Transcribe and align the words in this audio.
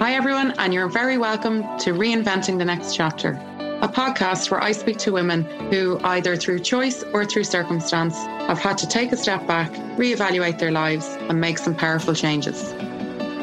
Hi, 0.00 0.14
everyone, 0.14 0.54
and 0.58 0.72
you're 0.72 0.86
very 0.86 1.18
welcome 1.18 1.62
to 1.80 1.92
Reinventing 1.92 2.58
the 2.58 2.64
Next 2.64 2.94
Chapter, 2.94 3.30
a 3.82 3.88
podcast 3.88 4.48
where 4.48 4.62
I 4.62 4.70
speak 4.70 4.96
to 4.98 5.10
women 5.10 5.42
who, 5.72 5.98
either 6.04 6.36
through 6.36 6.60
choice 6.60 7.02
or 7.12 7.24
through 7.24 7.42
circumstance, 7.42 8.16
have 8.16 8.60
had 8.60 8.78
to 8.78 8.86
take 8.86 9.10
a 9.10 9.16
step 9.16 9.44
back, 9.48 9.72
reevaluate 9.96 10.60
their 10.60 10.70
lives, 10.70 11.08
and 11.28 11.40
make 11.40 11.58
some 11.58 11.74
powerful 11.74 12.14
changes. 12.14 12.72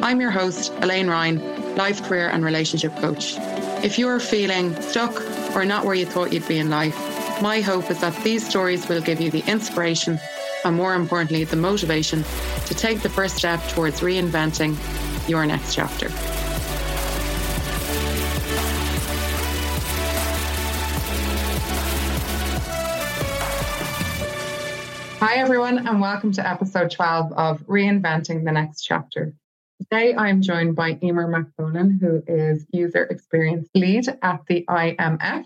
I'm 0.01 0.21
your 0.21 0.31
host, 0.31 0.71
Elaine 0.77 1.07
Ryan, 1.07 1.75
life, 1.75 2.01
career, 2.01 2.29
and 2.29 2.45
relationship 2.45 2.95
coach. 2.99 3.35
If 3.83 3.99
you 3.99 4.07
are 4.07 4.21
feeling 4.21 4.73
stuck 4.81 5.21
or 5.57 5.65
not 5.65 5.83
where 5.83 5.95
you 5.95 6.05
thought 6.05 6.31
you'd 6.31 6.47
be 6.47 6.59
in 6.59 6.69
life, 6.69 6.95
my 7.41 7.59
hope 7.59 7.91
is 7.91 7.99
that 7.99 8.15
these 8.23 8.47
stories 8.47 8.87
will 8.87 9.01
give 9.01 9.19
you 9.19 9.29
the 9.29 9.43
inspiration 9.45 10.21
and, 10.63 10.77
more 10.77 10.95
importantly, 10.95 11.43
the 11.43 11.57
motivation 11.57 12.23
to 12.67 12.73
take 12.73 13.01
the 13.01 13.09
first 13.09 13.35
step 13.35 13.61
towards 13.67 13.99
reinventing 13.99 14.77
your 15.27 15.45
next 15.45 15.75
chapter. 15.75 16.09
Hi, 25.27 25.37
everyone, 25.37 25.87
and 25.87 25.99
welcome 25.99 26.31
to 26.33 26.47
episode 26.47 26.91
12 26.91 27.33
of 27.33 27.65
Reinventing 27.65 28.45
the 28.45 28.51
Next 28.51 28.83
Chapter. 28.83 29.33
Today, 29.81 30.13
I'm 30.13 30.39
joined 30.39 30.75
by 30.75 30.99
Emer 31.01 31.27
McPolin, 31.27 31.99
who 31.99 32.21
is 32.27 32.67
User 32.71 33.05
Experience 33.05 33.67
Lead 33.73 34.07
at 34.21 34.41
the 34.47 34.63
IMF, 34.69 35.45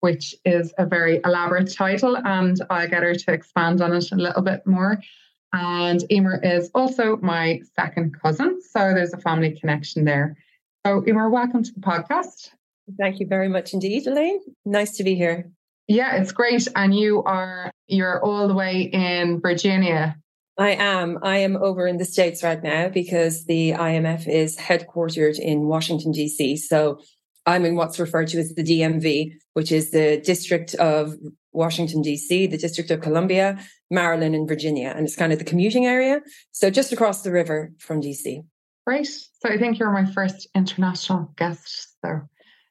which 0.00 0.34
is 0.46 0.72
a 0.78 0.86
very 0.86 1.20
elaborate 1.26 1.70
title, 1.70 2.16
and 2.16 2.56
I'll 2.70 2.88
get 2.88 3.02
her 3.02 3.14
to 3.14 3.32
expand 3.32 3.82
on 3.82 3.92
it 3.92 4.10
a 4.12 4.16
little 4.16 4.40
bit 4.40 4.66
more. 4.66 4.98
And 5.52 6.10
Emer 6.10 6.40
is 6.42 6.70
also 6.74 7.18
my 7.18 7.60
second 7.78 8.18
cousin, 8.18 8.62
so 8.62 8.94
there's 8.94 9.12
a 9.12 9.18
family 9.18 9.54
connection 9.60 10.06
there. 10.06 10.38
So, 10.86 11.04
Emer, 11.06 11.28
welcome 11.28 11.62
to 11.62 11.72
the 11.74 11.80
podcast. 11.80 12.48
Thank 12.98 13.20
you 13.20 13.26
very 13.26 13.48
much 13.48 13.74
indeed, 13.74 14.06
Elaine. 14.06 14.40
Nice 14.64 14.96
to 14.96 15.04
be 15.04 15.16
here. 15.16 15.50
Yeah, 15.88 16.16
it's 16.16 16.32
great. 16.32 16.68
And 16.76 16.94
you 16.94 17.22
are 17.24 17.72
you're 17.86 18.22
all 18.22 18.46
the 18.46 18.54
way 18.54 18.82
in 18.82 19.40
Virginia. 19.40 20.16
I 20.58 20.70
am. 20.70 21.18
I 21.22 21.38
am 21.38 21.56
over 21.56 21.86
in 21.86 21.96
the 21.96 22.04
States 22.04 22.42
right 22.42 22.62
now 22.62 22.88
because 22.88 23.46
the 23.46 23.72
IMF 23.72 24.28
is 24.28 24.56
headquartered 24.56 25.38
in 25.38 25.66
Washington, 25.66 26.12
DC. 26.12 26.58
So 26.58 27.00
I'm 27.46 27.64
in 27.64 27.76
what's 27.76 27.98
referred 27.98 28.28
to 28.28 28.38
as 28.38 28.54
the 28.54 28.64
DMV, 28.64 29.32
which 29.54 29.72
is 29.72 29.90
the 29.90 30.20
District 30.22 30.74
of 30.74 31.14
Washington, 31.52 32.02
DC, 32.02 32.50
the 32.50 32.58
District 32.58 32.90
of 32.90 33.00
Columbia, 33.00 33.58
Maryland, 33.90 34.34
and 34.34 34.46
Virginia. 34.46 34.92
And 34.94 35.06
it's 35.06 35.16
kind 35.16 35.32
of 35.32 35.38
the 35.38 35.44
commuting 35.44 35.86
area. 35.86 36.20
So 36.52 36.70
just 36.70 36.92
across 36.92 37.22
the 37.22 37.32
river 37.32 37.72
from 37.78 38.02
DC. 38.02 38.44
Great. 38.86 39.06
So 39.06 39.48
I 39.48 39.58
think 39.58 39.78
you're 39.78 39.92
my 39.92 40.10
first 40.12 40.48
international 40.54 41.32
guest. 41.36 41.94
So, 42.04 42.22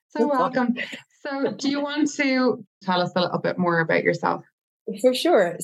so 0.10 0.28
welcome. 0.28 0.76
So, 1.22 1.52
do 1.52 1.70
you 1.70 1.82
want 1.82 2.12
to 2.14 2.66
tell 2.84 3.02
us 3.02 3.12
a 3.16 3.22
little 3.22 3.40
bit 3.40 3.58
more 3.58 3.80
about 3.80 4.04
yourself? 4.04 4.44
For 5.02 5.14
sure. 5.14 5.58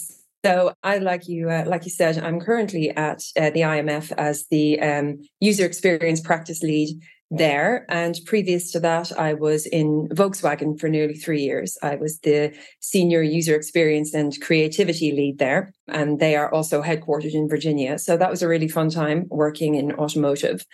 So, 0.45 0.73
I 0.83 0.97
like 0.97 1.27
you, 1.27 1.49
uh, 1.49 1.63
like 1.67 1.85
you 1.85 1.91
said, 1.91 2.17
I'm 2.17 2.39
currently 2.39 2.89
at 2.89 3.23
uh, 3.37 3.49
the 3.51 3.61
IMF 3.61 4.11
as 4.17 4.45
the 4.49 4.79
um, 4.81 5.21
user 5.39 5.65
experience 5.65 6.21
practice 6.21 6.61
lead 6.63 6.99
there. 7.31 7.85
And 7.89 8.19
previous 8.25 8.71
to 8.71 8.79
that, 8.81 9.11
I 9.17 9.33
was 9.33 9.65
in 9.65 10.07
Volkswagen 10.09 10.79
for 10.79 10.87
nearly 10.87 11.15
three 11.15 11.41
years. 11.41 11.77
I 11.81 11.95
was 11.95 12.19
the 12.19 12.55
senior 12.79 13.21
user 13.21 13.55
experience 13.55 14.13
and 14.13 14.39
creativity 14.41 15.11
lead 15.11 15.39
there. 15.39 15.73
And 15.87 16.19
they 16.19 16.35
are 16.35 16.53
also 16.53 16.81
headquartered 16.81 17.33
in 17.33 17.49
Virginia. 17.49 17.97
So 17.97 18.17
that 18.17 18.29
was 18.29 18.43
a 18.43 18.47
really 18.47 18.67
fun 18.67 18.89
time 18.89 19.25
working 19.29 19.75
in 19.75 19.93
automotive. 19.93 20.65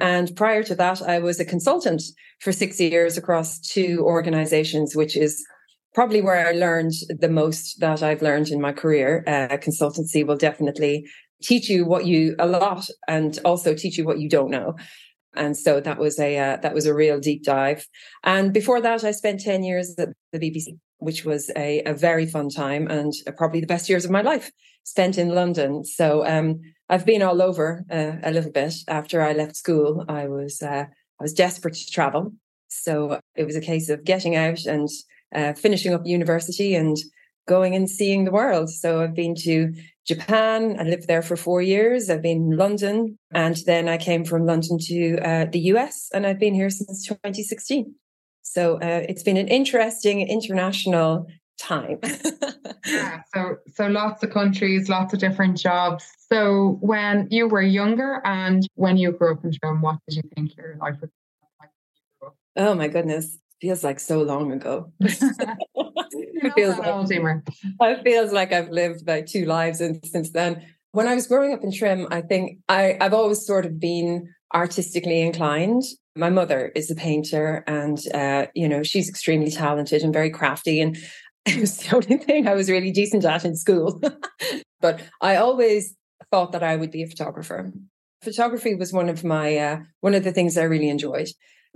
And 0.00 0.34
prior 0.34 0.62
to 0.64 0.74
that, 0.76 1.02
I 1.02 1.18
was 1.18 1.38
a 1.38 1.44
consultant 1.44 2.02
for 2.40 2.52
six 2.52 2.80
years 2.80 3.16
across 3.16 3.60
two 3.60 4.00
organizations, 4.02 4.96
which 4.96 5.16
is 5.16 5.44
probably 5.94 6.22
where 6.22 6.48
I 6.48 6.52
learned 6.52 6.92
the 7.08 7.28
most 7.28 7.80
that 7.80 8.02
I've 8.02 8.22
learned 8.22 8.48
in 8.48 8.60
my 8.60 8.72
career. 8.72 9.24
Uh, 9.26 9.56
consultancy 9.58 10.26
will 10.26 10.36
definitely 10.36 11.04
teach 11.42 11.68
you 11.68 11.84
what 11.84 12.06
you 12.06 12.34
a 12.38 12.46
lot 12.46 12.88
and 13.08 13.38
also 13.44 13.74
teach 13.74 13.98
you 13.98 14.04
what 14.04 14.20
you 14.20 14.28
don't 14.28 14.50
know. 14.50 14.76
And 15.34 15.56
so 15.56 15.80
that 15.80 15.98
was 15.98 16.18
a 16.18 16.36
uh, 16.36 16.56
that 16.56 16.74
was 16.74 16.86
a 16.86 16.94
real 16.94 17.20
deep 17.20 17.44
dive. 17.44 17.86
And 18.24 18.52
before 18.52 18.80
that, 18.80 19.04
I 19.04 19.12
spent 19.12 19.40
ten 19.40 19.62
years 19.62 19.94
at 19.98 20.08
the 20.32 20.38
BBC, 20.38 20.76
which 20.98 21.24
was 21.24 21.50
a, 21.56 21.82
a 21.84 21.94
very 21.94 22.26
fun 22.26 22.48
time 22.48 22.88
and 22.88 23.12
probably 23.36 23.60
the 23.60 23.66
best 23.66 23.88
years 23.88 24.04
of 24.04 24.10
my 24.10 24.22
life 24.22 24.50
spent 24.84 25.18
in 25.18 25.28
London. 25.28 25.84
So 25.84 26.26
um, 26.26 26.60
I've 26.90 27.06
been 27.06 27.22
all 27.22 27.40
over 27.40 27.84
uh, 27.88 28.16
a 28.24 28.32
little 28.32 28.50
bit. 28.50 28.74
After 28.88 29.22
I 29.22 29.32
left 29.32 29.56
school, 29.56 30.04
I 30.08 30.26
was 30.26 30.60
uh, 30.60 30.86
I 30.86 31.22
was 31.22 31.32
desperate 31.32 31.74
to 31.74 31.90
travel, 31.90 32.32
so 32.66 33.20
it 33.36 33.44
was 33.44 33.54
a 33.54 33.60
case 33.60 33.88
of 33.88 34.04
getting 34.04 34.34
out 34.34 34.64
and 34.66 34.88
uh, 35.32 35.52
finishing 35.52 35.94
up 35.94 36.02
university 36.04 36.74
and 36.74 36.96
going 37.46 37.76
and 37.76 37.88
seeing 37.88 38.24
the 38.24 38.32
world. 38.32 38.70
So 38.70 39.00
I've 39.00 39.14
been 39.14 39.36
to 39.36 39.72
Japan. 40.04 40.76
I 40.80 40.82
lived 40.82 41.06
there 41.06 41.22
for 41.22 41.36
four 41.36 41.62
years. 41.62 42.10
I've 42.10 42.22
been 42.22 42.50
in 42.50 42.56
London, 42.56 43.16
and 43.32 43.56
then 43.66 43.88
I 43.88 43.96
came 43.96 44.24
from 44.24 44.44
London 44.44 44.76
to 44.80 45.18
uh, 45.18 45.44
the 45.44 45.60
US, 45.74 46.08
and 46.12 46.26
I've 46.26 46.40
been 46.40 46.54
here 46.54 46.70
since 46.70 47.06
2016. 47.06 47.94
So 48.42 48.80
uh, 48.80 49.04
it's 49.08 49.22
been 49.22 49.36
an 49.36 49.46
interesting 49.46 50.26
international 50.26 51.28
time. 51.60 51.98
yeah, 52.86 53.22
so 53.34 53.56
so 53.74 53.86
lots 53.86 54.22
of 54.22 54.30
countries, 54.30 54.88
lots 54.88 55.12
of 55.12 55.20
different 55.20 55.56
jobs. 55.56 56.04
So 56.32 56.78
when 56.80 57.28
you 57.30 57.48
were 57.48 57.62
younger 57.62 58.20
and 58.24 58.66
when 58.74 58.96
you 58.96 59.12
grew 59.12 59.32
up 59.32 59.44
in 59.44 59.52
Trim, 59.52 59.82
what 59.82 59.98
did 60.08 60.16
you 60.16 60.22
think 60.34 60.56
your 60.56 60.76
life 60.80 60.96
was 61.00 61.10
like? 61.60 61.70
Oh 62.56 62.74
my 62.74 62.88
goodness. 62.88 63.38
Feels 63.60 63.84
like 63.84 64.00
so 64.00 64.22
long 64.22 64.52
ago. 64.52 64.90
it 65.00 65.10
feels 66.54 66.78
like, 66.78 67.42
it 67.80 68.02
feels 68.02 68.32
like 68.32 68.52
I've 68.52 68.70
lived 68.70 69.02
about 69.02 69.26
two 69.26 69.44
lives 69.44 69.80
and 69.80 70.04
since 70.04 70.30
then. 70.30 70.64
When 70.92 71.06
I 71.06 71.14
was 71.14 71.26
growing 71.26 71.52
up 71.52 71.62
in 71.62 71.70
Trim, 71.72 72.08
I 72.10 72.20
think 72.20 72.58
I, 72.68 72.96
I've 73.00 73.14
always 73.14 73.46
sort 73.46 73.64
of 73.64 73.78
been 73.78 74.28
artistically 74.52 75.20
inclined. 75.20 75.82
My 76.16 76.30
mother 76.30 76.72
is 76.74 76.90
a 76.90 76.96
painter 76.96 77.62
and, 77.68 77.98
uh, 78.12 78.46
you 78.54 78.68
know, 78.68 78.82
she's 78.82 79.08
extremely 79.08 79.52
talented 79.52 80.02
and 80.02 80.12
very 80.12 80.30
crafty. 80.30 80.80
And 80.80 80.96
it 81.46 81.60
was 81.60 81.78
the 81.78 81.96
only 81.96 82.18
thing 82.18 82.46
I 82.46 82.54
was 82.54 82.70
really 82.70 82.90
decent 82.90 83.24
at 83.24 83.44
in 83.44 83.56
school. 83.56 84.00
but 84.80 85.00
I 85.20 85.36
always 85.36 85.94
thought 86.30 86.52
that 86.52 86.62
I 86.62 86.76
would 86.76 86.90
be 86.90 87.02
a 87.02 87.06
photographer. 87.06 87.72
Photography 88.22 88.74
was 88.74 88.92
one 88.92 89.08
of 89.08 89.24
my 89.24 89.56
uh, 89.56 89.78
one 90.00 90.14
of 90.14 90.24
the 90.24 90.32
things 90.32 90.58
I 90.58 90.64
really 90.64 90.88
enjoyed. 90.88 91.28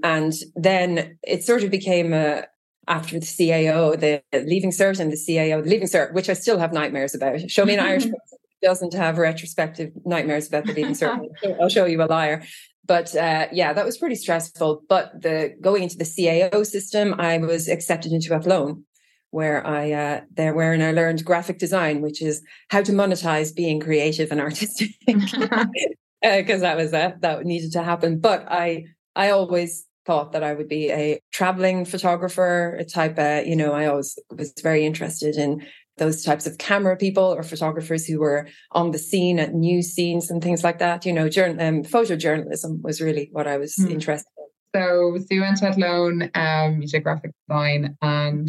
And 0.03 0.33
then 0.55 1.19
it 1.23 1.45
sort 1.45 1.63
of 1.63 1.71
became 1.71 2.13
a 2.13 2.45
after 2.87 3.19
the 3.19 3.25
CAO, 3.25 3.99
the 3.99 4.23
leaving 4.45 4.71
cert 4.71 5.01
and 5.01 5.11
the 5.11 5.17
CAO, 5.17 5.63
the 5.63 5.71
leaving 5.71 5.89
cert, 5.89 6.13
which 6.13 6.29
I 6.29 6.35
still 6.35 6.59
have 6.59 6.73
nightmares 6.73 7.15
about. 7.15 7.51
Show 7.51 7.65
me 7.65 7.75
an 7.75 7.81
Irish 7.81 8.05
person 8.05 8.39
who 8.61 8.67
doesn't 8.67 8.93
have 8.93 9.17
retrospective 9.17 9.93
nightmares 10.05 10.49
about 10.49 10.67
the 10.67 10.75
leaving 10.75 10.93
cert. 10.93 11.27
I'll 11.61 11.71
show 11.71 11.87
you 11.87 12.03
a 12.03 12.05
liar. 12.05 12.43
But 12.87 13.17
uh, 13.17 13.47
yeah, 13.53 13.73
that 13.73 13.87
was 13.87 13.97
pretty 13.97 14.17
stressful. 14.17 14.83
But 14.89 15.23
the 15.23 15.55
going 15.61 15.85
into 15.85 15.97
the 15.97 16.05
CAO 16.05 16.67
system, 16.67 17.15
I 17.19 17.39
was 17.39 17.69
accepted 17.69 18.13
into 18.13 18.35
Athlone, 18.35 18.85
where 19.34 19.67
I 19.67 19.91
uh, 19.91 20.21
there 20.33 20.55
wherein 20.55 20.81
I 20.81 20.93
learned 20.93 21.25
graphic 21.25 21.59
design, 21.59 22.03
which 22.03 22.22
is 22.22 22.41
how 22.71 22.83
to 22.83 22.93
monetize 22.93 23.53
being 23.53 23.81
creative 23.81 24.31
and 24.31 24.41
artistic, 24.41 24.91
because 25.05 25.33
uh, 26.25 26.41
that 26.67 26.77
was 26.77 26.93
that 26.93 27.21
that 27.22 27.45
needed 27.45 27.72
to 27.72 27.83
happen. 27.83 28.21
But 28.21 28.47
I 28.49 28.84
I 29.17 29.31
always 29.31 29.87
thought 30.06 30.31
that 30.33 30.45
I 30.45 30.55
would 30.55 30.69
be 30.69 30.93
a 30.93 31.19
traveling 31.33 31.84
photographer, 31.84 32.77
a 32.78 32.84
type. 32.84 33.19
of 33.19 33.45
you 33.45 33.56
know, 33.56 33.72
I 33.72 33.87
always 33.87 34.17
was 34.31 34.53
very 34.62 34.87
interested 34.87 35.34
in 35.34 35.66
those 35.97 36.22
types 36.22 36.47
of 36.47 36.59
camera 36.59 36.97
people 36.97 37.25
or 37.25 37.43
photographers 37.43 38.06
who 38.06 38.21
were 38.21 38.47
on 38.71 38.93
the 38.93 38.99
scene 38.99 39.41
at 39.41 39.53
news 39.53 39.89
scenes 39.89 40.31
and 40.31 40.43
things 40.43 40.62
like 40.62 40.78
that. 40.78 41.05
You 41.05 41.12
know, 41.12 41.28
journal, 41.28 41.61
um, 41.61 41.83
photojournalism 41.83 42.83
was 42.83 43.01
really 43.01 43.31
what 43.33 43.49
I 43.49 43.56
was 43.56 43.75
mm. 43.75 43.91
interested 43.91 44.31
in. 44.39 44.81
So, 44.81 45.19
so 45.19 45.27
you 45.31 45.41
went 45.41 45.57
to 45.59 45.69
Athlone, 45.69 46.31
um, 46.34 46.83
you 46.83 46.86
did 46.86 47.03
graphic 47.03 47.33
design, 47.48 47.97
and 48.01 48.48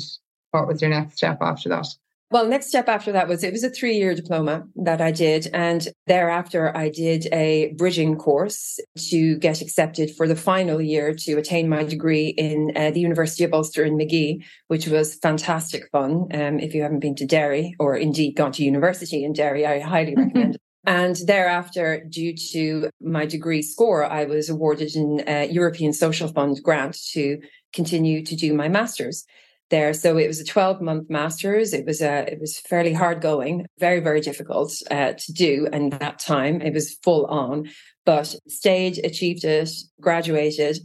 what 0.56 0.68
was 0.68 0.82
your 0.82 0.90
next 0.90 1.18
step 1.18 1.38
after 1.42 1.70
that? 1.70 1.88
Well, 2.32 2.48
next 2.48 2.68
step 2.68 2.90
after 2.90 3.12
that 3.12 3.28
was 3.28 3.44
it 3.44 3.54
was 3.54 3.64
a 3.64 3.70
three 3.70 3.98
year 3.98 4.16
diploma 4.16 4.68
that 4.78 5.00
I 5.00 5.12
did. 5.12 5.48
And 5.54 5.88
thereafter, 6.08 6.76
I 6.76 6.90
did 6.90 7.28
a 7.32 7.74
bridging 7.78 8.18
course 8.18 8.80
to 9.10 9.38
get 9.38 9.62
accepted 9.62 10.16
for 10.16 10.28
the 10.28 10.36
final 10.36 10.82
year 10.82 11.14
to 11.14 11.34
attain 11.38 11.70
my 11.70 11.84
degree 11.84 12.30
in 12.30 12.72
uh, 12.76 12.92
the 12.92 13.00
University 13.00 13.44
of 13.44 13.54
Ulster 13.54 13.84
in 13.86 13.96
Magee, 13.96 14.44
which 14.68 14.88
was 14.88 15.16
fantastic 15.16 15.84
fun. 15.92 16.28
Um, 16.34 16.60
if 16.60 16.74
you 16.74 16.82
haven't 16.82 17.02
been 17.02 17.16
to 17.16 17.28
Derry 17.28 17.76
or 17.80 17.96
indeed 17.96 18.36
gone 18.36 18.52
to 18.54 18.64
university 18.64 19.24
in 19.24 19.34
Derry, 19.34 19.66
I 19.66 19.80
highly 19.80 20.16
recommend 20.16 20.56
it. 20.56 20.62
And 20.88 21.16
thereafter, 21.26 22.06
due 22.08 22.36
to 22.52 22.90
my 23.02 23.26
degree 23.26 23.64
score, 23.64 24.06
I 24.06 24.26
was 24.26 24.50
awarded 24.50 24.96
an 24.96 25.24
uh, 25.28 25.48
European 25.50 25.94
Social 25.94 26.28
Fund 26.28 26.62
grant 26.62 26.98
to 27.14 27.40
continue 27.74 28.24
to 28.24 28.36
do 28.36 28.54
my 28.54 28.68
master's. 28.68 29.26
There. 29.70 29.94
So 29.94 30.18
it 30.18 30.28
was 30.28 30.40
a 30.40 30.46
12 30.46 30.82
month 30.82 31.10
master's. 31.10 31.74
It 31.74 31.86
was 31.86 32.02
a, 32.02 32.32
it 32.32 32.40
was 32.40 32.60
fairly 32.60 32.94
hard 32.94 33.22
going, 33.22 33.66
very, 33.80 34.00
very 34.00 34.22
difficult 34.22 34.74
uh, 34.92 35.14
to 35.14 35.34
do. 35.34 35.68
And 35.72 35.94
that 35.94 36.20
time 36.20 36.62
it 36.62 36.74
was 36.74 36.98
full 37.04 37.26
on, 37.26 37.70
but 38.06 38.36
stayed, 38.48 39.04
achieved 39.04 39.44
it, 39.44 39.70
graduated. 40.00 40.80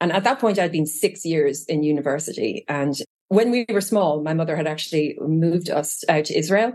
And 0.00 0.12
at 0.12 0.24
that 0.24 0.40
point, 0.40 0.58
I'd 0.58 0.72
been 0.72 0.86
six 0.86 1.24
years 1.24 1.64
in 1.66 1.82
university. 1.82 2.64
And 2.68 2.94
when 3.28 3.50
we 3.50 3.64
were 3.68 3.80
small, 3.80 4.22
my 4.22 4.34
mother 4.34 4.56
had 4.56 4.66
actually 4.66 5.16
moved 5.20 5.70
us 5.70 6.04
out 6.08 6.26
to 6.26 6.38
Israel. 6.38 6.74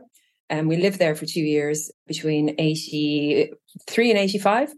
And 0.50 0.68
we 0.68 0.78
lived 0.78 1.00
there 1.00 1.16
for 1.16 1.26
two 1.26 1.42
years 1.42 1.92
between 2.08 2.56
83 2.58 4.10
and 4.10 4.20
85. 4.20 4.74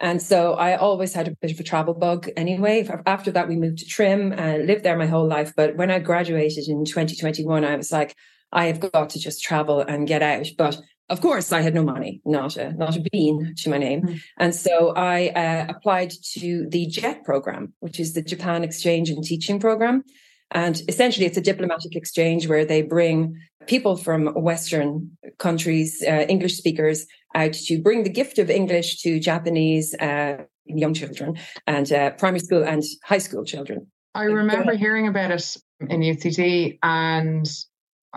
And 0.00 0.20
so 0.20 0.54
I 0.54 0.76
always 0.76 1.14
had 1.14 1.28
a 1.28 1.36
bit 1.40 1.52
of 1.52 1.60
a 1.60 1.62
travel 1.62 1.94
bug 1.94 2.28
anyway. 2.36 2.86
After 3.06 3.30
that, 3.30 3.48
we 3.48 3.56
moved 3.56 3.78
to 3.78 3.86
Trim 3.86 4.32
and 4.32 4.66
lived 4.66 4.84
there 4.84 4.98
my 4.98 5.06
whole 5.06 5.26
life. 5.26 5.52
But 5.56 5.76
when 5.76 5.90
I 5.90 5.98
graduated 6.00 6.68
in 6.68 6.84
2021, 6.84 7.64
I 7.64 7.76
was 7.76 7.92
like, 7.92 8.14
I 8.52 8.66
have 8.66 8.80
got 8.80 9.10
to 9.10 9.18
just 9.18 9.42
travel 9.42 9.80
and 9.80 10.06
get 10.06 10.22
out. 10.22 10.46
But 10.58 10.80
of 11.10 11.20
course, 11.20 11.52
I 11.52 11.60
had 11.60 11.74
no 11.74 11.82
money, 11.82 12.22
not 12.24 12.56
a 12.56 12.72
not 12.72 12.96
a 12.96 13.04
bean 13.12 13.54
to 13.58 13.70
my 13.70 13.76
name, 13.76 14.02
mm. 14.02 14.20
and 14.38 14.54
so 14.54 14.94
I 14.96 15.28
uh, 15.28 15.66
applied 15.68 16.12
to 16.32 16.66
the 16.68 16.86
JET 16.86 17.24
program, 17.24 17.74
which 17.80 18.00
is 18.00 18.14
the 18.14 18.22
Japan 18.22 18.64
Exchange 18.64 19.10
and 19.10 19.22
Teaching 19.22 19.60
Program, 19.60 20.02
and 20.50 20.80
essentially 20.88 21.26
it's 21.26 21.36
a 21.36 21.42
diplomatic 21.42 21.94
exchange 21.94 22.48
where 22.48 22.64
they 22.64 22.80
bring 22.80 23.36
people 23.66 23.96
from 23.96 24.26
Western 24.34 25.16
countries, 25.38 26.02
uh, 26.06 26.26
English 26.28 26.56
speakers, 26.56 27.06
out 27.34 27.52
to 27.52 27.80
bring 27.80 28.04
the 28.04 28.10
gift 28.10 28.38
of 28.38 28.50
English 28.50 29.02
to 29.02 29.18
Japanese 29.18 29.94
uh, 29.94 30.44
young 30.66 30.94
children 30.94 31.36
and 31.66 31.92
uh, 31.92 32.10
primary 32.12 32.40
school 32.40 32.64
and 32.64 32.82
high 33.04 33.18
school 33.18 33.44
children. 33.44 33.86
I 34.14 34.24
remember 34.24 34.76
hearing 34.76 35.08
about 35.08 35.32
it 35.32 35.56
in 35.80 36.00
UCD 36.00 36.78
and 36.82 37.46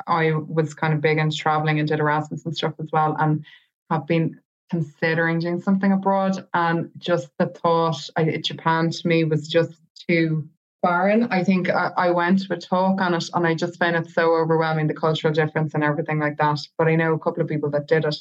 I 0.05 0.31
was 0.33 0.75
kind 0.75 0.93
of 0.93 1.01
big 1.01 1.17
into 1.17 1.35
traveling 1.35 1.79
and 1.79 1.87
did 1.87 1.99
Erasmus 1.99 2.45
and 2.45 2.55
stuff 2.55 2.73
as 2.79 2.89
well 2.93 3.15
and 3.19 3.43
have 3.89 4.05
been 4.05 4.39
considering 4.69 5.39
doing 5.39 5.61
something 5.61 5.91
abroad 5.91 6.45
and 6.53 6.91
just 6.97 7.29
the 7.39 7.47
thought 7.47 7.97
I, 8.15 8.37
Japan 8.37 8.91
to 8.91 9.07
me 9.07 9.23
was 9.23 9.47
just 9.47 9.73
too 10.07 10.47
foreign. 10.81 11.23
I 11.31 11.43
think 11.43 11.69
I, 11.69 11.91
I 11.97 12.11
went 12.11 12.43
to 12.43 12.53
a 12.53 12.57
talk 12.57 13.01
on 13.01 13.13
it 13.13 13.25
and 13.33 13.45
I 13.45 13.55
just 13.55 13.79
found 13.79 13.95
it 13.95 14.09
so 14.09 14.35
overwhelming 14.35 14.87
the 14.87 14.93
cultural 14.93 15.33
difference 15.33 15.73
and 15.73 15.83
everything 15.83 16.19
like 16.19 16.37
that. 16.37 16.59
But 16.77 16.87
I 16.87 16.95
know 16.95 17.13
a 17.13 17.19
couple 17.19 17.41
of 17.41 17.49
people 17.49 17.69
that 17.71 17.87
did 17.87 18.05
it 18.05 18.15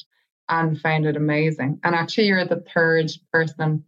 and 0.48 0.80
found 0.80 1.06
it 1.06 1.16
amazing. 1.16 1.80
And 1.82 1.94
actually, 1.94 2.26
you're 2.26 2.44
the 2.44 2.64
third 2.74 3.10
person 3.32 3.84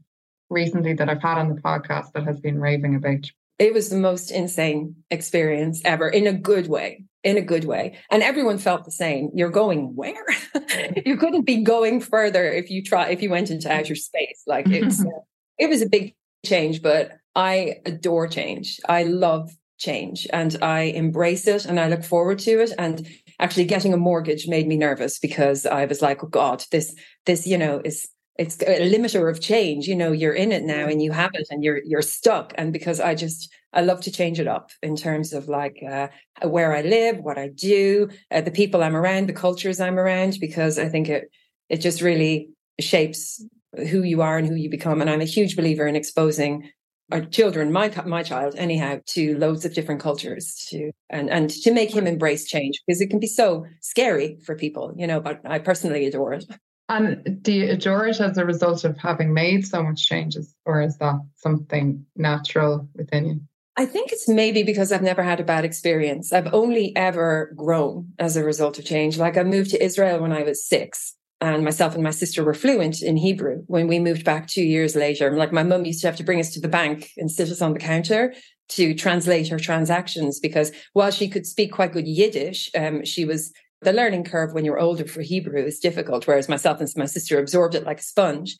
recently 0.50 0.94
that 0.94 1.08
I've 1.08 1.22
had 1.22 1.38
on 1.38 1.54
the 1.54 1.60
podcast 1.60 2.12
that 2.12 2.24
has 2.24 2.40
been 2.40 2.60
raving 2.60 2.94
about. 2.94 3.30
It 3.58 3.74
was 3.74 3.90
the 3.90 3.96
most 3.96 4.30
insane 4.30 4.96
experience 5.10 5.82
ever 5.84 6.08
in 6.08 6.26
a 6.26 6.32
good 6.32 6.68
way. 6.68 7.04
In 7.24 7.36
a 7.36 7.42
good 7.42 7.64
way. 7.64 7.98
And 8.10 8.22
everyone 8.22 8.58
felt 8.58 8.84
the 8.84 8.92
same. 8.92 9.30
You're 9.34 9.50
going 9.50 9.96
where? 9.96 10.24
you 11.04 11.16
couldn't 11.16 11.42
be 11.42 11.62
going 11.64 12.00
further 12.00 12.46
if 12.50 12.70
you 12.70 12.82
try 12.82 13.08
if 13.08 13.20
you 13.22 13.30
went 13.30 13.50
into 13.50 13.70
outer 13.70 13.96
space. 13.96 14.42
Like 14.46 14.68
it's 14.68 15.00
uh, 15.04 15.20
it 15.58 15.68
was 15.68 15.82
a 15.82 15.88
big 15.88 16.14
change, 16.46 16.80
but 16.80 17.17
I 17.38 17.76
adore 17.86 18.26
change. 18.26 18.80
I 18.88 19.04
love 19.04 19.56
change 19.78 20.26
and 20.32 20.56
I 20.60 20.80
embrace 20.80 21.46
it 21.46 21.66
and 21.66 21.78
I 21.78 21.88
look 21.88 22.02
forward 22.02 22.40
to 22.40 22.60
it. 22.62 22.72
And 22.76 23.06
actually 23.38 23.64
getting 23.64 23.94
a 23.94 23.96
mortgage 23.96 24.48
made 24.48 24.66
me 24.66 24.76
nervous 24.76 25.20
because 25.20 25.64
I 25.64 25.84
was 25.84 26.02
like, 26.02 26.24
oh 26.24 26.26
God, 26.26 26.64
this, 26.72 26.96
this, 27.26 27.46
you 27.46 27.56
know, 27.56 27.80
is 27.84 28.08
it's 28.40 28.60
a 28.62 28.90
limiter 28.90 29.30
of 29.30 29.40
change. 29.40 29.86
You 29.86 29.94
know, 29.94 30.10
you're 30.10 30.34
in 30.34 30.50
it 30.50 30.64
now 30.64 30.86
and 30.86 31.00
you 31.00 31.12
have 31.12 31.30
it 31.34 31.46
and 31.50 31.62
you're 31.62 31.80
you're 31.84 32.02
stuck. 32.02 32.54
And 32.56 32.72
because 32.72 32.98
I 32.98 33.14
just 33.14 33.52
I 33.72 33.82
love 33.82 34.00
to 34.02 34.10
change 34.10 34.40
it 34.40 34.48
up 34.48 34.72
in 34.82 34.96
terms 34.96 35.32
of 35.32 35.48
like 35.48 35.80
uh, 35.88 36.08
where 36.42 36.74
I 36.74 36.82
live, 36.82 37.18
what 37.18 37.38
I 37.38 37.48
do, 37.48 38.08
uh, 38.32 38.40
the 38.40 38.50
people 38.50 38.82
I'm 38.82 38.96
around, 38.96 39.28
the 39.28 39.32
cultures 39.32 39.78
I'm 39.78 39.98
around, 39.98 40.38
because 40.40 40.76
I 40.76 40.88
think 40.88 41.08
it 41.08 41.30
it 41.68 41.76
just 41.76 42.00
really 42.00 42.50
shapes 42.80 43.44
who 43.90 44.02
you 44.02 44.22
are 44.22 44.38
and 44.38 44.48
who 44.48 44.54
you 44.54 44.70
become. 44.70 45.00
And 45.00 45.10
I'm 45.10 45.20
a 45.20 45.34
huge 45.36 45.54
believer 45.56 45.86
in 45.86 45.94
exposing 45.94 46.70
our 47.10 47.22
children, 47.22 47.72
my 47.72 47.92
my 48.04 48.22
child, 48.22 48.54
anyhow, 48.56 49.00
to 49.06 49.36
loads 49.38 49.64
of 49.64 49.74
different 49.74 50.00
cultures, 50.00 50.66
to 50.70 50.90
and 51.10 51.30
and 51.30 51.50
to 51.50 51.72
make 51.72 51.94
him 51.94 52.06
embrace 52.06 52.46
change 52.46 52.80
because 52.86 53.00
it 53.00 53.08
can 53.08 53.18
be 53.18 53.26
so 53.26 53.66
scary 53.80 54.38
for 54.44 54.54
people, 54.54 54.92
you 54.96 55.06
know. 55.06 55.20
But 55.20 55.40
I 55.44 55.58
personally 55.58 56.06
adore 56.06 56.34
it. 56.34 56.44
And 56.90 57.42
do 57.42 57.52
you 57.52 57.70
adore 57.70 58.06
it 58.06 58.20
as 58.20 58.38
a 58.38 58.46
result 58.46 58.84
of 58.84 58.96
having 58.96 59.34
made 59.34 59.66
so 59.66 59.82
much 59.82 60.06
changes, 60.06 60.54
or 60.64 60.80
is 60.80 60.96
that 60.98 61.16
something 61.36 62.04
natural 62.16 62.88
within 62.94 63.26
you? 63.26 63.40
I 63.76 63.86
think 63.86 64.10
it's 64.10 64.28
maybe 64.28 64.64
because 64.64 64.90
I've 64.90 65.02
never 65.02 65.22
had 65.22 65.38
a 65.38 65.44
bad 65.44 65.64
experience. 65.64 66.32
I've 66.32 66.52
only 66.52 66.96
ever 66.96 67.52
grown 67.54 68.12
as 68.18 68.36
a 68.36 68.42
result 68.42 68.78
of 68.78 68.84
change. 68.84 69.18
Like 69.18 69.36
I 69.36 69.44
moved 69.44 69.70
to 69.70 69.82
Israel 69.82 70.20
when 70.20 70.32
I 70.32 70.42
was 70.42 70.66
six 70.66 71.14
and 71.40 71.64
myself 71.64 71.94
and 71.94 72.02
my 72.02 72.10
sister 72.10 72.42
were 72.42 72.54
fluent 72.54 73.00
in 73.00 73.16
Hebrew 73.16 73.62
when 73.66 73.86
we 73.86 73.98
moved 73.98 74.24
back 74.24 74.48
two 74.48 74.62
years 74.62 74.96
later. 74.96 75.30
Like 75.36 75.52
my 75.52 75.62
mum 75.62 75.84
used 75.84 76.00
to 76.00 76.08
have 76.08 76.16
to 76.16 76.24
bring 76.24 76.40
us 76.40 76.52
to 76.54 76.60
the 76.60 76.68
bank 76.68 77.10
and 77.16 77.30
sit 77.30 77.48
us 77.48 77.62
on 77.62 77.74
the 77.74 77.78
counter 77.78 78.34
to 78.70 78.94
translate 78.94 79.48
her 79.48 79.58
transactions 79.58 80.40
because 80.40 80.72
while 80.92 81.10
she 81.10 81.28
could 81.28 81.46
speak 81.46 81.72
quite 81.72 81.92
good 81.92 82.08
Yiddish, 82.08 82.70
um, 82.76 83.04
she 83.04 83.24
was 83.24 83.52
the 83.80 83.92
learning 83.92 84.24
curve 84.24 84.52
when 84.52 84.64
you're 84.64 84.80
older 84.80 85.06
for 85.06 85.22
Hebrew 85.22 85.62
is 85.64 85.78
difficult, 85.78 86.26
whereas 86.26 86.48
myself 86.48 86.80
and 86.80 86.88
my 86.96 87.06
sister 87.06 87.38
absorbed 87.38 87.76
it 87.76 87.84
like 87.84 88.00
a 88.00 88.02
sponge. 88.02 88.56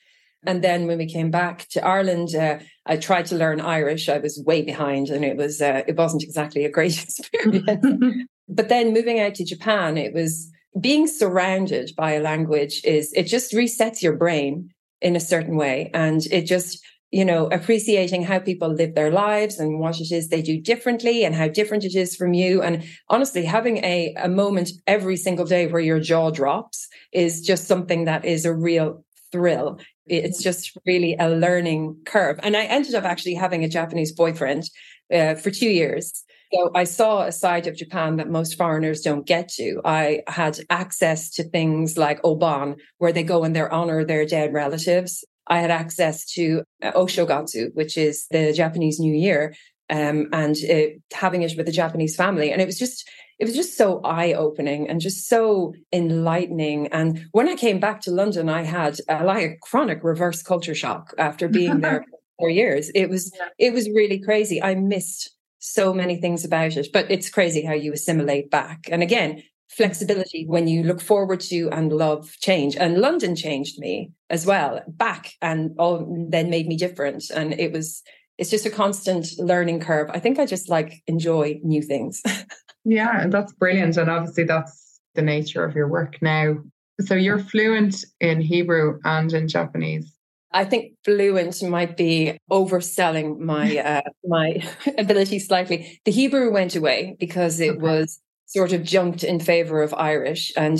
And 0.47 0.63
then 0.63 0.87
when 0.87 0.99
we 0.99 1.07
came 1.07 1.33
back 1.33 1.67
to 1.71 1.85
Ireland, 1.85 2.35
uh, 2.37 2.61
I 2.87 2.97
tried 2.97 3.27
to 3.27 3.37
learn 3.37 3.61
Irish. 3.61 4.09
I 4.09 4.19
was 4.19 4.41
way 4.47 4.63
behind, 4.63 5.09
and 5.09 5.25
it 5.25 5.37
was 5.37 5.61
uh, 5.61 5.83
it 5.89 5.97
wasn't 5.97 6.23
exactly 6.23 6.65
a 6.65 6.71
great 6.71 7.03
experience. 7.03 8.25
but 8.49 8.69
then 8.69 8.93
moving 8.93 9.19
out 9.19 9.35
to 9.35 9.45
Japan, 9.45 9.99
it 9.99 10.15
was 10.15 10.49
being 10.81 11.07
surrounded 11.07 11.93
by 11.97 12.13
a 12.13 12.21
language 12.21 12.83
is 12.85 13.13
it 13.15 13.25
just 13.25 13.53
resets 13.53 14.03
your 14.03 14.17
brain 14.17 14.71
in 15.01 15.17
a 15.17 15.21
certain 15.21 15.57
way. 15.57 15.91
And 15.95 16.25
it 16.27 16.43
just 16.43 16.85
you 17.11 17.25
know 17.25 17.47
appreciating 17.47 18.23
how 18.23 18.39
people 18.39 18.69
live 18.69 18.95
their 18.95 19.11
lives 19.11 19.59
and 19.59 19.81
what 19.81 19.99
it 19.99 20.13
is 20.13 20.29
they 20.29 20.43
do 20.43 20.61
differently 20.61 21.25
and 21.25 21.35
how 21.35 21.49
different 21.49 21.85
it 21.85 21.95
is 21.95 22.15
from 22.15 22.35
you. 22.35 22.63
And 22.63 22.85
honestly 23.09 23.45
having 23.45 23.79
a, 23.79 24.15
a 24.19 24.29
moment 24.29 24.71
every 24.87 25.17
single 25.17 25.47
day 25.47 25.67
where 25.67 25.81
your 25.81 26.01
jaw 26.01 26.31
drops 26.31 26.87
is 27.13 27.41
just 27.41 27.67
something 27.67 28.05
that 28.05 28.25
is 28.25 28.45
a 28.45 28.55
real 28.55 29.05
thrill. 29.33 29.79
It's 30.07 30.43
just 30.43 30.77
really 30.87 31.17
a 31.19 31.29
learning 31.29 31.99
curve. 32.05 32.41
And 32.43 32.57
i 32.57 32.65
ended 32.65 32.95
up 32.95 33.05
actually 33.05 33.35
having 33.35 33.65
a 33.65 33.69
japanese 33.69 34.13
boyfriend 34.13 34.65
uh, 35.13 35.35
for 35.35 35.51
two 35.51 35.71
years 35.71 36.25
so 36.53 36.71
I 36.75 36.85
saw 36.85 37.23
a 37.23 37.33
side 37.33 37.67
of 37.67 37.77
Japan 37.77 38.17
that 38.17 38.31
most 38.31 38.57
foreigners 38.57 39.03
don't 39.03 39.27
get 39.27 39.49
to. 39.51 39.81
I 39.85 40.23
had 40.27 40.59
access 40.71 41.31
to 41.33 41.45
things 41.45 41.99
like 41.99 42.23
Obon, 42.23 42.77
where 42.99 43.13
they 43.13 43.23
go 43.23 43.45
and 43.45 43.55
they 43.55 43.61
honor 43.61 44.05
their 44.05 44.25
dead 44.25 44.53
relatives. 44.53 45.25
I 45.47 45.61
had 45.61 45.71
access 45.71 46.25
to 46.33 46.63
uh, 46.83 46.93
Oshogatsu, 46.93 47.75
which 47.75 47.97
is 47.97 48.27
the 48.31 48.53
Japanese 48.53 48.99
New 48.99 49.15
Year, 49.15 49.55
um, 49.91 50.29
and 50.33 50.57
it, 50.59 51.03
having 51.13 51.43
it 51.43 51.57
with 51.57 51.67
the 51.67 51.73
Japanese 51.73 52.17
family. 52.17 52.53
And 52.53 52.61
it 52.61 52.67
was 52.67 52.79
just, 52.79 53.09
it 53.39 53.45
was 53.45 53.55
just 53.55 53.77
so 53.77 54.01
eye 54.03 54.33
opening 54.33 54.89
and 54.89 55.01
just 55.01 55.29
so 55.29 55.75
enlightening. 55.93 56.89
And 56.89 57.27
when 57.33 57.49
I 57.49 57.57
came 57.57 57.81
back 57.81 58.01
to 58.03 58.11
London, 58.11 58.49
I 58.49 58.63
had 58.63 58.99
uh, 59.09 59.23
like 59.25 59.45
a 59.45 59.57
chronic 59.63 60.01
reverse 60.03 60.43
culture 60.43 60.75
shock 60.75 61.15
after 61.19 61.49
being 61.49 61.81
there 61.81 62.05
for 62.11 62.19
four 62.39 62.51
years. 62.51 62.91
It 62.95 63.09
was, 63.09 63.33
it 63.59 63.73
was 63.73 63.89
really 63.89 64.19
crazy. 64.19 64.63
I 64.63 64.75
missed 64.75 65.35
so 65.59 65.93
many 65.93 66.17
things 66.17 66.45
about 66.45 66.77
it. 66.77 66.89
But 66.93 67.11
it's 67.11 67.31
crazy 67.31 67.63
how 67.65 67.75
you 67.75 67.93
assimilate 67.93 68.51
back. 68.51 68.89
And 68.91 69.03
again, 69.03 69.43
flexibility 69.69 70.45
when 70.47 70.67
you 70.67 70.83
look 70.83 71.01
forward 71.01 71.41
to 71.41 71.69
and 71.71 71.93
love 71.93 72.35
change. 72.41 72.77
And 72.77 72.99
London 72.99 73.37
changed 73.37 73.79
me 73.79 74.13
as 74.31 74.47
well 74.47 74.83
back 74.89 75.35
and 75.43 75.73
all 75.79 76.27
then 76.31 76.51
made 76.51 76.67
me 76.67 76.77
different. 76.77 77.31
And 77.31 77.53
it 77.59 77.73
was 77.73 78.03
it's 78.39 78.51
just 78.51 78.67
a 78.67 78.71
constant 78.71 79.27
learning 79.39 79.81
curve. 79.81 80.11
I 80.13 80.21
think 80.21 80.39
I 80.39 80.47
just 80.47 80.69
like 80.69 81.03
enjoy 81.07 81.59
new 81.63 81.83
things. 81.83 82.23
yeah, 82.85 83.27
that's 83.29 83.53
brilliant. 83.53 83.97
And 83.97 84.09
obviously 84.09 84.45
that's 84.45 85.01
the 85.15 85.23
nature 85.23 85.65
of 85.65 85.75
your 85.75 85.89
work 85.89 86.23
now. 86.23 86.57
So 87.01 87.15
you're 87.15 87.41
fluent 87.41 88.05
in 88.21 88.41
Hebrew 88.41 89.01
and 89.05 89.33
in 89.33 89.49
Japanese. 89.49 90.18
I 90.53 90.65
think 90.65 90.93
fluent 91.05 91.63
might 91.63 91.97
be 91.97 92.39
overselling 92.51 93.39
my 93.39 93.79
uh, 93.79 94.11
my 94.25 94.63
ability 94.99 95.39
slightly. 95.39 96.01
The 96.05 96.13
Hebrew 96.13 96.53
went 96.53 96.77
away 96.77 97.17
because 97.19 97.61
it 97.61 97.71
okay. 97.71 97.79
was 97.79 98.21
sort 98.47 98.73
of 98.73 98.83
junked 98.83 99.25
in 99.25 99.41
favor 99.41 99.83
of 99.83 99.93
Irish, 99.95 100.53
and 100.57 100.79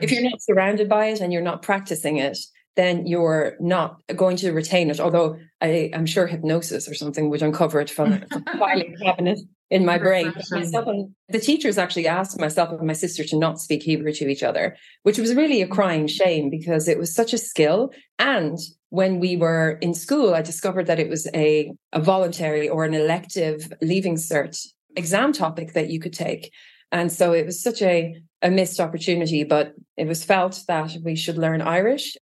if 0.00 0.10
you're 0.10 0.22
not 0.22 0.42
surrounded 0.42 0.88
by 0.88 1.06
it 1.06 1.20
and 1.20 1.32
you're 1.32 1.42
not 1.42 1.62
practicing 1.62 2.16
it, 2.16 2.38
then 2.76 3.06
you're 3.06 3.56
not 3.60 4.00
going 4.16 4.36
to 4.38 4.52
retain 4.52 4.90
it. 4.90 5.00
Although 5.00 5.38
I, 5.60 5.90
am 5.92 6.06
sure 6.06 6.26
hypnosis 6.26 6.88
or 6.88 6.94
something 6.94 7.30
would 7.30 7.42
uncover 7.42 7.80
it 7.80 7.90
from 7.90 8.12
a 8.30 8.58
filing 8.58 8.96
cabinet 9.00 9.38
in 9.70 9.84
my 9.84 9.98
brain. 9.98 10.32
the 10.34 11.40
teachers 11.40 11.78
actually 11.78 12.06
asked 12.06 12.38
myself 12.38 12.70
and 12.70 12.86
my 12.86 12.92
sister 12.92 13.24
to 13.24 13.38
not 13.38 13.60
speak 13.60 13.82
Hebrew 13.82 14.12
to 14.12 14.28
each 14.28 14.42
other, 14.42 14.76
which 15.02 15.18
was 15.18 15.34
really 15.34 15.62
a 15.62 15.68
crying 15.68 16.06
shame 16.06 16.50
because 16.50 16.88
it 16.88 16.98
was 16.98 17.14
such 17.14 17.32
a 17.32 17.38
skill. 17.38 17.90
And 18.18 18.58
when 18.94 19.18
we 19.18 19.36
were 19.36 19.70
in 19.80 19.92
school, 19.92 20.34
I 20.34 20.42
discovered 20.42 20.86
that 20.86 21.00
it 21.00 21.08
was 21.08 21.26
a, 21.34 21.72
a 21.92 22.00
voluntary 22.00 22.68
or 22.68 22.84
an 22.84 22.94
elective 22.94 23.72
leaving 23.82 24.14
cert 24.14 24.56
exam 24.94 25.32
topic 25.32 25.72
that 25.72 25.90
you 25.90 25.98
could 25.98 26.12
take. 26.12 26.52
And 26.92 27.10
so 27.10 27.32
it 27.32 27.44
was 27.44 27.60
such 27.60 27.82
a, 27.82 28.14
a 28.40 28.52
missed 28.52 28.78
opportunity, 28.78 29.42
but 29.42 29.74
it 29.96 30.06
was 30.06 30.22
felt 30.22 30.60
that 30.68 30.96
we 31.02 31.16
should 31.16 31.36
learn 31.36 31.60
Irish. 31.60 32.16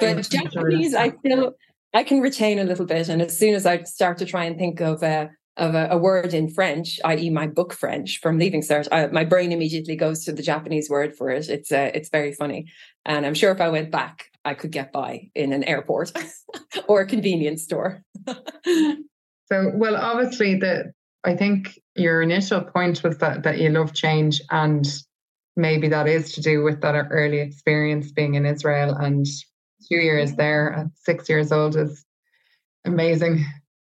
But 0.00 0.28
Japanese, 0.28 0.96
I 0.96 1.10
feel 1.22 1.52
I 1.94 2.02
can 2.02 2.20
retain 2.20 2.58
a 2.58 2.64
little 2.64 2.86
bit. 2.86 3.08
And 3.08 3.22
as 3.22 3.38
soon 3.38 3.54
as 3.54 3.64
I 3.64 3.84
start 3.84 4.18
to 4.18 4.26
try 4.26 4.46
and 4.46 4.58
think 4.58 4.80
of 4.80 5.04
a, 5.04 5.30
of 5.56 5.76
a, 5.76 5.88
a 5.92 5.96
word 5.96 6.34
in 6.34 6.48
French, 6.48 6.98
i.e., 7.04 7.30
my 7.30 7.46
book 7.46 7.72
French 7.72 8.18
from 8.20 8.36
Leaving 8.36 8.62
Cert, 8.62 8.88
I, 8.90 9.06
my 9.06 9.24
brain 9.24 9.52
immediately 9.52 9.94
goes 9.94 10.24
to 10.24 10.32
the 10.32 10.42
Japanese 10.42 10.90
word 10.90 11.14
for 11.16 11.30
it. 11.30 11.48
It's 11.48 11.70
uh, 11.70 11.92
it's 11.94 12.10
very 12.10 12.32
funny, 12.32 12.66
and 13.04 13.24
I'm 13.24 13.34
sure 13.34 13.52
if 13.52 13.60
I 13.60 13.68
went 13.68 13.90
back, 13.90 14.26
I 14.46 14.54
could 14.54 14.70
get 14.70 14.92
by 14.92 15.30
in 15.34 15.52
an 15.52 15.64
airport 15.64 16.12
or 16.88 17.00
a 17.00 17.06
convenience 17.06 17.64
store. 17.64 18.02
so, 18.26 19.72
well, 19.74 19.96
obviously, 19.96 20.58
the 20.58 20.92
I 21.24 21.34
think 21.34 21.78
your 21.96 22.22
initial 22.22 22.62
point 22.62 23.02
was 23.02 23.18
that 23.18 23.42
that 23.42 23.58
you 23.58 23.70
love 23.70 23.92
change, 23.92 24.40
and 24.50 24.86
maybe 25.56 25.88
that 25.88 26.06
is 26.06 26.32
to 26.34 26.40
do 26.40 26.62
with 26.62 26.80
that 26.82 26.94
early 27.10 27.40
experience 27.40 28.12
being 28.12 28.34
in 28.34 28.46
Israel 28.46 28.94
and 28.94 29.26
two 29.88 29.96
years 29.96 30.30
mm-hmm. 30.30 30.40
there 30.40 30.72
at 30.72 30.86
six 30.94 31.28
years 31.28 31.50
old 31.52 31.76
is 31.76 32.04
amazing 32.84 33.44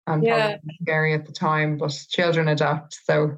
and 0.06 0.23
yeah. 0.23 0.56
scary 0.82 1.14
at 1.14 1.26
the 1.26 1.32
time, 1.32 1.78
but 1.78 1.92
children 2.11 2.49
adapt. 2.49 2.99
So 3.04 3.37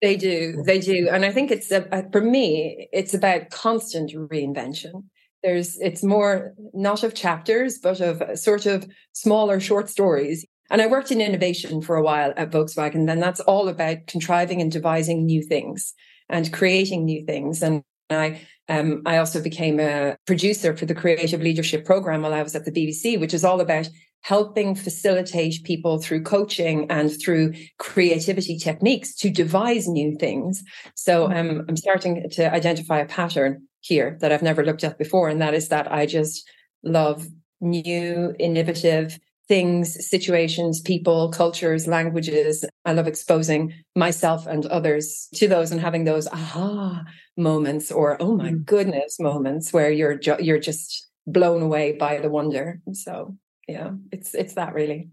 they 0.00 0.16
do, 0.16 0.62
they 0.64 0.78
do, 0.78 1.08
and 1.10 1.24
I 1.24 1.32
think 1.32 1.50
it's 1.50 1.70
a, 1.72 2.08
for 2.12 2.20
me, 2.20 2.88
it's 2.92 3.14
about 3.14 3.50
constant 3.50 4.12
reinvention. 4.12 5.04
There's, 5.42 5.78
it's 5.78 6.02
more 6.02 6.54
not 6.74 7.02
of 7.02 7.14
chapters, 7.14 7.78
but 7.78 8.00
of 8.00 8.38
sort 8.38 8.66
of 8.66 8.88
smaller 9.12 9.60
short 9.60 9.88
stories. 9.88 10.44
And 10.70 10.82
I 10.82 10.86
worked 10.86 11.10
in 11.10 11.20
innovation 11.20 11.80
for 11.80 11.96
a 11.96 12.02
while 12.02 12.34
at 12.36 12.50
Volkswagen. 12.50 13.06
Then 13.06 13.20
that's 13.20 13.40
all 13.40 13.68
about 13.68 14.06
contriving 14.06 14.60
and 14.60 14.70
devising 14.70 15.24
new 15.24 15.42
things 15.42 15.94
and 16.28 16.52
creating 16.52 17.04
new 17.04 17.24
things. 17.24 17.62
And 17.62 17.82
I 18.10 18.40
um, 18.68 19.02
I 19.06 19.16
also 19.16 19.42
became 19.42 19.80
a 19.80 20.16
producer 20.26 20.76
for 20.76 20.84
the 20.84 20.94
creative 20.94 21.40
leadership 21.40 21.86
program 21.86 22.22
while 22.22 22.34
I 22.34 22.42
was 22.42 22.54
at 22.54 22.66
the 22.66 22.70
BBC, 22.70 23.18
which 23.18 23.32
is 23.32 23.44
all 23.44 23.60
about 23.60 23.88
helping 24.22 24.74
facilitate 24.74 25.62
people 25.64 26.02
through 26.02 26.22
coaching 26.22 26.90
and 26.90 27.10
through 27.22 27.54
creativity 27.78 28.58
techniques 28.58 29.14
to 29.14 29.30
devise 29.30 29.88
new 29.88 30.16
things. 30.16 30.62
So 30.94 31.28
mm-hmm. 31.28 31.50
um, 31.60 31.64
I'm 31.68 31.76
starting 31.76 32.28
to 32.32 32.52
identify 32.52 32.98
a 32.98 33.06
pattern 33.06 33.67
here 33.80 34.16
that 34.20 34.32
I've 34.32 34.42
never 34.42 34.64
looked 34.64 34.84
at 34.84 34.98
before, 34.98 35.28
and 35.28 35.40
that 35.40 35.54
is 35.54 35.68
that 35.68 35.90
I 35.90 36.06
just 36.06 36.48
love 36.82 37.26
new, 37.60 38.34
innovative 38.38 39.18
things, 39.48 40.06
situations, 40.08 40.80
people, 40.80 41.30
cultures, 41.30 41.86
languages. 41.86 42.64
I 42.84 42.92
love 42.92 43.06
exposing 43.06 43.72
myself 43.96 44.46
and 44.46 44.66
others 44.66 45.28
to 45.36 45.48
those 45.48 45.72
and 45.72 45.80
having 45.80 46.04
those 46.04 46.28
aha 46.28 47.02
moments 47.36 47.90
or 47.90 48.20
oh 48.20 48.36
my 48.36 48.50
mm. 48.50 48.64
goodness 48.64 49.18
moments 49.18 49.72
where 49.72 49.90
you're 49.90 50.18
ju- 50.18 50.36
you're 50.38 50.58
just 50.58 51.08
blown 51.26 51.62
away 51.62 51.92
by 51.92 52.18
the 52.18 52.28
wonder. 52.28 52.80
So 52.92 53.36
yeah, 53.66 53.92
it's 54.12 54.34
it's 54.34 54.54
that 54.54 54.74
really 54.74 55.08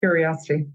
curiosity. 0.00 0.66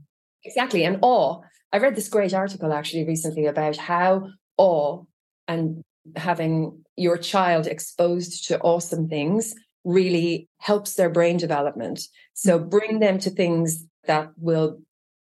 Exactly, 0.44 0.84
and 0.84 1.00
awe. 1.02 1.42
I 1.72 1.78
read 1.78 1.96
this 1.96 2.10
great 2.10 2.34
article 2.34 2.72
actually 2.72 3.06
recently 3.06 3.48
about 3.48 3.78
how 3.78 4.30
awe 4.58 5.04
and 5.48 5.82
having 6.16 6.83
your 6.96 7.18
child 7.18 7.68
exposed 7.68 8.48
to 8.48 8.60
awesome 8.60 9.08
things 9.08 9.56
really 9.84 10.48
helps 10.60 10.96
their 10.96 11.10
brain 11.10 11.38
development. 11.38 12.02
So 12.34 12.60
mm. 12.60 12.70
bring 12.70 13.00
them 13.00 13.20
to 13.20 13.30
things 13.30 13.86
that 14.06 14.32
will 14.38 14.80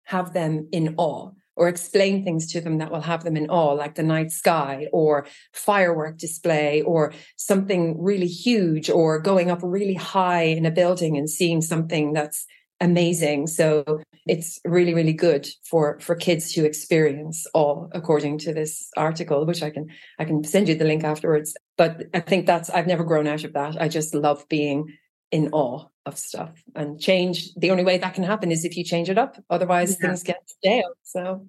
have 0.06 0.34
them 0.34 0.68
in 0.72 0.96
awe 0.98 1.32
or 1.56 1.68
explain 1.68 2.24
things 2.24 2.52
to 2.54 2.62
them 2.62 2.78
that 2.78 2.90
will 2.90 3.02
have 3.02 3.24
them 3.24 3.36
in 3.36 3.50
awe, 3.50 3.74
like 3.74 3.96
the 3.96 4.04
night 4.04 4.32
sky 4.32 4.88
or 4.94 5.28
firework 5.54 6.18
display 6.18 6.82
or 6.82 7.14
something 7.36 8.02
really 8.02 8.28
huge 8.28 8.90
or 8.90 9.20
going 9.20 9.52
up 9.52 9.60
really 9.62 9.94
high 9.94 10.44
in 10.44 10.66
a 10.66 10.72
building 10.72 11.18
and 11.18 11.30
seeing 11.30 11.62
something 11.62 12.14
that's 12.14 12.46
amazing. 12.80 13.48
So 13.48 14.02
it's 14.26 14.60
really, 14.66 14.94
really 14.94 15.14
good 15.14 15.48
for 15.64 16.00
for 16.00 16.16
kids 16.16 16.54
to 16.54 16.66
experience 16.66 17.46
all 17.54 17.90
according 17.94 18.38
to 18.40 18.54
this 18.54 18.90
article, 18.98 19.46
which 19.46 19.64
I 19.64 19.70
can 19.70 19.88
I 20.18 20.26
can 20.26 20.44
send 20.44 20.68
you 20.68 20.76
the 20.76 20.86
link 20.86 21.04
afterwards. 21.04 21.56
But 21.78 22.04
I 22.14 22.20
think 22.20 22.46
that's 22.46 22.70
I've 22.70 22.88
never 22.88 23.04
grown 23.04 23.28
out 23.28 23.44
of 23.44 23.54
that. 23.54 23.82
I 23.82 23.88
just 23.88 24.14
love 24.14 24.48
being 24.50 24.98
in 25.32 25.50
awe 25.52 25.86
of 26.06 26.18
stuff 26.18 26.62
and 26.76 27.00
change. 27.00 27.54
The 27.56 27.72
only 27.72 27.84
way 27.84 27.98
that 27.98 28.14
can 28.14 28.24
happen 28.24 28.52
is 28.52 28.66
if 28.66 28.76
you 28.76 28.84
change 28.84 29.10
it 29.10 29.18
up. 29.18 29.38
Otherwise 29.50 29.92
yeah. 29.92 30.08
things 30.08 30.24
get 30.24 30.42
stale. 30.48 30.94
So 31.04 31.48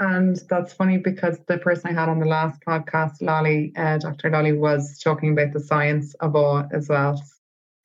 and 0.00 0.40
that's 0.48 0.72
funny 0.72 0.98
because 0.98 1.38
the 1.48 1.58
person 1.58 1.90
I 1.90 2.00
had 2.00 2.08
on 2.08 2.20
the 2.20 2.26
last 2.26 2.60
podcast, 2.66 3.20
Lolly, 3.20 3.72
uh, 3.76 3.98
Dr. 3.98 4.30
Lolly, 4.30 4.52
was 4.52 4.98
talking 5.00 5.32
about 5.32 5.52
the 5.52 5.60
science 5.60 6.14
of 6.20 6.36
awe 6.36 6.64
as 6.72 6.88
well. 6.88 7.20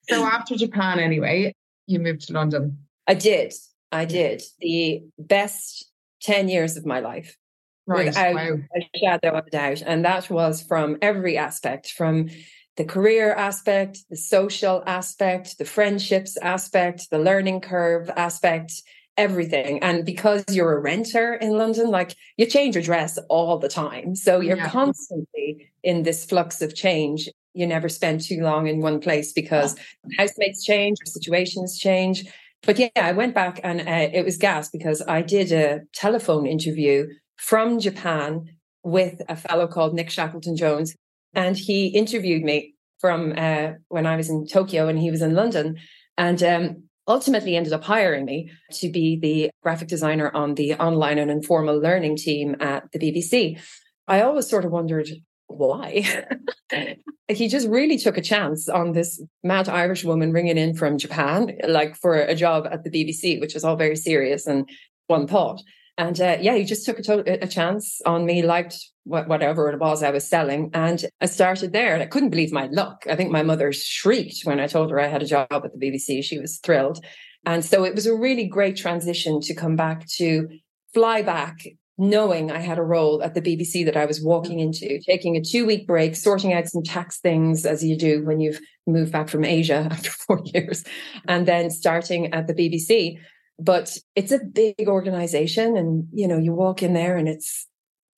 So 0.10 0.24
after 0.24 0.56
Japan, 0.56 1.00
anyway, 1.00 1.56
you 1.88 2.00
moved 2.00 2.28
to 2.28 2.34
London. 2.34 2.80
I 3.08 3.14
did. 3.14 3.54
I 3.92 4.06
did. 4.06 4.42
The 4.60 5.04
best 5.18 5.86
10 6.22 6.50
years 6.50 6.78
of 6.78 6.86
my 6.86 7.00
life. 7.00 7.38
Right. 7.86 8.06
Without 8.06 8.36
wow. 8.36 8.58
a 8.76 8.98
shadow 8.98 9.38
of 9.38 9.48
a 9.48 9.50
doubt. 9.50 9.84
And 9.86 10.06
that 10.06 10.30
was 10.30 10.64
from 10.64 10.98
every 11.02 11.38
aspect, 11.38 11.92
from 11.92 12.30
the 12.78 12.86
career 12.86 13.34
aspect, 13.34 14.00
the 14.10 14.16
social 14.16 14.84
aspect, 14.88 15.58
the 15.58 15.66
friendships 15.66 16.38
aspect, 16.38 17.10
the 17.12 17.20
learning 17.20 17.60
curve 17.62 18.10
aspect, 18.16 18.72
everything. 19.18 19.84
And 19.84 20.06
because 20.06 20.44
you're 20.50 20.78
a 20.78 20.80
renter 20.80 21.36
in 21.36 21.52
London, 21.52 21.90
like 21.90 22.16
you 22.38 22.46
change 22.46 22.76
your 22.76 22.84
dress 22.84 23.20
all 23.30 23.60
the 23.60 23.70
time. 23.70 24.16
So 24.16 24.40
you're 24.40 24.58
yeah. 24.58 24.70
constantly 24.70 25.72
in 25.84 26.04
this 26.04 26.26
flux 26.26 26.62
of 26.62 26.74
change. 26.74 27.30
You 27.54 27.68
never 27.68 27.90
spend 27.90 28.22
too 28.22 28.42
long 28.42 28.68
in 28.68 28.82
one 28.82 29.00
place 29.00 29.32
because 29.34 29.76
housemates 30.18 30.64
change 30.64 30.98
or 31.02 31.06
situations 31.06 31.78
change 31.78 32.26
but 32.66 32.80
yeah, 32.80 32.90
I 32.96 33.12
went 33.12 33.36
back 33.36 33.60
and 33.64 33.82
uh, 33.82 34.10
it 34.14 34.24
was 34.24 34.38
gas 34.38 34.70
because 34.70 35.02
I 35.08 35.22
did 35.22 35.52
a 35.52 35.82
telephone 35.94 36.46
interview 36.46 37.08
from 37.38 37.80
Japan 37.80 38.46
with 38.84 39.22
a 39.28 39.36
fellow 39.36 39.68
called 39.68 39.94
Nick 39.94 40.10
Shackleton 40.10 40.56
Jones. 40.56 40.96
And 41.34 41.58
he 41.58 41.88
interviewed 41.88 42.44
me 42.44 42.76
from 43.00 43.34
uh, 43.38 43.74
when 43.90 44.06
I 44.06 44.16
was 44.16 44.30
in 44.30 44.48
Tokyo 44.48 44.88
and 44.88 44.98
he 44.98 45.12
was 45.12 45.22
in 45.22 45.36
London. 45.36 45.78
And 46.18 46.42
um, 46.42 46.84
ultimately 47.06 47.58
ended 47.58 47.74
up 47.74 47.84
hiring 47.84 48.24
me 48.24 48.50
to 48.72 48.90
be 48.90 49.18
the 49.20 49.50
graphic 49.62 49.90
designer 49.90 50.34
on 50.34 50.56
the 50.56 50.76
online 50.76 51.18
and 51.18 51.30
informal 51.30 51.80
learning 51.80 52.16
team 52.16 52.56
at 52.62 52.90
the 52.94 53.00
BBC. 53.00 53.60
I 54.08 54.22
always 54.22 54.48
sort 54.48 54.64
of 54.64 54.72
wondered 54.72 55.10
why? 55.48 56.04
he 57.28 57.48
just 57.48 57.68
really 57.68 57.98
took 57.98 58.18
a 58.18 58.22
chance 58.22 58.70
on 58.70 58.94
this 58.94 59.22
mad 59.44 59.70
Irish 59.70 60.04
woman 60.04 60.32
ringing 60.32 60.58
in 60.58 60.76
from 60.76 60.98
Japan, 60.98 61.58
like 61.68 61.96
for 61.96 62.16
a 62.16 62.36
job 62.36 62.68
at 62.70 62.84
the 62.84 62.90
BBC, 62.90 63.40
which 63.40 63.54
was 63.54 63.64
all 63.64 63.76
very 63.76 63.96
serious 63.96 64.48
and 64.48 64.70
one 65.08 65.28
thought. 65.28 65.62
And 65.98 66.20
uh, 66.20 66.38
yeah, 66.42 66.56
he 66.56 66.64
just 66.64 66.86
took 66.86 67.00
a, 67.00 67.04
to- 67.04 67.44
a 67.44 67.48
chance 67.48 68.02
on 68.06 68.26
me, 68.26 68.42
liked 68.42 68.78
wh- 69.04 69.28
whatever 69.28 69.70
it 69.70 69.80
was 69.80 70.02
I 70.02 70.10
was 70.10 70.28
selling. 70.28 70.72
And 70.74 71.06
I 71.22 71.28
started 71.28 71.72
there 71.72 71.94
and 71.94 72.02
I 72.02 72.08
couldn't 72.08 72.32
believe 72.32 72.52
my 72.52 72.68
luck. 72.68 73.06
I 73.08 73.16
think 73.16 73.32
my 73.32 73.44
mother 73.44 73.72
shrieked 73.72 74.42
when 74.44 74.60
I 74.60 74.68
told 74.68 74.90
her 74.90 75.00
I 75.00 75.08
had 75.08 75.22
a 75.22 75.28
job 75.28 75.48
at 75.52 75.72
the 75.72 75.80
BBC. 75.80 76.24
She 76.24 76.40
was 76.40 76.58
thrilled. 76.58 77.04
And 77.46 77.64
so 77.64 77.84
it 77.84 77.94
was 77.94 78.08
a 78.08 78.16
really 78.16 78.46
great 78.48 78.76
transition 78.76 79.40
to 79.42 79.54
come 79.54 79.76
back 79.76 80.08
to 80.18 80.48
fly 80.94 81.22
back 81.22 81.58
knowing 81.98 82.52
I 82.52 82.60
had 82.60 82.80
a 82.80 82.84
role 82.84 83.22
at 83.22 83.36
the 83.36 83.42
BBC 83.42 83.86
that 83.86 83.98
I 83.98 84.06
was 84.06 84.22
walking 84.22 84.60
into, 84.60 85.00
taking 85.00 85.36
a 85.36 85.42
two 85.42 85.66
week 85.66 85.86
break, 85.86 86.16
sorting 86.16 86.54
out 86.54 86.68
some 86.68 86.84
tax 86.84 87.20
things 87.20 87.66
as 87.66 87.84
you 87.84 87.98
do 87.98 88.26
when 88.26 88.40
you've 88.40 88.60
moved 88.88 89.12
back 89.12 89.30
from 89.30 89.46
Asia 89.46 89.88
after 89.92 90.10
four 90.10 90.42
years, 90.46 90.84
and 91.28 91.48
then 91.48 91.70
starting 91.70 92.34
at 92.34 92.48
the 92.48 92.54
BBC. 92.54 93.20
But 93.60 93.96
it's 94.16 94.32
a 94.32 94.40
big 94.40 94.88
organization, 94.88 95.78
and 95.78 96.08
you 96.12 96.28
know, 96.28 96.38
you 96.38 96.54
walk 96.54 96.82
in 96.82 96.94
there 96.94 97.18
and 97.18 97.28
it's 97.28 97.68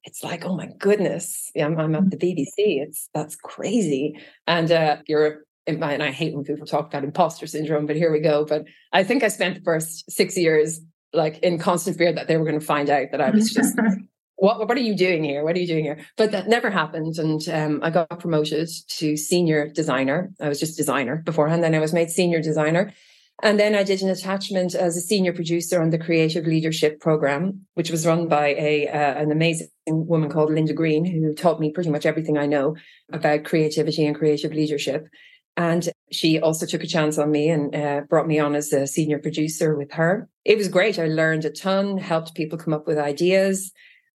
it's 0.04 0.24
like, 0.24 0.46
oh 0.46 0.56
my 0.56 0.68
goodness, 0.80 1.50
I'm, 1.60 1.80
I'm 1.80 1.96
at 1.96 2.12
the 2.12 2.18
BBC. 2.18 2.48
It's 2.58 3.10
that's 3.14 3.36
crazy, 3.36 4.20
and 4.46 4.72
uh, 4.72 4.98
you're 5.08 5.46
and 5.66 5.84
I 5.84 6.12
hate 6.12 6.36
when 6.36 6.44
people 6.44 6.68
talk 6.68 6.88
about 6.88 7.04
imposter 7.04 7.48
syndrome, 7.48 7.86
but 7.86 7.96
here 7.96 8.12
we 8.12 8.20
go. 8.20 8.46
But 8.46 8.66
I 8.92 9.04
think 9.04 9.24
I 9.24 9.30
spent 9.30 9.56
the 9.56 9.62
first 9.62 10.12
six 10.12 10.38
years 10.38 10.82
like 11.14 11.40
in 11.40 11.58
constant 11.58 11.98
fear 11.98 12.12
that 12.12 12.28
they 12.28 12.38
were 12.38 12.46
going 12.46 12.60
to 12.60 12.66
find 12.66 12.90
out 12.90 13.08
that 13.12 13.22
I 13.22 13.30
was 13.30 13.52
just 13.52 13.78
what 14.36 14.60
what 14.68 14.78
are 14.78 14.82
you 14.82 14.96
doing 14.96 15.24
here? 15.24 15.44
What 15.44 15.56
are 15.56 15.60
you 15.60 15.68
doing 15.68 15.86
here? 15.86 16.00
But 16.18 16.32
that 16.32 16.48
never 16.48 16.70
happened, 16.70 17.18
and 17.18 17.48
um, 17.50 17.80
I 17.84 17.90
got 17.90 18.20
promoted 18.20 18.70
to 19.00 19.16
senior 19.16 19.70
designer. 19.70 20.32
I 20.42 20.50
was 20.50 20.60
just 20.60 20.78
designer 20.78 21.18
beforehand, 21.18 21.64
then 21.64 21.76
I 21.76 21.80
was 21.80 21.94
made 21.94 22.10
senior 22.10 22.42
designer. 22.42 22.94
And 23.42 23.60
then 23.60 23.74
I 23.74 23.84
did 23.84 24.02
an 24.02 24.10
attachment 24.10 24.76
as 24.76 24.96
a 24.96 25.02
senior 25.02 25.34
producer 25.34 25.82
on 25.82 25.90
the 25.90 25.98
creative 25.98 26.46
leadership 26.46 27.00
program, 27.00 27.66
which 27.74 27.90
was 27.90 28.06
run 28.06 28.28
by 28.28 28.50
a 28.50 28.88
uh, 28.88 29.22
an 29.22 29.32
amazing 29.32 29.70
woman 29.88 30.30
called 30.30 30.52
Linda 30.52 30.74
Green, 30.74 31.04
who 31.06 31.34
taught 31.34 31.60
me 31.60 31.72
pretty 31.72 31.90
much 31.90 32.06
everything 32.06 32.38
I 32.38 32.46
know 32.46 32.76
about 33.12 33.44
creativity 33.44 34.06
and 34.06 34.16
creative 34.16 34.54
leadership. 34.54 35.08
And 35.56 35.90
she 36.12 36.40
also 36.40 36.66
took 36.66 36.84
a 36.84 36.88
chance 36.88 37.18
on 37.18 37.30
me 37.30 37.50
and 37.50 37.76
uh, 37.76 38.02
brought 38.10 38.28
me 38.28 38.40
on 38.40 38.56
as 38.56 38.74
a 38.74 38.88
senior 38.88 39.20
producer 39.20 39.76
with 39.76 39.92
her. 39.92 40.28
It 40.46 40.58
was 40.58 40.68
great. 40.68 40.98
I 40.98 41.06
learned 41.06 41.46
a 41.46 41.52
ton, 41.52 41.98
helped 41.98 42.34
people 42.34 42.58
come 42.58 42.74
up 42.74 42.88
with 42.88 42.98
ideas. 42.98 43.72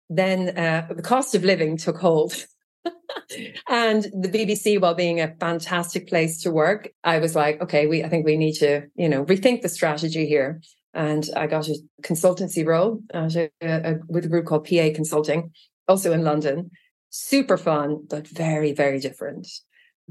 then 0.09 0.57
uh, 0.57 0.87
the 0.95 1.03
cost 1.03 1.35
of 1.35 1.45
living 1.45 1.76
took 1.76 1.97
hold. 1.97 2.47
and 3.69 4.05
the 4.05 4.29
BBC, 4.29 4.81
while 4.81 4.95
being 4.95 5.21
a 5.21 5.35
fantastic 5.41 6.07
place 6.09 6.41
to 6.43 6.50
work, 6.50 6.91
I 7.03 7.19
was 7.19 7.35
like, 7.35 7.61
okay, 7.62 7.87
we 7.87 8.05
I 8.05 8.09
think 8.09 8.26
we 8.26 8.37
need 8.37 8.55
to, 8.55 8.87
you 8.95 9.09
know, 9.09 9.25
rethink 9.25 9.62
the 9.62 9.69
strategy 9.69 10.26
here. 10.26 10.61
And 10.93 11.29
I 11.37 11.49
got 11.49 11.69
a 11.69 11.76
consultancy 12.03 12.64
role 12.64 13.00
a, 13.12 13.50
a, 13.61 13.95
with 14.09 14.26
a 14.26 14.29
group 14.29 14.47
called 14.47 14.69
PA 14.69 14.91
Consulting, 14.95 15.50
also 15.88 16.12
in 16.12 16.23
London. 16.23 16.71
Super 17.11 17.57
fun, 17.57 18.07
but 18.09 18.29
very, 18.29 18.73
very 18.73 19.00
different. 19.00 19.49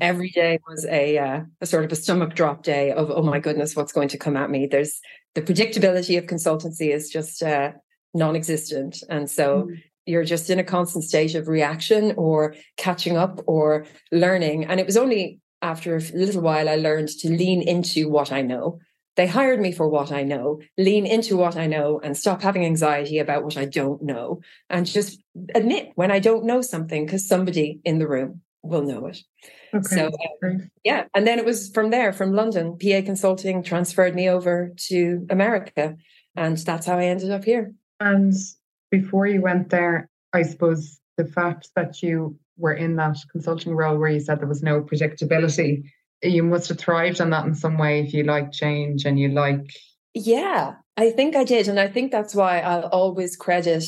Every 0.01 0.29
day 0.29 0.59
was 0.67 0.85
a, 0.85 1.17
uh, 1.17 1.41
a 1.61 1.65
sort 1.65 1.85
of 1.85 1.91
a 1.91 1.95
stomach 1.95 2.33
drop 2.35 2.63
day 2.63 2.91
of, 2.91 3.11
oh 3.11 3.21
my 3.21 3.39
goodness, 3.39 3.75
what's 3.75 3.93
going 3.93 4.09
to 4.09 4.17
come 4.17 4.35
at 4.35 4.49
me? 4.49 4.67
There's 4.67 4.99
the 5.35 5.41
predictability 5.41 6.17
of 6.17 6.25
consultancy 6.25 6.93
is 6.93 7.09
just 7.09 7.43
uh, 7.43 7.71
non 8.13 8.35
existent. 8.35 9.03
And 9.09 9.29
so 9.29 9.63
mm 9.63 9.77
you're 10.05 10.25
just 10.25 10.49
in 10.49 10.59
a 10.59 10.63
constant 10.63 11.03
state 11.03 11.35
of 11.35 11.47
reaction 11.47 12.13
or 12.17 12.55
catching 12.77 13.17
up 13.17 13.39
or 13.47 13.85
learning. 14.11 14.65
And 14.65 14.79
it 14.79 14.85
was 14.85 14.97
only 14.97 15.39
after 15.61 15.95
a 15.95 16.01
little 16.13 16.41
while 16.41 16.67
I 16.67 16.75
learned 16.75 17.07
to 17.19 17.29
lean 17.29 17.61
into 17.61 18.09
what 18.09 18.31
I 18.31 18.41
know. 18.41 18.79
They 19.15 19.27
hired 19.27 19.61
me 19.61 19.71
for 19.71 19.87
what 19.87 20.11
I 20.11 20.23
know, 20.23 20.59
lean 20.77 21.05
into 21.05 21.37
what 21.37 21.55
I 21.55 21.67
know, 21.67 22.01
and 22.03 22.17
stop 22.17 22.41
having 22.41 22.65
anxiety 22.65 23.19
about 23.19 23.43
what 23.43 23.57
I 23.57 23.65
don't 23.65 24.01
know, 24.01 24.41
and 24.71 24.87
just 24.87 25.21
admit 25.53 25.91
when 25.93 26.09
I 26.09 26.17
don't 26.17 26.45
know 26.45 26.61
something 26.61 27.05
because 27.05 27.27
somebody 27.27 27.79
in 27.85 27.99
the 27.99 28.07
room 28.07 28.41
will 28.63 28.81
know 28.81 29.05
it. 29.05 29.19
Okay. 29.73 29.95
So, 29.95 30.11
um, 30.43 30.69
yeah. 30.83 31.05
And 31.15 31.25
then 31.25 31.39
it 31.39 31.45
was 31.45 31.69
from 31.69 31.89
there, 31.89 32.13
from 32.13 32.33
London, 32.33 32.77
PA 32.77 33.01
Consulting 33.03 33.63
transferred 33.63 34.15
me 34.15 34.29
over 34.29 34.73
to 34.87 35.25
America. 35.29 35.95
And 36.35 36.57
that's 36.57 36.85
how 36.85 36.97
I 36.97 37.05
ended 37.05 37.31
up 37.31 37.43
here. 37.43 37.73
And 37.99 38.33
before 38.91 39.25
you 39.25 39.41
went 39.41 39.69
there, 39.69 40.09
I 40.33 40.43
suppose 40.43 40.99
the 41.17 41.25
fact 41.25 41.69
that 41.75 42.01
you 42.01 42.37
were 42.57 42.73
in 42.73 42.95
that 42.97 43.17
consulting 43.31 43.75
role 43.75 43.97
where 43.97 44.09
you 44.09 44.19
said 44.19 44.39
there 44.39 44.47
was 44.47 44.63
no 44.63 44.81
predictability, 44.81 45.83
you 46.21 46.43
must 46.43 46.69
have 46.69 46.79
thrived 46.79 47.19
on 47.21 47.29
that 47.31 47.45
in 47.45 47.55
some 47.55 47.77
way 47.77 47.99
if 47.99 48.13
you 48.13 48.23
like 48.23 48.51
change 48.51 49.05
and 49.05 49.19
you 49.19 49.29
like. 49.29 49.65
Yeah, 50.13 50.75
I 50.97 51.09
think 51.11 51.35
I 51.35 51.43
did. 51.43 51.67
And 51.67 51.79
I 51.79 51.87
think 51.87 52.11
that's 52.11 52.35
why 52.35 52.59
I'll 52.59 52.87
always 52.87 53.35
credit 53.35 53.83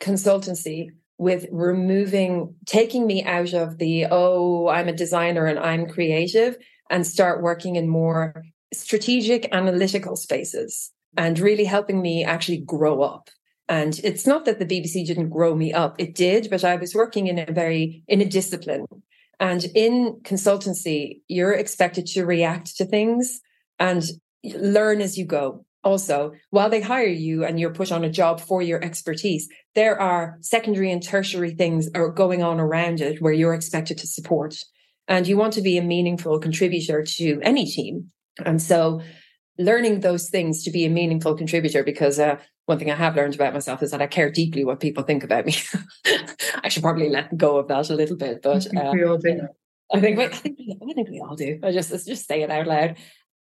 consultancy 0.00 0.90
with 1.20 1.46
removing, 1.52 2.54
taking 2.66 3.06
me 3.06 3.22
out 3.24 3.52
of 3.52 3.78
the, 3.78 4.06
oh, 4.10 4.68
I'm 4.68 4.88
a 4.88 4.92
designer 4.92 5.46
and 5.46 5.58
I'm 5.58 5.86
creative 5.86 6.56
and 6.88 7.06
start 7.06 7.42
working 7.42 7.76
in 7.76 7.88
more 7.88 8.42
strategic 8.72 9.48
analytical 9.52 10.16
spaces 10.16 10.90
and 11.16 11.38
really 11.38 11.64
helping 11.64 12.00
me 12.00 12.24
actually 12.24 12.58
grow 12.58 13.02
up 13.02 13.28
and 13.70 14.00
it's 14.02 14.26
not 14.26 14.46
that 14.46 14.58
the 14.58 14.66
BBC 14.66 15.06
didn't 15.06 15.30
grow 15.30 15.54
me 15.54 15.72
up, 15.72 15.94
it 16.00 16.16
did, 16.16 16.50
but 16.50 16.64
I 16.64 16.74
was 16.74 16.92
working 16.92 17.28
in 17.28 17.38
a 17.38 17.52
very, 17.52 18.02
in 18.08 18.20
a 18.20 18.24
discipline. 18.24 18.84
And 19.38 19.64
in 19.76 20.20
consultancy, 20.24 21.20
you're 21.28 21.52
expected 21.52 22.06
to 22.08 22.26
react 22.26 22.76
to 22.78 22.84
things 22.84 23.40
and 23.78 24.02
learn 24.42 25.00
as 25.00 25.16
you 25.16 25.24
go. 25.24 25.64
Also, 25.82 26.32
while 26.50 26.68
they 26.68 26.82
hire 26.82 27.06
you 27.06 27.44
and 27.44 27.58
you're 27.58 27.72
put 27.72 27.90
on 27.90 28.04
a 28.04 28.10
job 28.10 28.40
for 28.40 28.60
your 28.60 28.82
expertise, 28.84 29.48
there 29.74 29.98
are 29.98 30.36
secondary 30.40 30.92
and 30.92 31.02
tertiary 31.02 31.52
things 31.52 31.88
are 31.94 32.10
going 32.10 32.42
on 32.42 32.60
around 32.60 33.00
it 33.00 33.22
where 33.22 33.32
you're 33.32 33.54
expected 33.54 33.96
to 33.98 34.06
support. 34.06 34.56
And 35.08 35.26
you 35.26 35.36
want 35.36 35.54
to 35.54 35.62
be 35.62 35.78
a 35.78 35.82
meaningful 35.82 36.38
contributor 36.38 37.02
to 37.16 37.40
any 37.42 37.64
team. 37.64 38.10
And 38.44 38.60
so 38.60 39.00
learning 39.58 40.00
those 40.00 40.28
things 40.28 40.62
to 40.64 40.70
be 40.70 40.84
a 40.84 40.90
meaningful 40.90 41.34
contributor 41.34 41.82
because 41.82 42.18
uh, 42.18 42.38
one 42.66 42.78
thing 42.78 42.90
I 42.90 42.94
have 42.94 43.16
learned 43.16 43.34
about 43.34 43.54
myself 43.54 43.82
is 43.82 43.90
that 43.90 44.02
I 44.02 44.06
care 44.06 44.30
deeply 44.30 44.64
what 44.64 44.80
people 44.80 45.02
think 45.02 45.24
about 45.24 45.46
me. 45.46 45.54
I 46.62 46.68
should 46.68 46.82
probably 46.82 47.08
let 47.08 47.36
go 47.36 47.58
of 47.58 47.68
that 47.68 47.90
a 47.90 47.94
little 47.94 48.16
bit, 48.16 48.42
but 48.42 48.66
uh, 48.76 48.90
we 48.92 49.04
all 49.04 49.18
do. 49.18 49.48
I 49.92 50.00
think, 50.00 50.18
I 50.20 50.28
think, 50.28 50.58
I 50.60 50.92
think 50.94 51.10
we 51.10 51.20
all 51.20 51.34
do. 51.34 51.58
I 51.62 51.72
just 51.72 51.90
just 52.06 52.28
say 52.28 52.42
it 52.42 52.50
out 52.50 52.66
loud. 52.66 52.96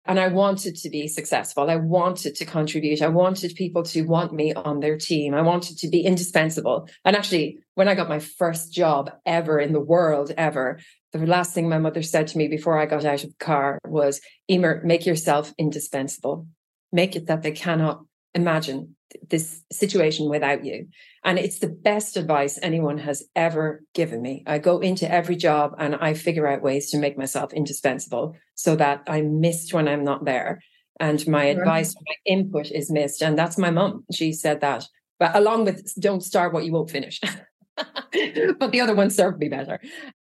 And 0.10 0.20
I 0.20 0.30
wanted 0.30 0.76
to 0.78 0.90
be 0.90 1.08
successful. 1.08 1.70
I 1.70 1.76
wanted 1.76 2.34
to 2.38 2.46
contribute. 2.46 3.04
I 3.04 3.10
wanted 3.10 3.54
people 3.54 3.84
to 3.84 4.02
want 4.02 4.34
me 4.34 4.56
on 4.56 4.80
their 4.80 4.98
team. 4.98 5.36
I 5.36 5.44
wanted 5.44 5.78
to 5.78 5.88
be 5.88 6.02
indispensable. 6.02 6.90
And 7.06 7.16
actually, 7.16 7.60
when 7.76 7.88
I 7.88 7.94
got 7.94 8.10
my 8.10 8.18
first 8.18 8.74
job 8.74 9.12
ever 9.24 9.60
in 9.60 9.72
the 9.72 9.80
world, 9.80 10.32
ever, 10.36 10.80
the 11.14 11.20
last 11.28 11.54
thing 11.54 11.70
my 11.70 11.78
mother 11.78 12.02
said 12.02 12.28
to 12.30 12.40
me 12.40 12.48
before 12.48 12.80
I 12.80 12.88
got 12.88 13.06
out 13.06 13.24
of 13.24 13.30
the 13.30 13.46
car 13.46 13.78
was, 13.86 14.20
Emer, 14.50 14.82
make 14.84 15.06
yourself 15.06 15.54
indispensable. 15.60 16.48
Make 16.92 17.16
it 17.16 17.28
that 17.28 17.44
they 17.44 17.52
cannot 17.52 18.02
imagine 18.34 18.96
this 19.30 19.64
situation 19.72 20.30
without 20.30 20.64
you. 20.66 20.88
And 21.24 21.38
it's 21.38 21.60
the 21.60 21.68
best 21.68 22.18
advice 22.18 22.60
anyone 22.62 22.98
has 23.00 23.24
ever 23.36 23.84
given 23.94 24.22
me. 24.22 24.44
I 24.48 24.60
go 24.60 24.80
into 24.80 25.12
every 25.12 25.36
job 25.36 25.76
and 25.78 25.96
I 25.96 26.14
figure 26.14 26.48
out 26.48 26.62
ways 26.62 26.90
to 26.92 26.98
make 26.98 27.18
myself 27.18 27.54
indispensable 27.54 28.36
so 28.56 28.76
that 28.76 29.04
I'm 29.08 29.40
missed 29.40 29.74
when 29.74 29.88
I'm 29.88 30.04
not 30.04 30.26
there. 30.26 30.62
And 31.00 31.26
my 31.28 31.46
right. 31.46 31.58
advice, 31.58 31.96
my 31.96 32.16
input 32.26 32.72
is 32.72 32.92
missed. 32.92 33.22
And 33.22 33.38
that's 33.38 33.58
my 33.58 33.70
mum. 33.70 34.06
She 34.14 34.34
said 34.34 34.62
that. 34.62 34.86
But 35.18 35.36
along 35.36 35.66
with 35.66 35.94
don't 36.00 36.24
start 36.24 36.54
what 36.54 36.66
you 36.66 36.72
won't 36.72 36.92
finish. 36.92 37.20
but 37.76 38.72
the 38.72 38.82
other 38.82 38.96
one 38.96 39.10
served 39.10 39.40
me 39.40 39.50
better. 39.50 39.80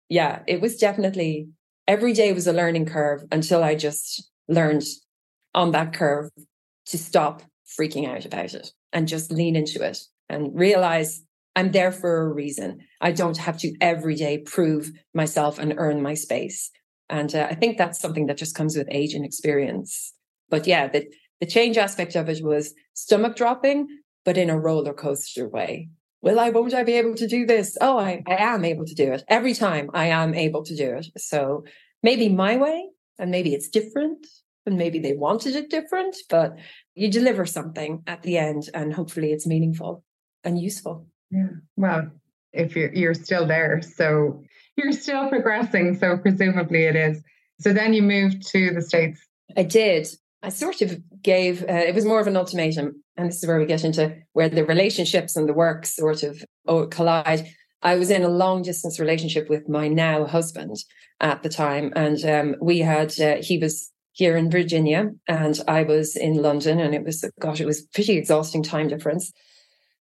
Yeah, 0.09 0.43
it 0.47 0.61
was 0.61 0.77
definitely 0.77 1.49
every 1.87 2.13
day 2.13 2.33
was 2.33 2.47
a 2.47 2.53
learning 2.53 2.87
curve 2.87 3.25
until 3.33 3.65
I 3.65 3.75
just 3.75 4.31
learned 4.49 4.85
on 5.55 5.73
that 5.73 5.93
curve 5.93 6.31
to 6.87 6.99
stop 6.99 7.43
freaking 7.79 8.09
out 8.09 8.25
about 8.25 8.55
it 8.55 8.73
and 8.93 9.09
just 9.09 9.31
lean 9.31 9.57
into 9.57 9.83
it 9.83 9.99
and 10.29 10.55
realize 10.55 11.23
I'm 11.57 11.73
there 11.73 11.93
for 11.93 12.23
a 12.23 12.33
reason. 12.33 12.79
I 13.01 13.13
don't 13.13 13.37
have 13.37 13.59
to 13.59 13.75
every 13.81 14.15
day 14.15 14.39
prove 14.39 14.93
myself 15.15 15.59
and 15.59 15.75
earn 15.77 16.03
my 16.03 16.15
space. 16.15 16.71
And 17.11 17.35
uh, 17.35 17.49
I 17.51 17.55
think 17.55 17.79
that's 17.79 18.01
something 18.01 18.27
that 18.27 18.37
just 18.37 18.55
comes 18.55 18.77
with 18.77 18.87
age 18.91 19.15
and 19.15 19.25
experience. 19.25 20.13
But 20.51 20.67
yeah, 20.67 20.89
the, 20.89 21.07
the 21.41 21.47
change 21.47 21.77
aspect 21.77 22.15
of 22.15 22.29
it 22.29 22.45
was 22.45 22.75
stomach 22.95 23.37
dropping, 23.37 23.89
but 24.25 24.39
in 24.39 24.51
a 24.51 24.59
roller 24.59 24.93
coaster 24.93 25.49
way. 25.49 25.89
Will 26.21 26.39
I, 26.39 26.51
won't 26.51 26.75
I 26.75 26.83
be 26.83 26.95
able 26.95 27.15
to 27.15 27.29
do 27.29 27.47
this? 27.47 27.77
Oh, 27.81 27.99
I, 27.99 28.23
I 28.27 28.37
am 28.37 28.65
able 28.65 28.85
to 28.85 28.95
do 28.95 29.13
it. 29.13 29.25
Every 29.29 29.55
time 29.55 29.91
I 29.95 30.07
am 30.07 30.35
able 30.35 30.65
to 30.65 30.77
do 30.77 30.97
it. 30.97 31.07
So 31.17 31.65
maybe 32.03 32.29
my 32.29 32.57
way, 32.57 32.89
and 33.19 33.31
maybe 33.31 33.55
it's 33.55 33.69
different, 33.69 34.27
and 34.67 34.77
maybe 34.77 34.99
they 34.99 35.15
wanted 35.15 35.57
it 35.57 35.71
different, 35.71 36.17
but 36.29 36.57
you 36.99 37.11
deliver 37.11 37.47
something 37.47 38.03
at 38.07 38.23
the 38.23 38.39
end 38.39 38.69
and 38.75 38.93
hopefully 38.93 39.33
it's 39.33 39.47
meaningful 39.47 40.05
and 40.45 40.61
useful. 40.61 41.07
Yeah. 41.31 41.49
Well, 41.77 42.11
if 42.53 42.75
you're 42.75 42.93
you're 42.93 43.15
still 43.15 43.47
there, 43.47 43.83
so 43.83 44.43
you're 44.77 44.93
still 44.93 45.29
progressing, 45.29 45.97
so 45.99 46.17
presumably 46.19 46.85
it 46.85 46.97
is. 46.97 47.23
So 47.61 47.73
then 47.73 47.93
you 47.93 48.03
moved 48.03 48.47
to 48.49 48.73
the 48.73 48.83
States. 48.83 49.21
I 49.57 49.63
did. 49.65 50.09
I 50.43 50.51
sort 50.51 50.83
of 50.83 51.01
gave, 51.23 51.63
uh, 51.63 51.73
it 51.73 51.95
was 51.95 52.05
more 52.05 52.21
of 52.21 52.27
an 52.27 52.37
ultimatum. 52.37 53.03
And 53.17 53.29
this 53.29 53.43
is 53.43 53.49
where 53.49 53.59
we 53.59 53.67
get 53.67 53.85
into 53.85 54.15
where 54.33 54.49
the 54.49 54.65
relationships 54.65 55.35
and 55.35 55.49
the 55.49 55.53
work 55.55 55.85
sort 55.85 56.23
of 56.23 56.45
oh, 56.67 56.87
collide. 56.87 57.49
I 57.83 57.97
was 57.97 58.11
in 58.11 58.23
a 58.23 58.29
long 58.29 58.63
distance 58.63 59.01
relationship 59.01 59.49
with 59.49 59.69
my 59.69 59.89
now 59.89 60.25
husband 60.27 60.77
at 61.21 61.43
the 61.43 61.49
time. 61.49 61.93
And 61.97 62.25
um, 62.25 62.57
we 62.61 62.79
had, 62.79 63.19
uh, 63.21 63.37
he 63.41 63.59
was 63.59 63.91
here 64.19 64.37
in 64.37 64.51
Virginia 64.51 65.13
and 65.29 65.61
I 65.69 65.85
was 65.85 66.17
in 66.17 66.43
London 66.43 66.81
and 66.81 66.93
it 66.93 67.05
was, 67.05 67.25
gosh, 67.39 67.61
it 67.61 67.67
was 67.67 67.83
pretty 67.83 68.19
exhausting 68.19 68.65
time 68.65 68.89
difference. 68.89 69.33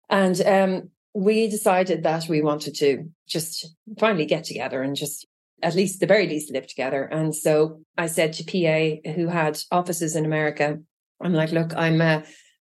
And 0.08 0.40
um, 0.44 0.90
we 1.14 1.48
decided 1.48 2.02
that 2.02 2.28
we 2.28 2.42
wanted 2.42 2.74
to 2.78 3.08
just 3.28 3.72
finally 4.00 4.26
get 4.26 4.42
together 4.42 4.82
and 4.82 4.96
just 4.96 5.28
at 5.62 5.76
least 5.76 6.00
the 6.00 6.08
very 6.08 6.26
least 6.26 6.50
live 6.50 6.66
together. 6.66 7.04
And 7.04 7.32
so 7.32 7.82
I 7.96 8.06
said 8.06 8.32
to 8.32 8.44
PA, 8.44 9.12
who 9.12 9.28
had 9.28 9.60
offices 9.70 10.16
in 10.16 10.24
America, 10.24 10.80
I'm 11.22 11.32
like, 11.32 11.52
look, 11.52 11.72
I'm 11.76 12.00
uh, 12.00 12.22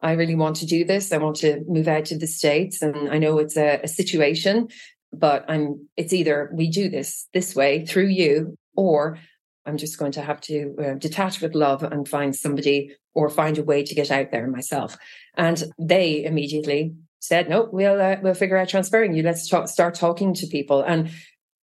I 0.01 0.13
really 0.13 0.35
want 0.35 0.57
to 0.57 0.67
do 0.67 0.85
this. 0.85 1.13
I 1.13 1.19
want 1.19 1.37
to 1.37 1.63
move 1.69 1.87
out 1.87 2.07
to 2.07 2.19
the 2.19 2.27
States. 2.27 2.83
And 2.83 3.09
I 3.11 3.19
know 3.19 3.39
it's 3.39 3.57
a, 3.57 3.79
a 3.85 3.89
situation, 3.89 4.69
but 5.13 5.45
I'm 5.49 5.87
it's 5.97 6.13
either 6.13 6.51
we 6.53 6.69
do 6.69 6.89
this 6.89 7.29
this 7.33 7.55
way 7.55 7.87
through 7.87 8.09
you, 8.09 8.57
or 8.75 9.19
I'm 9.69 9.77
just 9.77 9.99
going 9.99 10.13
to 10.13 10.23
have 10.23 10.41
to 10.43 10.75
uh, 10.83 10.95
detach 10.95 11.41
with 11.41 11.55
love 11.55 11.83
and 11.83 12.09
find 12.09 12.35
somebody 12.35 12.97
or 13.15 13.29
find 13.29 13.59
a 13.59 13.63
way 13.63 13.85
to 13.85 13.95
get 13.95 14.11
out 14.11 14.31
there 14.31 14.47
myself. 14.47 14.97
And 15.37 15.63
they 15.79 16.25
immediately 16.25 16.95
said, 17.21 17.49
"No, 17.49 17.69
we'll 17.71 18.01
uh, 18.01 18.17
we'll 18.23 18.35
figure 18.35 18.57
out 18.57 18.69
transferring 18.69 19.15
you. 19.15 19.23
Let's 19.23 19.49
talk, 19.49 19.69
start 19.69 19.95
talking 19.95 20.35
to 20.35 20.47
people." 20.47 20.83
And 20.83 21.11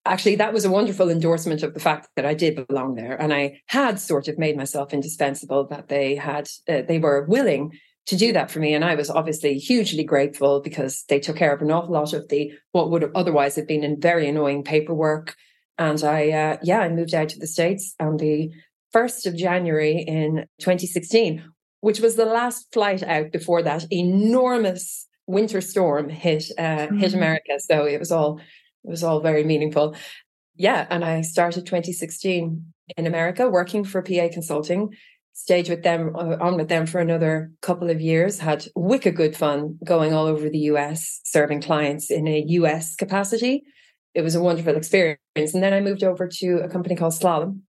actually, 0.06 0.36
that 0.36 0.54
was 0.54 0.66
a 0.66 0.72
wonderful 0.72 1.10
endorsement 1.10 1.64
of 1.64 1.74
the 1.74 1.80
fact 1.80 2.10
that 2.16 2.26
I 2.26 2.36
did 2.36 2.68
belong 2.68 2.96
there, 2.96 3.20
and 3.20 3.34
I 3.34 3.62
had 3.68 4.00
sort 4.00 4.28
of 4.28 4.38
made 4.38 4.56
myself 4.56 4.94
indispensable. 4.94 5.68
That 5.68 5.88
they 5.88 6.16
had 6.16 6.48
uh, 6.70 6.84
they 6.88 7.00
were 7.00 7.26
willing 7.28 7.72
to 8.08 8.16
do 8.16 8.34
that 8.34 8.52
for 8.52 8.60
me. 8.60 8.74
And 8.74 8.86
I 8.86 8.96
was 8.96 9.10
obviously 9.10 9.58
hugely 9.58 10.04
grateful 10.04 10.62
because 10.62 11.04
they 11.10 11.20
took 11.20 11.38
care 11.38 11.54
of 11.54 11.62
an 11.62 11.72
awful 11.72 11.94
lot 11.94 12.14
of 12.14 12.30
the 12.30 12.52
what 12.72 12.92
would 12.92 13.12
otherwise 13.16 13.56
have 13.56 13.68
been 13.68 13.84
in 13.84 14.00
very 14.00 14.28
annoying 14.30 14.64
paperwork 14.64 15.36
and 15.78 16.04
I, 16.04 16.32
uh, 16.32 16.58
yeah, 16.64 16.80
I 16.80 16.90
moved 16.90 17.14
out 17.14 17.30
to 17.30 17.40
the 17.40 17.48
States 17.48 17.96
on 18.00 18.18
the 18.18 18.52
1st 18.94 19.26
of 19.26 19.36
January 19.36 20.04
in 20.08 20.46
2016, 20.60 21.44
which 21.82 22.00
was 22.00 22.16
the 22.16 22.26
last 22.26 22.68
flight 22.72 23.04
out 23.04 23.32
before 23.32 23.62
that 23.64 23.86
enormous 23.92 25.08
winter 25.28 25.62
storm 25.62 26.10
hit 26.10 26.46
uh, 26.58 26.62
mm-hmm. 26.62 27.00
hit 27.00 27.14
America. 27.14 27.60
So 27.60 27.86
it 27.86 28.00
was 28.00 28.12
all 28.12 28.40
it 28.84 28.90
was 28.90 29.04
all 29.04 29.20
very 29.20 29.44
meaningful. 29.44 29.96
Yeah, 30.56 30.88
and 30.90 31.04
I 31.04 31.22
started 31.22 31.66
2016 31.66 32.74
in 32.96 33.08
America 33.08 33.50
working 33.50 33.84
for 33.84 34.02
PA 34.02 34.30
Consulting. 34.32 34.94
Stayed 35.34 35.68
with 35.68 35.84
them 35.84 36.16
uh, 36.16 36.38
on 36.40 36.56
with 36.56 36.70
them 36.70 36.86
for 36.86 37.00
another 37.00 37.52
couple 37.62 37.90
of 37.90 38.00
years. 38.00 38.40
Had 38.40 38.68
wicked 38.74 39.18
good 39.18 39.36
fun 39.36 39.78
going 39.84 40.14
all 40.14 40.28
over 40.28 40.50
the 40.50 40.70
US, 40.72 41.20
serving 41.26 41.62
clients 41.62 42.10
in 42.10 42.26
a 42.28 42.46
US 42.48 42.96
capacity. 42.96 43.64
It 44.16 44.22
was 44.22 44.34
a 44.34 44.42
wonderful 44.42 44.76
experience. 44.76 45.20
And 45.36 45.62
then 45.62 45.74
I 45.74 45.82
moved 45.82 46.04
over 46.04 46.28
to 46.28 46.60
a 46.64 46.70
company 46.70 46.96
called 46.96 47.14
Slalom 47.14 47.60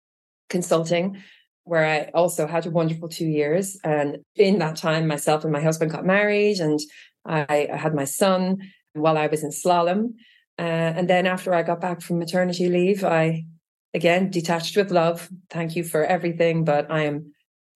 Consulting, 0.48 1.20
where 1.64 1.84
I 1.84 2.10
also 2.14 2.46
had 2.46 2.64
a 2.66 2.70
wonderful 2.70 3.08
two 3.08 3.26
years. 3.26 3.76
And 3.82 4.18
in 4.36 4.60
that 4.60 4.76
time, 4.76 5.08
myself 5.08 5.42
and 5.42 5.52
my 5.52 5.60
husband 5.60 5.90
got 5.90 6.06
married, 6.06 6.60
and 6.60 6.78
I, 7.24 7.68
I 7.72 7.76
had 7.76 7.94
my 7.94 8.04
son 8.04 8.58
while 8.94 9.18
I 9.18 9.26
was 9.26 9.42
in 9.42 9.50
slalom. 9.50 10.14
Uh, 10.58 10.62
and 10.96 11.10
then 11.10 11.26
after 11.26 11.52
I 11.52 11.64
got 11.64 11.80
back 11.80 12.00
from 12.00 12.20
maternity 12.20 12.68
leave, 12.68 13.04
I 13.04 13.44
again 13.92 14.30
detached 14.30 14.76
with 14.76 14.92
love. 14.92 15.28
Thank 15.50 15.74
you 15.74 15.82
for 15.82 16.04
everything, 16.04 16.64
but 16.64 16.90
I 16.90 17.02
am 17.02 17.32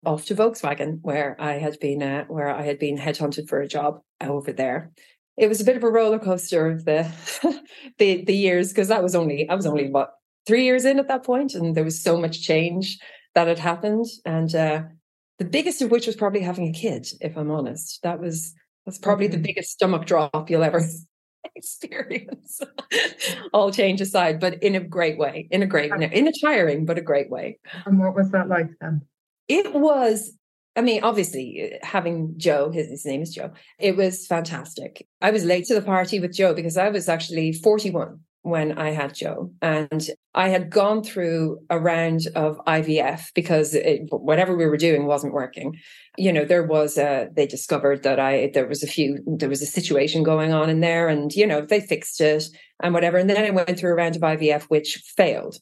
off 0.05 0.27
to 0.27 0.35
Volkswagen, 0.35 0.99
where 1.03 1.37
I 1.41 1.55
had 1.55 1.81
been 1.81 2.03
uh, 2.03 2.25
where 2.27 2.51
I 2.51 2.63
had 2.63 2.79
been 2.79 2.99
headhunted 2.99 3.49
for 3.49 3.61
a 3.61 3.67
job 3.67 4.01
over 4.21 4.53
there. 4.53 4.93
It 5.39 5.49
was 5.49 5.61
a 5.61 5.65
bit 5.65 5.77
of 5.77 5.85
a 5.85 5.91
roller 5.91 6.19
coaster 6.19 6.69
of 6.69 6.85
the 6.85 7.11
the, 7.99 8.25
the 8.25 8.37
years 8.37 8.71
because 8.71 8.89
that 8.89 9.03
was 9.03 9.15
only 9.15 9.49
I 9.49 9.55
was 9.55 9.67
only 9.67 9.89
what 9.89 10.15
three 10.47 10.65
years 10.65 10.85
in 10.85 10.99
at 10.99 11.09
that 11.09 11.25
point, 11.25 11.55
and 11.55 11.77
there 11.77 11.85
was 11.85 12.03
so 12.03 12.19
much 12.19 12.43
change 12.43 12.99
that 13.35 13.47
had 13.47 13.59
happened, 13.59 14.07
and 14.25 14.55
uh, 14.55 14.83
the 15.39 15.45
biggest 15.45 15.83
of 15.83 15.91
which 15.91 16.07
was 16.07 16.17
probably 16.17 16.41
having 16.41 16.69
a 16.69 16.73
kid. 16.73 17.07
If 17.21 17.37
I'm 17.37 17.51
honest, 17.51 18.01
that 18.03 18.21
was 18.21 18.55
that's 18.85 18.99
probably 18.99 19.27
the 19.27 19.39
biggest 19.39 19.71
stomach 19.71 20.07
drop 20.07 20.51
you'll 20.51 20.65
ever 20.65 20.83
experience. 21.55 22.61
All 23.53 23.71
change 23.71 24.01
aside, 24.01 24.41
but 24.41 24.63
in 24.63 24.75
a 24.75 24.81
great 24.81 25.19
way, 25.19 25.47
in 25.51 25.63
a 25.63 25.67
great, 25.67 25.93
in 25.93 26.27
a 26.27 26.33
tiring 26.43 26.87
but 26.87 26.99
a 26.99 27.03
great 27.03 27.31
way. 27.31 27.59
And 27.85 27.99
what 27.99 28.15
was 28.15 28.31
that 28.31 28.49
like 28.49 28.71
then? 28.81 29.03
It 29.47 29.75
was. 29.75 30.33
I 30.79 30.81
mean, 30.81 31.03
obviously, 31.03 31.73
uh, 31.75 31.85
having 31.85 32.35
Joe, 32.37 32.71
his, 32.71 32.89
his 32.89 33.05
name 33.05 33.21
is 33.21 33.35
Joe, 33.35 33.51
it 33.81 33.97
was 33.97 34.29
fantastic. 34.29 35.09
I 35.21 35.33
was 35.33 35.45
late 35.45 35.65
to 35.65 35.75
the 35.75 35.83
party 35.83 36.21
with 36.21 36.33
Joe 36.33 36.55
because 36.55 36.77
I 36.77 36.89
was 36.89 37.09
actually 37.09 37.53
41 37.53 38.21
when 38.43 38.79
I 38.79 38.91
had 38.91 39.13
Joe. 39.13 39.51
And 39.61 40.09
I 40.37 40.51
had 40.51 40.71
gone 40.71 41.03
through 41.03 41.59
a 41.69 41.81
round 41.81 42.29
of 42.37 42.59
IVF 42.65 43.35
because 43.35 43.75
it, 43.75 44.03
whatever 44.11 44.57
we 44.57 44.67
were 44.67 44.77
doing 44.77 45.07
wasn't 45.07 45.33
working. 45.33 45.77
You 46.17 46.33
know, 46.33 46.45
there 46.45 46.63
was 46.63 46.97
a, 46.97 47.29
they 47.35 47.49
discovered 47.49 48.05
that 48.05 48.21
I, 48.21 48.53
there 48.55 48.69
was 48.69 48.85
a 48.85 48.87
few, 48.87 49.19
there 49.27 49.49
was 49.49 49.63
a 49.63 49.67
situation 49.67 50.23
going 50.23 50.53
on 50.53 50.71
in 50.71 50.79
there 50.79 51.09
and, 51.09 51.35
you 51.35 51.47
know, 51.47 51.61
they 51.61 51.81
fixed 51.81 52.21
it 52.21 52.45
and 52.81 52.95
whatever. 52.95 53.19
And 53.19 53.29
then 53.29 53.45
I 53.45 53.51
went 53.51 53.77
through 53.81 53.91
a 53.91 53.97
round 53.97 54.15
of 54.15 54.23
IVF, 54.23 54.63
which 54.69 55.03
failed. 55.17 55.57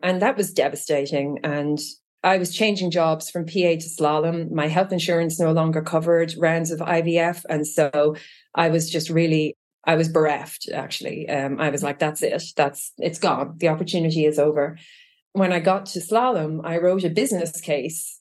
And 0.00 0.22
that 0.22 0.36
was 0.36 0.52
devastating. 0.52 1.40
And 1.42 1.80
I 2.22 2.36
was 2.36 2.54
changing 2.54 2.90
jobs 2.90 3.30
from 3.30 3.46
PA 3.46 3.52
to 3.52 3.88
slalom. 3.98 4.50
My 4.50 4.68
health 4.68 4.92
insurance 4.92 5.40
no 5.40 5.52
longer 5.52 5.80
covered 5.80 6.34
rounds 6.36 6.70
of 6.70 6.80
IVF. 6.80 7.44
And 7.48 7.66
so 7.66 8.16
I 8.54 8.68
was 8.68 8.90
just 8.90 9.10
really 9.10 9.56
I 9.84 9.94
was 9.94 10.08
bereft 10.08 10.68
actually. 10.72 11.28
Um, 11.28 11.58
I 11.58 11.70
was 11.70 11.82
like, 11.82 11.98
that's 11.98 12.22
it. 12.22 12.42
That's 12.56 12.92
it's 12.98 13.18
gone. 13.18 13.54
The 13.56 13.68
opportunity 13.68 14.26
is 14.26 14.38
over. 14.38 14.78
When 15.32 15.52
I 15.52 15.60
got 15.60 15.86
to 15.86 16.00
slalom, 16.00 16.60
I 16.64 16.78
wrote 16.78 17.04
a 17.04 17.10
business 17.10 17.60
case 17.60 18.20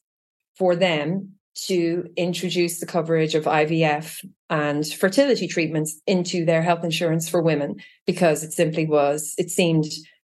for 0.58 0.76
them 0.76 1.34
to 1.66 2.06
introduce 2.16 2.80
the 2.80 2.86
coverage 2.86 3.36
of 3.36 3.44
IVF 3.44 4.24
and 4.50 4.86
fertility 4.88 5.48
treatments 5.48 6.00
into 6.08 6.46
their 6.46 6.62
health 6.62 6.84
insurance 6.84 7.28
for 7.28 7.42
women 7.42 7.76
because 8.06 8.44
it 8.44 8.54
simply 8.54 8.86
was, 8.86 9.34
it 9.38 9.50
seemed 9.50 9.86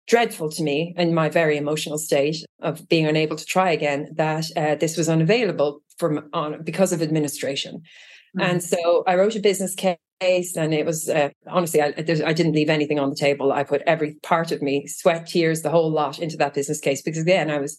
dreadful 0.08 0.50
to 0.50 0.62
me 0.62 0.94
in 0.96 1.14
my 1.14 1.28
very 1.28 1.56
emotional 1.56 1.98
state 1.98 2.44
of 2.60 2.88
being 2.88 3.06
unable 3.06 3.36
to 3.36 3.44
try 3.44 3.70
again 3.70 4.08
that 4.14 4.46
uh, 4.56 4.74
this 4.74 4.96
was 4.96 5.08
unavailable 5.08 5.82
from 5.98 6.28
on 6.32 6.62
because 6.62 6.92
of 6.92 7.02
administration. 7.02 7.82
Mm-hmm. 8.36 8.40
And 8.40 8.62
so 8.62 9.04
I 9.06 9.14
wrote 9.16 9.36
a 9.36 9.40
business 9.40 9.74
case 9.74 9.98
and 10.20 10.74
it 10.74 10.84
was 10.84 11.08
uh, 11.08 11.28
honestly 11.46 11.80
I, 11.80 11.94
I, 11.96 12.32
didn't 12.32 12.54
leave 12.54 12.70
anything 12.70 12.98
on 12.98 13.08
the 13.08 13.14
table 13.14 13.52
i 13.52 13.62
put 13.62 13.82
every 13.86 14.16
part 14.24 14.50
of 14.50 14.60
me 14.60 14.84
sweat 14.88 15.28
tears 15.28 15.62
the 15.62 15.70
whole 15.70 15.92
lot 15.92 16.18
into 16.18 16.36
that 16.38 16.54
business 16.54 16.80
case 16.80 17.02
because 17.02 17.22
again 17.22 17.50
i 17.50 17.58
was 17.58 17.76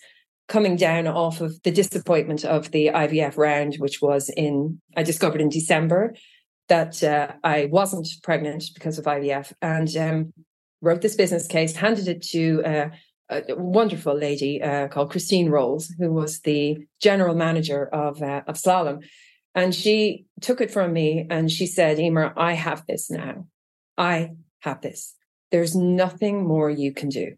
coming 0.47 0.77
down 0.77 1.05
off 1.05 1.41
of 1.41 1.61
the 1.63 1.71
disappointment 1.71 2.45
of 2.45 2.71
the 2.71 2.91
ivf 2.93 3.35
round 3.35 3.75
which 3.79 4.01
was 4.01 4.29
in 4.37 4.79
i 4.95 5.03
discovered 5.03 5.41
in 5.41 5.49
december 5.49 6.15
that 6.69 7.03
uh, 7.03 7.33
i 7.43 7.65
wasn't 7.65 8.07
pregnant 8.23 8.63
because 8.73 8.97
of 8.97 9.03
ivf 9.03 9.51
and 9.61 9.97
um, 9.97 10.33
wrote 10.81 11.01
this 11.01 11.15
business 11.15 11.47
case 11.47 11.75
handed 11.75 12.07
it 12.07 12.21
to 12.21 12.63
uh, 12.63 12.89
a 13.29 13.55
wonderful 13.55 14.15
lady 14.15 14.61
uh, 14.61 14.87
called 14.87 15.11
christine 15.11 15.49
rolls 15.49 15.93
who 15.99 16.11
was 16.11 16.39
the 16.41 16.77
general 17.01 17.35
manager 17.35 17.87
of, 17.87 18.21
uh, 18.21 18.41
of 18.47 18.55
slalom 18.55 19.03
and 19.55 19.73
she 19.73 20.25
took 20.41 20.61
it 20.61 20.71
from 20.71 20.93
me 20.93 21.25
and 21.29 21.51
she 21.51 21.65
said, 21.65 21.99
Emer, 21.99 22.33
I 22.37 22.53
have 22.53 22.85
this 22.87 23.09
now. 23.09 23.47
I 23.97 24.31
have 24.59 24.81
this. 24.81 25.15
There's 25.51 25.75
nothing 25.75 26.45
more 26.45 26.69
you 26.69 26.93
can 26.93 27.09
do. 27.09 27.33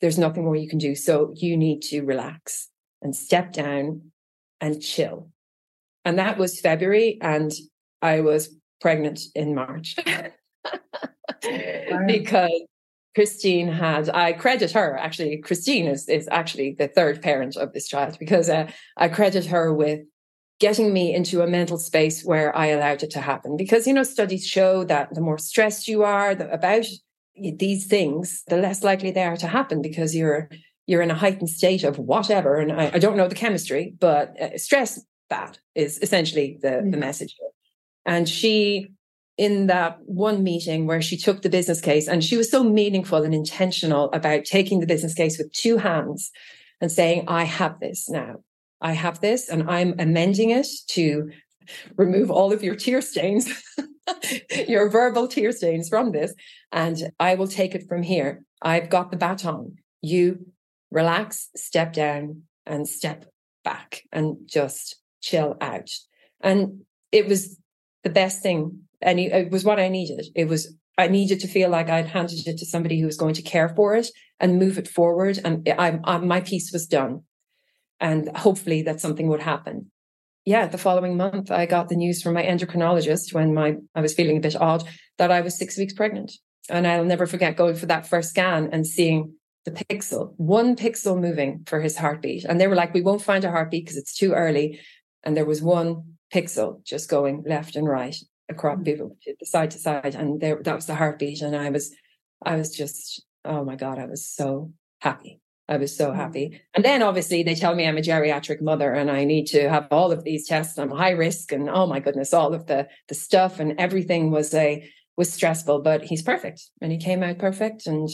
There's 0.00 0.18
nothing 0.18 0.44
more 0.44 0.56
you 0.56 0.68
can 0.68 0.78
do. 0.78 0.94
So 0.94 1.32
you 1.34 1.56
need 1.56 1.82
to 1.82 2.02
relax 2.02 2.68
and 3.00 3.16
step 3.16 3.52
down 3.52 4.12
and 4.60 4.82
chill. 4.82 5.30
And 6.04 6.18
that 6.18 6.38
was 6.38 6.60
February. 6.60 7.18
And 7.20 7.52
I 8.02 8.20
was 8.20 8.54
pregnant 8.80 9.20
in 9.34 9.54
March 9.54 9.96
because 12.06 12.62
Christine 13.14 13.68
had, 13.68 14.08
I 14.10 14.32
credit 14.32 14.72
her 14.72 14.96
actually, 14.96 15.38
Christine 15.38 15.86
is, 15.86 16.08
is 16.08 16.28
actually 16.30 16.76
the 16.78 16.88
third 16.88 17.22
parent 17.22 17.56
of 17.56 17.72
this 17.72 17.88
child 17.88 18.16
because 18.18 18.48
uh, 18.48 18.70
I 18.96 19.08
credit 19.08 19.46
her 19.46 19.72
with 19.72 20.00
getting 20.60 20.92
me 20.92 21.14
into 21.14 21.42
a 21.42 21.46
mental 21.46 21.76
space 21.76 22.24
where 22.24 22.56
I 22.56 22.66
allowed 22.68 23.02
it 23.02 23.10
to 23.10 23.20
happen. 23.20 23.56
Because, 23.56 23.86
you 23.86 23.92
know, 23.92 24.04
studies 24.04 24.46
show 24.46 24.84
that 24.84 25.12
the 25.12 25.20
more 25.20 25.38
stressed 25.38 25.88
you 25.88 26.04
are 26.04 26.30
about 26.30 26.86
these 27.34 27.86
things, 27.86 28.44
the 28.46 28.56
less 28.56 28.84
likely 28.84 29.10
they 29.10 29.24
are 29.24 29.36
to 29.38 29.48
happen 29.48 29.82
because 29.82 30.14
you're 30.14 30.48
you're 30.86 31.02
in 31.02 31.10
a 31.10 31.16
heightened 31.16 31.48
state 31.48 31.84
of 31.84 31.98
whatever. 31.98 32.56
And 32.56 32.72
I, 32.72 32.92
I 32.94 32.98
don't 32.98 33.16
know 33.16 33.28
the 33.28 33.34
chemistry, 33.34 33.94
but 33.98 34.40
uh, 34.40 34.58
stress 34.58 35.00
bad 35.30 35.58
is 35.74 35.98
essentially 36.02 36.58
the, 36.60 36.68
mm. 36.68 36.90
the 36.90 36.96
message. 36.96 37.36
And 38.04 38.28
she, 38.28 38.92
in 39.42 39.66
that 39.66 39.98
one 40.04 40.44
meeting 40.44 40.86
where 40.86 41.02
she 41.02 41.16
took 41.16 41.42
the 41.42 41.50
business 41.50 41.80
case, 41.80 42.06
and 42.06 42.22
she 42.22 42.36
was 42.36 42.48
so 42.48 42.62
meaningful 42.62 43.24
and 43.24 43.34
intentional 43.34 44.08
about 44.12 44.44
taking 44.44 44.78
the 44.78 44.86
business 44.86 45.14
case 45.14 45.36
with 45.36 45.52
two 45.52 45.78
hands 45.78 46.30
and 46.80 46.92
saying, 46.92 47.24
I 47.26 47.42
have 47.42 47.80
this 47.80 48.08
now. 48.08 48.36
I 48.80 48.92
have 48.92 49.20
this 49.20 49.48
and 49.48 49.68
I'm 49.68 49.96
amending 49.98 50.50
it 50.50 50.68
to 50.90 51.32
remove 51.96 52.30
all 52.30 52.52
of 52.52 52.62
your 52.62 52.76
tear 52.76 53.00
stains, 53.00 53.50
your 54.68 54.88
verbal 54.88 55.26
tear 55.26 55.50
stains 55.50 55.88
from 55.88 56.12
this, 56.12 56.32
and 56.70 57.10
I 57.18 57.34
will 57.34 57.48
take 57.48 57.74
it 57.74 57.88
from 57.88 58.04
here. 58.04 58.44
I've 58.62 58.90
got 58.90 59.10
the 59.10 59.16
baton. 59.16 59.74
You 60.02 60.46
relax, 60.92 61.48
step 61.56 61.92
down, 61.92 62.42
and 62.64 62.86
step 62.86 63.24
back 63.64 64.02
and 64.12 64.36
just 64.46 65.00
chill 65.20 65.56
out. 65.60 65.90
And 66.40 66.82
it 67.10 67.26
was 67.26 67.58
the 68.02 68.10
best 68.10 68.40
thing. 68.40 68.82
And 69.02 69.18
it 69.18 69.50
was 69.50 69.64
what 69.64 69.80
I 69.80 69.88
needed. 69.88 70.26
It 70.34 70.46
was, 70.46 70.74
I 70.96 71.08
needed 71.08 71.40
to 71.40 71.48
feel 71.48 71.68
like 71.68 71.90
I'd 71.90 72.06
handed 72.06 72.46
it 72.46 72.58
to 72.58 72.66
somebody 72.66 73.00
who 73.00 73.06
was 73.06 73.16
going 73.16 73.34
to 73.34 73.42
care 73.42 73.68
for 73.68 73.94
it 73.96 74.08
and 74.38 74.58
move 74.58 74.78
it 74.78 74.88
forward. 74.88 75.40
And 75.44 75.68
I, 75.68 75.98
I, 76.04 76.18
my 76.18 76.40
piece 76.40 76.70
was 76.72 76.86
done 76.86 77.22
and 78.00 78.36
hopefully 78.36 78.82
that 78.82 79.00
something 79.00 79.28
would 79.28 79.42
happen. 79.42 79.90
Yeah, 80.44 80.66
the 80.66 80.78
following 80.78 81.16
month, 81.16 81.52
I 81.52 81.66
got 81.66 81.88
the 81.88 81.96
news 81.96 82.20
from 82.20 82.34
my 82.34 82.42
endocrinologist 82.42 83.32
when 83.32 83.54
my 83.54 83.76
I 83.94 84.00
was 84.00 84.12
feeling 84.12 84.36
a 84.36 84.40
bit 84.40 84.60
odd 84.60 84.82
that 85.18 85.30
I 85.30 85.40
was 85.40 85.56
six 85.56 85.78
weeks 85.78 85.92
pregnant. 85.92 86.32
And 86.68 86.86
I'll 86.86 87.04
never 87.04 87.26
forget 87.26 87.56
going 87.56 87.76
for 87.76 87.86
that 87.86 88.06
first 88.06 88.30
scan 88.30 88.68
and 88.72 88.86
seeing 88.86 89.34
the 89.64 89.70
pixel, 89.70 90.34
one 90.36 90.74
pixel 90.74 91.20
moving 91.20 91.62
for 91.66 91.80
his 91.80 91.96
heartbeat. 91.96 92.44
And 92.44 92.60
they 92.60 92.66
were 92.66 92.74
like, 92.74 92.92
we 92.92 93.02
won't 93.02 93.22
find 93.22 93.44
a 93.44 93.50
heartbeat 93.50 93.84
because 93.84 93.96
it's 93.96 94.16
too 94.16 94.32
early. 94.32 94.80
And 95.22 95.36
there 95.36 95.44
was 95.44 95.62
one 95.62 96.16
pixel 96.34 96.84
just 96.84 97.08
going 97.08 97.44
left 97.46 97.76
and 97.76 97.88
right 97.88 98.16
across 98.52 98.78
mm-hmm. 98.78 99.32
the 99.38 99.46
side 99.46 99.70
to 99.72 99.78
side. 99.78 100.14
And 100.14 100.40
there, 100.40 100.62
that 100.62 100.76
was 100.76 100.86
the 100.86 100.94
heartbeat. 100.94 101.42
And 101.42 101.56
I 101.56 101.70
was, 101.70 101.92
I 102.44 102.56
was 102.56 102.74
just, 102.74 103.24
oh 103.44 103.64
my 103.64 103.76
God, 103.76 103.98
I 103.98 104.06
was 104.06 104.26
so 104.26 104.72
happy. 105.00 105.40
I 105.68 105.76
was 105.76 105.96
so 105.96 106.10
mm. 106.10 106.16
happy. 106.16 106.60
And 106.74 106.84
then 106.84 107.02
obviously 107.02 107.42
they 107.42 107.54
tell 107.54 107.74
me 107.74 107.86
I'm 107.86 107.96
a 107.96 108.02
geriatric 108.02 108.60
mother 108.60 108.92
and 108.92 109.10
I 109.10 109.24
need 109.24 109.46
to 109.48 109.68
have 109.68 109.88
all 109.90 110.12
of 110.12 110.24
these 110.24 110.46
tests. 110.46 110.78
I'm 110.78 110.90
high 110.90 111.12
risk 111.12 111.52
and 111.52 111.68
oh 111.70 111.86
my 111.86 112.00
goodness, 112.00 112.34
all 112.34 112.52
of 112.52 112.66
the 112.66 112.88
the 113.08 113.14
stuff 113.14 113.60
and 113.60 113.78
everything 113.80 114.30
was 114.30 114.52
a 114.54 114.88
was 115.16 115.32
stressful, 115.32 115.80
but 115.82 116.04
he's 116.04 116.22
perfect 116.22 116.62
and 116.80 116.90
he 116.90 116.98
came 116.98 117.22
out 117.22 117.38
perfect. 117.38 117.86
And 117.86 118.08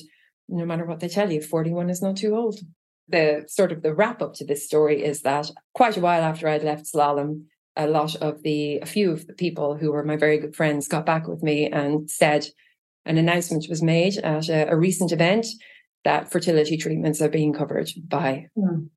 no 0.49 0.65
matter 0.65 0.85
what 0.85 1.01
they 1.01 1.09
tell 1.09 1.33
you, 1.33 1.41
41 1.41 1.91
is 1.91 2.03
not 2.03 2.17
too 2.17 2.37
old. 2.37 2.61
The 3.09 3.45
sort 3.49 3.73
of 3.73 3.83
the 3.83 3.95
wrap 3.95 4.21
up 4.21 4.35
to 4.35 4.45
this 4.45 4.67
story 4.67 5.03
is 5.03 5.23
that 5.23 5.51
quite 5.75 5.97
a 5.97 6.01
while 6.01 6.23
after 6.23 6.49
I'd 6.49 6.63
left 6.63 6.87
slalom, 6.87 7.45
a 7.79 7.87
lot 7.87 8.17
of 8.17 8.43
the, 8.43 8.79
a 8.79 8.87
few 8.87 9.13
of 9.13 9.27
the 9.27 9.33
people 9.33 9.77
who 9.77 9.93
were 9.93 10.05
my 10.05 10.17
very 10.17 10.39
good 10.39 10.55
friends 10.55 10.89
got 10.89 11.07
back 11.07 11.29
with 11.29 11.43
me 11.43 11.67
and 11.67 12.11
said 12.11 12.47
an 13.07 13.17
announcement 13.17 13.67
was 13.69 13.83
made 13.83 14.19
at 14.19 14.49
a, 14.49 14.71
a 14.71 14.77
recent 14.77 15.13
event 15.13 15.47
that 16.05 16.31
fertility 16.31 16.77
treatments 16.77 17.23
are 17.23 17.29
being 17.29 17.53
covered 17.53 17.89
by 18.07 18.49
mm. 18.59 18.89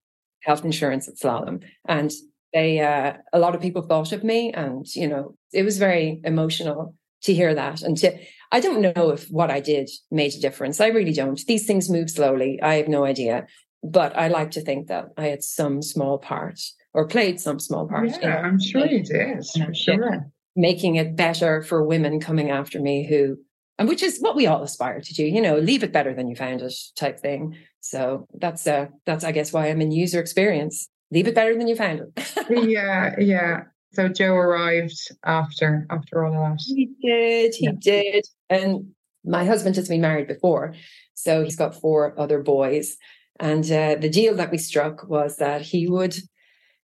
health 0.41 0.65
insurance 0.65 1.07
at 1.07 1.15
Slalom. 1.15 1.63
And 1.87 2.11
they, 2.53 2.79
uh, 2.79 3.13
a 3.31 3.39
lot 3.39 3.55
of 3.55 3.61
people 3.61 3.83
thought 3.83 4.11
of 4.11 4.23
me 4.23 4.51
and, 4.51 4.85
you 4.95 5.07
know, 5.07 5.35
it 5.53 5.63
was 5.63 5.77
very 5.77 6.19
emotional 6.23 6.95
to 7.21 7.33
hear 7.33 7.53
that 7.53 7.83
and 7.83 7.95
to, 7.99 8.17
I 8.51 8.59
don't 8.59 8.81
know 8.81 9.11
if 9.11 9.27
what 9.27 9.51
I 9.51 9.59
did 9.59 9.89
made 10.09 10.33
a 10.33 10.39
difference. 10.39 10.81
I 10.81 10.87
really 10.87 11.13
don't. 11.13 11.39
These 11.45 11.67
things 11.67 11.89
move 11.89 12.09
slowly. 12.09 12.59
I 12.61 12.75
have 12.75 12.87
no 12.87 13.05
idea. 13.05 13.45
But 13.83 14.17
I 14.17 14.27
like 14.27 14.51
to 14.51 14.61
think 14.61 14.87
that 14.87 15.09
I 15.17 15.27
had 15.27 15.43
some 15.43 15.81
small 15.81 16.17
part 16.17 16.59
or 16.93 17.07
played 17.07 17.39
some 17.39 17.59
small 17.59 17.87
part. 17.87 18.09
Yeah, 18.21 18.39
in, 18.39 18.45
I'm 18.45 18.59
sure 18.59 18.85
you 18.85 19.03
did, 19.03 19.45
for 19.45 19.73
sure. 19.73 20.31
Making 20.55 20.95
it 20.95 21.15
better 21.15 21.61
for 21.61 21.83
women 21.83 22.19
coming 22.19 22.49
after 22.51 22.79
me 22.79 23.07
who, 23.07 23.37
and 23.79 23.87
which 23.87 24.03
is 24.03 24.19
what 24.19 24.35
we 24.35 24.47
all 24.47 24.63
aspire 24.63 24.99
to 24.99 25.13
do, 25.13 25.23
you 25.23 25.41
know, 25.41 25.57
leave 25.57 25.83
it 25.83 25.93
better 25.93 26.13
than 26.13 26.27
you 26.27 26.35
found 26.35 26.61
it 26.61 26.73
type 26.95 27.19
thing. 27.19 27.55
So 27.79 28.27
that's, 28.33 28.67
uh, 28.67 28.87
that's, 29.05 29.23
I 29.23 29.31
guess, 29.31 29.53
why 29.53 29.67
I'm 29.67 29.81
in 29.81 29.91
user 29.91 30.19
experience. 30.19 30.89
Leave 31.09 31.27
it 31.27 31.35
better 31.35 31.57
than 31.57 31.67
you 31.67 31.75
found 31.75 32.01
it. 32.01 32.33
yeah, 32.69 33.15
yeah. 33.17 33.61
So 33.93 34.07
Joe 34.07 34.33
arrived 34.33 34.97
after 35.25 35.85
after 35.89 36.23
all 36.23 36.33
of 36.33 36.57
that. 36.57 36.63
He 36.65 36.91
did, 37.01 37.55
he 37.55 37.65
yeah. 37.65 37.71
did. 37.79 38.25
And 38.49 38.91
my 39.25 39.45
husband 39.45 39.75
has 39.75 39.89
been 39.89 40.01
married 40.01 40.27
before. 40.27 40.73
So 41.13 41.43
he's 41.43 41.55
got 41.55 41.79
four 41.79 42.17
other 42.19 42.41
boys. 42.41 42.97
And 43.39 43.63
uh, 43.71 43.95
the 43.95 44.09
deal 44.09 44.35
that 44.35 44.51
we 44.51 44.57
struck 44.57 45.07
was 45.07 45.37
that 45.37 45.61
he 45.61 45.87
would 45.87 46.15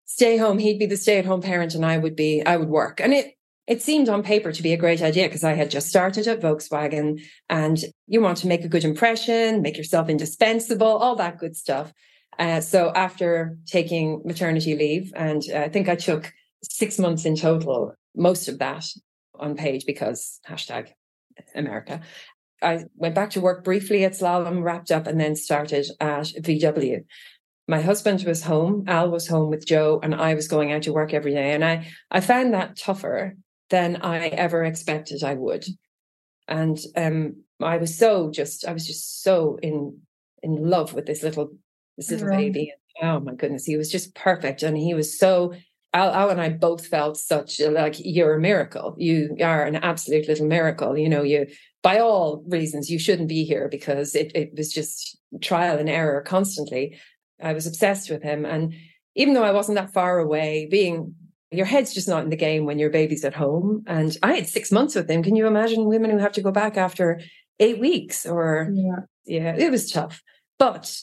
stay 0.10 0.38
home. 0.38 0.58
He'd 0.58 0.80
be 0.80 0.88
the 0.88 0.98
stay 0.98 1.20
at 1.20 1.26
home 1.26 1.42
parent 1.42 1.76
and 1.76 1.86
I 1.86 2.00
would 2.00 2.16
be, 2.16 2.44
I 2.44 2.58
would 2.58 2.68
work. 2.68 3.00
And 3.00 3.14
it, 3.14 3.36
it 3.68 3.84
seemed 3.84 4.10
on 4.10 4.24
paper 4.24 4.52
to 4.52 4.64
be 4.64 4.74
a 4.74 4.78
great 4.78 5.04
idea 5.04 5.28
because 5.28 5.44
I 5.44 5.54
had 5.54 5.70
just 5.70 5.88
started 5.88 6.28
at 6.28 6.42
Volkswagen 6.42 7.22
and 7.48 7.78
you 8.08 8.20
want 8.20 8.40
to 8.40 8.48
make 8.48 8.66
a 8.66 8.68
good 8.68 8.84
impression, 8.84 9.62
make 9.62 9.78
yourself 9.78 10.10
indispensable, 10.10 10.88
all 10.88 11.16
that 11.18 11.38
good 11.38 11.56
stuff. 11.56 11.94
Uh, 12.40 12.60
so 12.60 12.92
after 12.96 13.56
taking 13.68 14.24
maternity 14.26 14.76
leave, 14.76 15.14
and 15.16 15.44
uh, 15.54 15.60
I 15.60 15.70
think 15.70 15.88
I 15.88 15.96
took 15.96 16.34
six 16.64 16.98
months 16.98 17.26
in 17.26 17.36
total, 17.36 17.94
most 18.16 18.48
of 18.48 18.58
that 18.58 18.86
on 19.36 19.56
page 19.56 19.86
because 19.86 20.40
hashtag 20.48 20.88
America. 21.54 22.02
I 22.64 22.86
went 22.96 23.14
back 23.14 23.30
to 23.32 23.42
work 23.42 23.64
briefly 23.64 24.04
at 24.04 24.14
Slalom, 24.14 24.64
wrapped 24.64 24.92
up, 24.92 25.06
and 25.06 25.20
then 25.20 25.36
started 25.36 25.86
at 26.00 26.26
VW. 26.26 27.04
My 27.70 27.82
husband 27.82 28.24
was 28.24 28.42
home, 28.42 28.86
Al 28.88 29.12
was 29.12 29.28
home 29.28 29.52
with 29.52 29.68
Joe, 29.68 30.00
and 30.02 30.16
I 30.16 30.34
was 30.34 30.48
going 30.48 30.72
out 30.72 30.82
to 30.84 30.92
work 30.92 31.14
every 31.14 31.36
day. 31.36 31.54
And 31.54 31.64
I, 31.64 31.88
I 32.10 32.20
found 32.20 32.56
that 32.56 32.76
tougher 32.76 33.38
than 33.70 33.98
I 33.98 34.30
ever 34.30 34.64
expected 34.64 35.24
I 35.24 35.36
would. 35.36 35.66
And 36.48 36.80
um, 36.96 37.44
I 37.62 37.78
was 37.78 37.96
so 37.96 38.32
just, 38.32 38.66
I 38.66 38.74
was 38.74 38.88
just 38.88 39.22
so 39.22 39.60
in 39.62 40.00
in 40.42 40.56
love 40.56 40.96
with 40.96 41.06
this 41.06 41.22
little 41.22 41.52
this 41.96 42.10
little 42.10 42.30
right. 42.30 42.52
baby. 42.52 42.74
Oh 43.04 43.20
my 43.20 43.36
goodness, 43.36 43.66
he 43.66 43.78
was 43.78 43.92
just 43.92 44.16
perfect, 44.16 44.64
and 44.64 44.76
he 44.76 44.96
was 44.96 45.20
so 45.20 45.54
Al, 45.94 46.12
Al, 46.12 46.30
and 46.32 46.42
I 46.42 46.50
both 46.50 46.88
felt 46.88 47.18
such 47.18 47.60
like 47.60 47.96
you're 48.00 48.34
a 48.34 48.42
miracle. 48.42 48.96
You 48.98 49.38
are 49.42 49.64
an 49.64 49.76
absolute 49.76 50.28
little 50.28 50.48
miracle. 50.48 50.98
You 50.98 51.10
know, 51.10 51.22
you 51.22 51.46
by 51.84 52.00
all 52.00 52.44
reasons 52.48 52.90
you 52.90 52.98
shouldn't 52.98 53.30
be 53.30 53.44
here 53.44 53.68
because 53.70 54.16
it, 54.16 54.32
it 54.34 54.54
was 54.58 54.74
just 54.74 55.20
trial 55.40 55.78
and 55.78 55.88
error 55.88 56.22
constantly. 56.22 56.98
I 57.42 57.54
was 57.54 57.68
obsessed 57.68 58.10
with 58.10 58.24
him. 58.24 58.46
And 58.46 58.74
even 59.16 59.34
though 59.34 59.44
I 59.44 59.52
wasn't 59.52 59.78
that 59.78 59.94
far 59.94 60.20
away, 60.20 60.68
being 60.70 61.16
your 61.52 61.66
head's 61.66 61.94
just 61.94 62.08
not 62.08 62.24
in 62.24 62.30
the 62.30 62.36
game 62.36 62.66
when 62.66 62.80
your 62.80 62.90
baby's 62.90 63.26
at 63.26 63.34
home. 63.34 63.84
And 63.88 64.16
I 64.22 64.34
had 64.34 64.48
six 64.48 64.72
months 64.72 64.96
with 64.96 65.10
him. 65.10 65.24
Can 65.24 65.36
you 65.36 65.48
imagine 65.48 65.86
women 65.86 66.12
who 66.12 66.20
have 66.20 66.34
to 66.34 66.42
go 66.42 66.52
back 66.52 66.78
after 66.78 67.20
eight 67.60 67.80
weeks 67.80 68.26
or 68.26 68.70
yeah, 68.74 69.00
yeah 69.26 69.56
it 69.56 69.72
was 69.72 69.92
tough. 69.92 70.22
But 70.58 70.96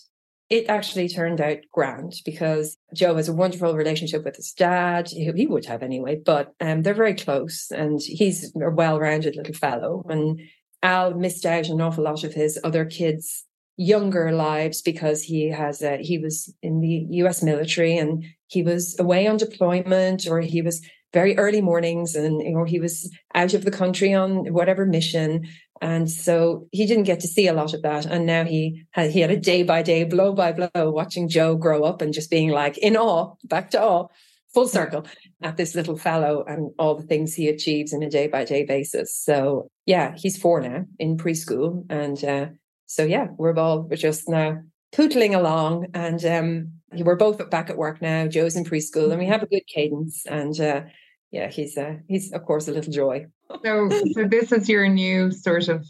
it 0.48 0.68
actually 0.68 1.08
turned 1.08 1.40
out 1.40 1.58
grand 1.72 2.14
because 2.24 2.76
Joe 2.94 3.16
has 3.16 3.28
a 3.28 3.34
wonderful 3.34 3.74
relationship 3.74 4.24
with 4.24 4.36
his 4.36 4.52
dad. 4.52 5.08
He 5.08 5.46
would 5.46 5.66
have 5.66 5.82
anyway, 5.82 6.20
but 6.24 6.52
um, 6.60 6.82
they're 6.82 6.94
very 6.94 7.14
close 7.14 7.70
and 7.70 8.00
he's 8.00 8.54
a 8.54 8.70
well 8.70 9.00
rounded 9.00 9.34
little 9.34 9.54
fellow. 9.54 10.04
And 10.08 10.40
Al 10.82 11.14
missed 11.14 11.46
out 11.46 11.68
an 11.68 11.80
awful 11.80 12.04
lot 12.04 12.22
of 12.22 12.34
his 12.34 12.60
other 12.62 12.84
kids' 12.84 13.44
younger 13.76 14.32
lives 14.32 14.82
because 14.82 15.22
he 15.22 15.50
has 15.50 15.82
a, 15.82 15.98
he 15.98 16.18
was 16.18 16.52
in 16.62 16.80
the 16.80 17.06
US 17.22 17.42
military 17.42 17.96
and 17.96 18.24
he 18.46 18.62
was 18.62 18.98
away 18.98 19.26
on 19.26 19.36
deployment 19.36 20.26
or 20.26 20.40
he 20.40 20.62
was 20.62 20.84
very 21.12 21.36
early 21.38 21.60
mornings 21.60 22.14
and 22.14 22.42
or 22.56 22.66
he 22.66 22.80
was 22.80 23.10
out 23.34 23.54
of 23.54 23.64
the 23.64 23.70
country 23.70 24.12
on 24.12 24.52
whatever 24.52 24.84
mission 24.84 25.46
and 25.80 26.10
so 26.10 26.66
he 26.72 26.86
didn't 26.86 27.04
get 27.04 27.20
to 27.20 27.28
see 27.28 27.46
a 27.46 27.52
lot 27.52 27.74
of 27.74 27.82
that. 27.82 28.06
And 28.06 28.26
now 28.26 28.44
he 28.44 28.84
had, 28.92 29.10
he 29.10 29.20
had 29.20 29.30
a 29.30 29.36
day 29.36 29.62
by 29.62 29.82
day, 29.82 30.04
blow 30.04 30.32
by 30.32 30.52
blow, 30.52 30.90
watching 30.90 31.28
Joe 31.28 31.56
grow 31.56 31.82
up 31.82 32.00
and 32.00 32.14
just 32.14 32.30
being 32.30 32.50
like 32.50 32.78
in 32.78 32.96
awe, 32.96 33.34
back 33.44 33.70
to 33.70 33.82
awe, 33.82 34.08
full 34.54 34.68
circle 34.68 35.06
at 35.42 35.56
this 35.56 35.74
little 35.74 35.96
fellow 35.96 36.44
and 36.46 36.70
all 36.78 36.94
the 36.94 37.06
things 37.06 37.34
he 37.34 37.48
achieves 37.48 37.92
in 37.92 38.02
a 38.02 38.10
day 38.10 38.26
by 38.26 38.44
day 38.44 38.64
basis. 38.64 39.14
So 39.14 39.70
yeah, 39.84 40.14
he's 40.16 40.38
four 40.38 40.60
now 40.60 40.86
in 40.98 41.18
preschool. 41.18 41.84
And 41.90 42.24
uh, 42.24 42.46
so 42.86 43.04
yeah, 43.04 43.28
we're 43.36 43.56
all 43.58 43.82
we're 43.82 43.96
just 43.96 44.28
now 44.28 44.62
pootling 44.92 45.36
along 45.36 45.88
and 45.94 46.24
um, 46.24 46.72
we're 46.92 47.16
both 47.16 47.50
back 47.50 47.68
at 47.68 47.76
work 47.76 48.00
now. 48.00 48.26
Joe's 48.26 48.56
in 48.56 48.64
preschool 48.64 49.10
and 49.10 49.18
we 49.18 49.26
have 49.26 49.42
a 49.42 49.46
good 49.46 49.66
cadence 49.66 50.24
and 50.26 50.58
uh, 50.60 50.82
yeah, 51.30 51.48
he's 51.48 51.76
uh, 51.76 51.96
he's 52.08 52.32
of 52.32 52.44
course 52.44 52.68
a 52.68 52.72
little 52.72 52.92
joy. 52.92 53.26
So, 53.64 53.88
so 54.12 54.24
this 54.28 54.52
is 54.52 54.68
your 54.68 54.88
new 54.88 55.30
sort 55.32 55.68
of 55.68 55.86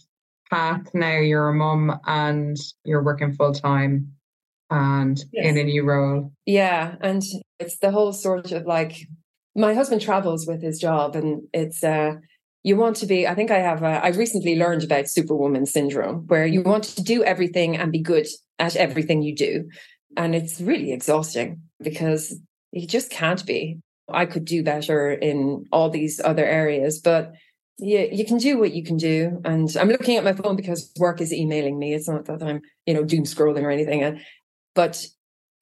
path 0.50 0.88
now. 0.94 1.18
You're 1.18 1.48
a 1.48 1.54
mum 1.54 1.98
and 2.06 2.56
you're 2.84 3.02
working 3.02 3.32
full 3.34 3.52
time 3.52 4.12
and 4.70 5.22
yes. 5.32 5.46
in 5.46 5.58
a 5.58 5.64
new 5.64 5.84
role. 5.84 6.32
Yeah, 6.44 6.96
and 7.00 7.22
it's 7.58 7.78
the 7.78 7.90
whole 7.90 8.12
sort 8.12 8.52
of 8.52 8.66
like 8.66 8.96
my 9.54 9.74
husband 9.74 10.00
travels 10.00 10.46
with 10.46 10.62
his 10.62 10.78
job, 10.78 11.16
and 11.16 11.42
it's 11.52 11.84
uh 11.84 12.16
you 12.66 12.76
want 12.76 12.96
to 12.96 13.06
be. 13.06 13.28
I 13.28 13.34
think 13.36 13.52
I 13.52 13.58
have. 13.58 13.84
I 13.84 14.08
recently 14.08 14.56
learned 14.56 14.82
about 14.82 15.08
Superwoman 15.08 15.66
syndrome, 15.66 16.26
where 16.26 16.44
you 16.44 16.62
want 16.62 16.82
to 16.82 17.02
do 17.02 17.22
everything 17.22 17.76
and 17.76 17.92
be 17.92 18.00
good 18.00 18.26
at 18.58 18.74
everything 18.74 19.22
you 19.22 19.36
do, 19.36 19.68
and 20.16 20.34
it's 20.34 20.60
really 20.60 20.90
exhausting 20.90 21.62
because 21.80 22.36
you 22.72 22.88
just 22.88 23.08
can't 23.08 23.46
be. 23.46 23.78
I 24.08 24.26
could 24.26 24.44
do 24.44 24.64
better 24.64 25.12
in 25.12 25.66
all 25.70 25.90
these 25.90 26.20
other 26.24 26.44
areas, 26.44 26.98
but 26.98 27.34
yeah, 27.78 28.02
you 28.10 28.24
can 28.24 28.38
do 28.38 28.58
what 28.58 28.72
you 28.72 28.82
can 28.82 28.96
do. 28.96 29.40
And 29.44 29.68
I'm 29.78 29.88
looking 29.88 30.16
at 30.16 30.24
my 30.24 30.32
phone 30.32 30.56
because 30.56 30.90
work 30.98 31.20
is 31.20 31.32
emailing 31.32 31.78
me. 31.78 31.94
It's 31.94 32.08
not 32.08 32.24
that 32.24 32.42
I'm, 32.42 32.62
you 32.84 32.94
know, 32.94 33.04
doom 33.04 33.24
scrolling 33.24 33.62
or 33.62 33.70
anything. 33.70 34.20
But 34.74 35.06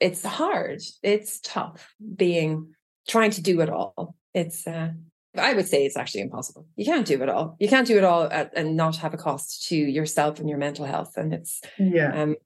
it's 0.00 0.24
hard. 0.24 0.80
It's 1.02 1.40
tough 1.40 1.92
being 2.16 2.74
trying 3.08 3.32
to 3.32 3.42
do 3.42 3.60
it 3.60 3.68
all. 3.68 4.14
It's 4.32 4.66
uh 4.66 4.92
I 5.36 5.54
would 5.54 5.68
say 5.68 5.84
it's 5.84 5.96
actually 5.96 6.22
impossible. 6.22 6.66
You 6.76 6.84
can't 6.84 7.06
do 7.06 7.22
it 7.22 7.28
all. 7.28 7.56
You 7.58 7.68
can't 7.68 7.86
do 7.86 7.98
it 7.98 8.04
all 8.04 8.24
at, 8.24 8.52
and 8.56 8.76
not 8.76 8.96
have 8.98 9.14
a 9.14 9.16
cost 9.18 9.66
to 9.68 9.76
yourself 9.76 10.38
and 10.38 10.48
your 10.48 10.58
mental 10.58 10.84
health. 10.84 11.16
And 11.16 11.32
it's 11.34 11.60
yeah. 11.78 12.22
Um, 12.22 12.36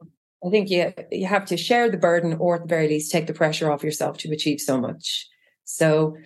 I 0.44 0.50
think 0.50 0.70
you 0.70 0.92
you 1.10 1.26
have 1.26 1.46
to 1.46 1.56
share 1.56 1.90
the 1.90 1.96
burden, 1.96 2.36
or 2.38 2.56
at 2.56 2.62
the 2.62 2.68
very 2.68 2.88
least, 2.88 3.12
take 3.12 3.26
the 3.26 3.34
pressure 3.34 3.70
off 3.70 3.82
yourself 3.82 4.18
to 4.18 4.30
achieve 4.30 4.60
so 4.60 4.80
much. 4.80 5.28
So 5.64 6.16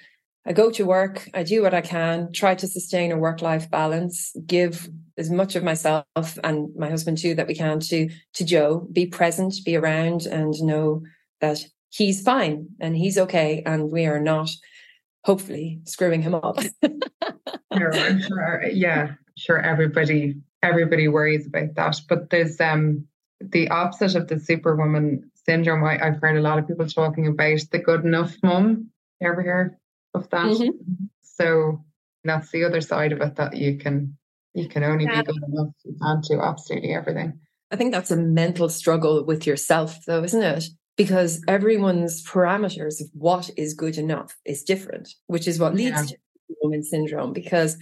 I 0.44 0.52
go 0.52 0.70
to 0.72 0.84
work, 0.84 1.28
I 1.34 1.44
do 1.44 1.62
what 1.62 1.74
I 1.74 1.80
can, 1.80 2.32
try 2.32 2.54
to 2.56 2.66
sustain 2.66 3.12
a 3.12 3.16
work 3.16 3.42
life 3.42 3.70
balance, 3.70 4.34
give 4.44 4.88
as 5.16 5.30
much 5.30 5.54
of 5.54 5.62
myself 5.62 6.04
and 6.42 6.74
my 6.76 6.90
husband 6.90 7.18
too 7.18 7.34
that 7.36 7.46
we 7.46 7.54
can 7.54 7.80
to 7.80 8.08
to 8.34 8.44
Joe, 8.44 8.88
be 8.92 9.06
present, 9.06 9.54
be 9.64 9.76
around 9.76 10.26
and 10.26 10.54
know 10.62 11.02
that 11.40 11.58
he's 11.90 12.22
fine 12.22 12.68
and 12.80 12.96
he's 12.96 13.18
okay 13.18 13.62
and 13.66 13.90
we 13.90 14.06
are 14.06 14.20
not 14.20 14.50
hopefully 15.24 15.80
screwing 15.84 16.22
him 16.22 16.34
up. 16.34 16.58
sure, 17.76 17.94
I'm 17.94 18.20
sure 18.20 18.64
yeah, 18.72 19.12
sure 19.36 19.58
everybody 19.58 20.36
everybody 20.62 21.08
worries 21.08 21.46
about 21.46 21.74
that. 21.76 22.00
But 22.08 22.30
there's 22.30 22.60
um 22.60 23.06
the 23.40 23.68
opposite 23.68 24.16
of 24.16 24.28
the 24.28 24.38
superwoman 24.38 25.30
syndrome. 25.46 25.84
I, 25.84 25.98
I've 26.04 26.20
heard 26.20 26.36
a 26.36 26.42
lot 26.42 26.58
of 26.58 26.68
people 26.68 26.86
talking 26.86 27.26
about 27.26 27.60
the 27.70 27.78
good 27.78 28.04
enough 28.04 28.36
mum. 28.42 28.90
You 29.20 29.28
ever 29.28 29.42
hear 29.42 29.78
of 30.14 30.28
that. 30.30 30.46
Mm-hmm. 30.46 31.04
So 31.22 31.84
that's 32.24 32.50
the 32.50 32.64
other 32.64 32.80
side 32.80 33.12
of 33.12 33.20
it 33.20 33.36
that 33.36 33.56
you 33.56 33.78
can 33.78 34.16
you 34.54 34.68
can 34.68 34.84
only 34.84 35.04
yeah. 35.04 35.22
be 35.22 35.32
good 35.32 35.42
enough. 35.48 35.68
You 35.84 35.96
can't 36.00 36.24
do 36.24 36.40
absolutely 36.40 36.94
everything. 36.94 37.40
I 37.70 37.76
think 37.76 37.92
that's 37.92 38.10
a 38.10 38.16
mental 38.16 38.68
struggle 38.68 39.24
with 39.24 39.46
yourself, 39.46 40.04
though, 40.06 40.22
isn't 40.22 40.42
it? 40.42 40.64
Because 40.96 41.42
everyone's 41.48 42.22
parameters 42.22 43.00
of 43.00 43.08
what 43.14 43.50
is 43.56 43.72
good 43.72 43.96
enough 43.96 44.36
is 44.44 44.62
different, 44.62 45.08
which 45.26 45.48
is 45.48 45.58
what 45.58 45.74
leads 45.74 46.10
yeah. 46.10 46.16
to 46.16 46.16
woman 46.60 46.82
syndrome. 46.82 47.32
Because 47.32 47.78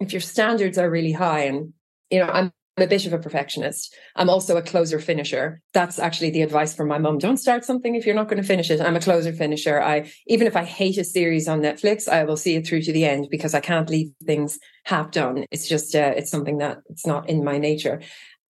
if 0.00 0.12
your 0.12 0.20
standards 0.20 0.76
are 0.76 0.90
really 0.90 1.12
high, 1.12 1.42
and 1.42 1.72
you 2.10 2.18
know, 2.18 2.26
I'm 2.26 2.52
I'm 2.78 2.84
a 2.84 2.86
bit 2.86 3.06
of 3.06 3.12
a 3.12 3.18
perfectionist. 3.18 3.92
I'm 4.14 4.30
also 4.30 4.56
a 4.56 4.62
closer 4.62 5.00
finisher. 5.00 5.60
That's 5.74 5.98
actually 5.98 6.30
the 6.30 6.42
advice 6.42 6.76
from 6.76 6.86
my 6.86 6.98
mom. 6.98 7.18
Don't 7.18 7.36
start 7.36 7.64
something 7.64 7.96
if 7.96 8.06
you're 8.06 8.14
not 8.14 8.28
going 8.28 8.40
to 8.40 8.46
finish 8.46 8.70
it. 8.70 8.80
I'm 8.80 8.94
a 8.94 9.00
closer 9.00 9.32
finisher. 9.32 9.82
I 9.82 10.12
even 10.28 10.46
if 10.46 10.54
I 10.54 10.62
hate 10.62 10.96
a 10.96 11.02
series 11.02 11.48
on 11.48 11.60
Netflix, 11.60 12.08
I 12.08 12.22
will 12.22 12.36
see 12.36 12.54
it 12.54 12.68
through 12.68 12.82
to 12.82 12.92
the 12.92 13.04
end 13.04 13.26
because 13.32 13.52
I 13.52 13.58
can't 13.58 13.90
leave 13.90 14.12
things 14.24 14.60
half 14.84 15.10
done. 15.10 15.44
It's 15.50 15.68
just 15.68 15.96
uh, 15.96 16.14
it's 16.16 16.30
something 16.30 16.58
that 16.58 16.78
it's 16.88 17.04
not 17.04 17.28
in 17.28 17.42
my 17.42 17.58
nature. 17.58 18.00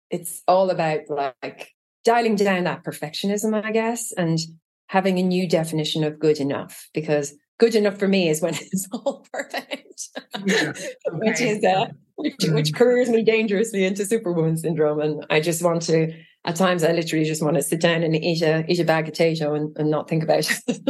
It's 0.09 0.43
all 0.49 0.71
about 0.71 1.01
like 1.11 1.74
dialing 2.05 2.37
down 2.37 2.65
that 2.65 2.85
perfectionism, 2.85 3.63
I 3.65 3.73
guess, 3.73 4.13
and 4.13 4.39
having 4.89 5.19
a 5.19 5.23
new 5.23 5.49
definition 5.49 6.05
of 6.05 6.19
good 6.19 6.39
enough 6.39 6.89
because 6.93 7.35
good 7.59 7.75
enough 7.75 7.99
for 7.99 8.09
me 8.09 8.29
is 8.29 8.43
when 8.43 8.55
it's 8.61 8.89
all 8.93 9.27
perfect, 9.33 10.09
yeah, 10.45 10.71
okay. 10.73 10.89
which 11.13 11.41
is 11.41 11.65
uh, 11.65 11.87
which, 12.17 12.37
mm. 12.37 12.55
which 12.55 12.75
careers 12.75 13.09
me 13.09 13.23
dangerously 13.23 13.85
into 13.85 14.05
superwoman 14.05 14.57
syndrome. 14.57 15.01
And 15.01 15.27
I 15.31 15.41
just 15.41 15.63
want 15.63 15.83
to, 15.83 16.13
at 16.45 16.57
times, 16.57 16.85
I 16.85 16.93
literally 16.93 17.25
just 17.25 17.43
want 17.43 17.57
to 17.57 17.63
sit 17.63 17.81
down 17.81 18.03
and 18.03 18.15
eat 18.15 18.43
a 18.43 18.65
eat 18.69 18.81
a 18.81 18.85
bag 18.85 19.09
of 19.09 19.15
potato 19.15 19.55
and, 19.55 19.77
and 19.77 19.91
not 19.91 20.09
think 20.09 20.23
about 20.23 20.49
it. 20.49 20.81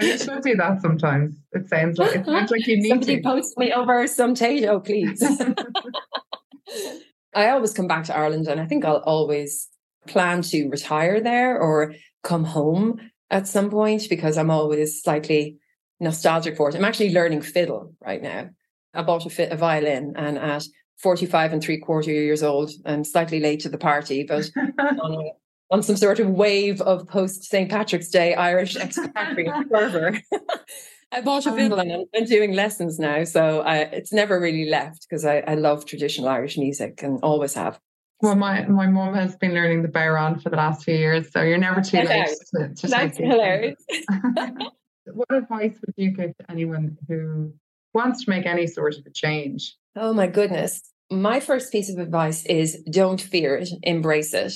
you 0.00 0.18
should 0.18 0.42
do 0.42 0.56
that 0.56 0.80
sometimes. 0.80 1.36
It 1.52 1.68
sounds 1.68 1.98
like 1.98 2.16
it 2.16 2.26
sounds 2.26 2.50
like 2.50 2.66
you 2.66 2.76
need 2.76 2.88
Somebody 2.88 3.16
to. 3.16 3.22
post 3.22 3.58
me 3.58 3.72
over 3.72 4.06
some 4.06 4.34
potato, 4.34 4.80
please. 4.80 5.22
I 7.36 7.50
always 7.50 7.74
come 7.74 7.88
back 7.88 8.04
to 8.04 8.16
Ireland, 8.16 8.46
and 8.46 8.60
I 8.60 8.66
think 8.66 8.84
I'll 8.84 9.02
always 9.04 9.68
plan 10.06 10.42
to 10.42 10.68
retire 10.68 11.20
there 11.20 11.58
or 11.58 11.94
come 12.22 12.44
home 12.44 13.00
at 13.30 13.48
some 13.48 13.70
point 13.70 14.08
because 14.08 14.38
I'm 14.38 14.50
always 14.50 15.02
slightly 15.02 15.58
nostalgic 16.00 16.56
for 16.56 16.68
it. 16.68 16.74
I'm 16.74 16.84
actually 16.84 17.12
learning 17.12 17.42
fiddle 17.42 17.94
right 18.00 18.22
now. 18.22 18.50
I 18.92 19.02
bought 19.02 19.26
a, 19.26 19.30
fit, 19.30 19.52
a 19.52 19.56
violin 19.56 20.14
and 20.16 20.38
at 20.38 20.64
45 20.98 21.52
and 21.54 21.62
three 21.62 21.78
quarter 21.78 22.10
years 22.10 22.42
old, 22.42 22.70
I'm 22.86 23.04
slightly 23.04 23.40
late 23.40 23.60
to 23.60 23.68
the 23.68 23.78
party, 23.78 24.24
but 24.24 24.50
on, 24.78 25.30
on, 25.70 25.82
some 25.82 25.96
sort 25.96 26.20
of 26.20 26.30
wave 26.30 26.80
of 26.80 27.08
post 27.08 27.44
St. 27.44 27.70
Patrick's 27.70 28.08
Day 28.08 28.34
Irish 28.34 28.76
expatriate 28.76 29.52
fervor. 29.70 30.20
I 31.12 31.20
bought 31.20 31.46
a 31.46 31.50
um, 31.50 31.56
fiddle 31.56 31.78
and 31.78 31.92
I'm, 31.92 32.04
I'm 32.14 32.24
doing 32.24 32.54
lessons 32.54 32.98
now. 32.98 33.24
So 33.24 33.60
I, 33.60 33.78
it's 33.78 34.12
never 34.12 34.40
really 34.40 34.68
left 34.68 35.06
because 35.08 35.24
I, 35.24 35.38
I 35.46 35.54
love 35.54 35.84
traditional 35.84 36.28
Irish 36.28 36.56
music 36.56 37.02
and 37.02 37.20
always 37.22 37.54
have. 37.54 37.78
Well, 38.24 38.36
my 38.36 38.66
my 38.66 38.86
mom 38.86 39.14
has 39.14 39.36
been 39.36 39.52
learning 39.52 39.82
the 39.82 39.88
bodhrán 39.88 40.42
for 40.42 40.48
the 40.48 40.56
last 40.56 40.84
few 40.84 40.94
years, 40.94 41.30
so 41.30 41.42
you're 41.42 41.58
never 41.58 41.82
too 41.82 41.98
late 41.98 42.28
to, 42.54 42.74
to 42.74 42.86
That's 42.86 43.18
hilarious. 43.18 43.84
what 45.12 45.30
advice 45.30 45.78
would 45.84 45.94
you 45.96 46.10
give 46.10 46.34
to 46.38 46.50
anyone 46.50 46.96
who 47.06 47.52
wants 47.92 48.24
to 48.24 48.30
make 48.30 48.46
any 48.46 48.66
sort 48.66 48.94
of 48.94 49.04
a 49.06 49.10
change? 49.10 49.76
Oh 49.94 50.14
my 50.14 50.26
goodness. 50.26 50.80
My 51.10 51.38
first 51.38 51.70
piece 51.70 51.90
of 51.90 51.98
advice 51.98 52.46
is 52.46 52.82
don't 52.90 53.20
fear 53.20 53.56
it, 53.56 53.68
embrace 53.82 54.32
it. 54.32 54.54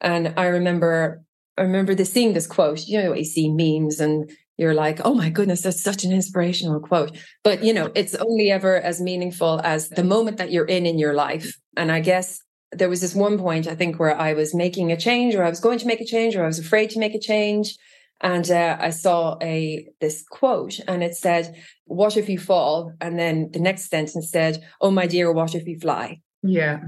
And 0.00 0.34
I 0.36 0.46
remember 0.46 1.22
I 1.56 1.62
remember 1.62 1.94
the 1.94 2.04
seeing 2.04 2.32
this 2.32 2.48
quote, 2.48 2.84
you 2.86 3.00
know, 3.00 3.14
you 3.14 3.24
see 3.24 3.48
memes 3.48 4.00
and 4.00 4.28
you're 4.56 4.74
like, 4.74 5.00
oh 5.04 5.14
my 5.14 5.30
goodness, 5.30 5.62
that's 5.62 5.82
such 5.82 6.02
an 6.02 6.12
inspirational 6.12 6.80
quote. 6.80 7.16
But 7.44 7.62
you 7.62 7.72
know, 7.72 7.92
it's 7.94 8.16
only 8.16 8.50
ever 8.50 8.76
as 8.76 9.00
meaningful 9.00 9.60
as 9.62 9.88
the 9.88 10.02
moment 10.02 10.38
that 10.38 10.50
you're 10.50 10.64
in 10.64 10.84
in 10.84 10.98
your 10.98 11.14
life. 11.14 11.56
And 11.76 11.92
I 11.92 12.00
guess 12.00 12.40
there 12.74 12.88
was 12.88 13.00
this 13.00 13.14
one 13.14 13.38
point 13.38 13.66
I 13.66 13.74
think 13.74 13.98
where 13.98 14.16
I 14.16 14.34
was 14.34 14.54
making 14.54 14.92
a 14.92 14.96
change, 14.96 15.34
or 15.34 15.44
I 15.44 15.50
was 15.50 15.60
going 15.60 15.78
to 15.78 15.86
make 15.86 16.00
a 16.00 16.04
change, 16.06 16.36
or 16.36 16.44
I 16.44 16.46
was 16.46 16.58
afraid 16.58 16.90
to 16.90 16.98
make 16.98 17.14
a 17.14 17.20
change, 17.20 17.76
and 18.20 18.50
uh, 18.50 18.76
I 18.80 18.90
saw 18.90 19.36
a 19.42 19.86
this 20.00 20.24
quote, 20.30 20.80
and 20.88 21.02
it 21.02 21.14
said, 21.14 21.54
"What 21.84 22.16
if 22.16 22.28
you 22.28 22.38
fall?" 22.38 22.92
And 23.00 23.18
then 23.18 23.50
the 23.52 23.60
next 23.60 23.90
sentence 23.90 24.30
said, 24.30 24.62
"Oh 24.80 24.90
my 24.90 25.06
dear, 25.06 25.32
what 25.32 25.54
if 25.54 25.66
you 25.66 25.78
fly?" 25.78 26.20
Yeah. 26.42 26.80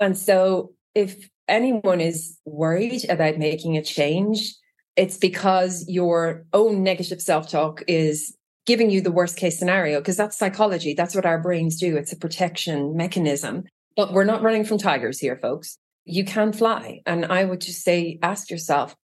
And 0.00 0.16
so, 0.16 0.72
if 0.94 1.28
anyone 1.48 2.00
is 2.00 2.38
worried 2.44 3.08
about 3.08 3.38
making 3.38 3.76
a 3.76 3.82
change, 3.82 4.54
it's 4.96 5.16
because 5.16 5.84
your 5.88 6.44
own 6.52 6.82
negative 6.82 7.20
self 7.20 7.50
talk 7.50 7.82
is 7.86 8.36
giving 8.66 8.90
you 8.90 9.00
the 9.00 9.12
worst 9.12 9.36
case 9.36 9.58
scenario 9.58 10.00
because 10.00 10.16
that's 10.16 10.38
psychology. 10.38 10.92
That's 10.94 11.14
what 11.14 11.26
our 11.26 11.40
brains 11.40 11.78
do. 11.78 11.96
It's 11.96 12.12
a 12.12 12.16
protection 12.16 12.96
mechanism. 12.96 13.64
But 13.96 14.12
we're 14.12 14.24
not 14.24 14.42
running 14.42 14.64
from 14.64 14.78
tigers 14.78 15.18
here, 15.18 15.36
folks. 15.36 15.78
You 16.04 16.24
can 16.24 16.52
fly. 16.52 17.00
And 17.06 17.24
I 17.26 17.44
would 17.44 17.60
just 17.60 17.82
say, 17.82 18.18
ask 18.22 18.50
yourself, 18.50 18.94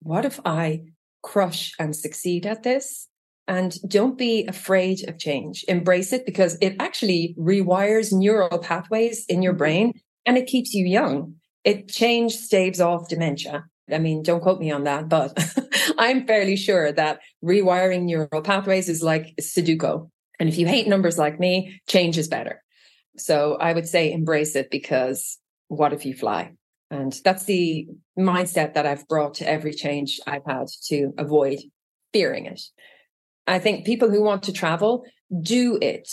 what 0.00 0.24
if 0.24 0.40
I 0.44 0.84
crush 1.22 1.72
and 1.78 1.94
succeed 1.94 2.46
at 2.46 2.62
this? 2.62 3.08
And 3.46 3.76
don't 3.86 4.16
be 4.16 4.46
afraid 4.46 5.08
of 5.08 5.18
change. 5.18 5.64
Embrace 5.66 6.12
it 6.12 6.24
because 6.24 6.56
it 6.60 6.76
actually 6.78 7.34
rewires 7.38 8.12
neural 8.12 8.58
pathways 8.58 9.26
in 9.26 9.42
your 9.42 9.52
mm-hmm. 9.52 9.58
brain 9.58 10.00
and 10.24 10.38
it 10.38 10.46
keeps 10.46 10.72
you 10.72 10.86
young. 10.86 11.34
It 11.64 11.88
change 11.88 12.36
staves 12.36 12.80
off 12.80 13.08
dementia. 13.08 13.64
I 13.92 13.98
mean, 13.98 14.22
don't 14.22 14.40
quote 14.40 14.60
me 14.60 14.70
on 14.70 14.84
that, 14.84 15.08
but 15.08 15.36
I'm 15.98 16.26
fairly 16.26 16.56
sure 16.56 16.92
that 16.92 17.20
rewiring 17.44 18.04
neural 18.04 18.42
pathways 18.42 18.88
is 18.88 19.02
like 19.02 19.34
Sudoku. 19.40 20.08
And 20.38 20.48
if 20.48 20.56
you 20.56 20.66
hate 20.66 20.86
numbers 20.86 21.18
like 21.18 21.40
me, 21.40 21.80
change 21.88 22.16
is 22.16 22.28
better. 22.28 22.62
So 23.24 23.56
I 23.60 23.72
would 23.72 23.88
say 23.88 24.12
embrace 24.12 24.56
it 24.56 24.70
because 24.70 25.38
what 25.68 25.92
if 25.92 26.04
you 26.04 26.14
fly? 26.14 26.52
And 26.90 27.18
that's 27.24 27.44
the 27.44 27.86
mindset 28.18 28.74
that 28.74 28.86
I've 28.86 29.06
brought 29.06 29.34
to 29.34 29.48
every 29.48 29.72
change 29.72 30.18
I've 30.26 30.44
had 30.44 30.66
to 30.86 31.12
avoid 31.18 31.60
fearing 32.12 32.46
it. 32.46 32.60
I 33.46 33.58
think 33.58 33.86
people 33.86 34.10
who 34.10 34.22
want 34.22 34.42
to 34.44 34.52
travel, 34.52 35.04
do 35.42 35.78
it. 35.80 36.08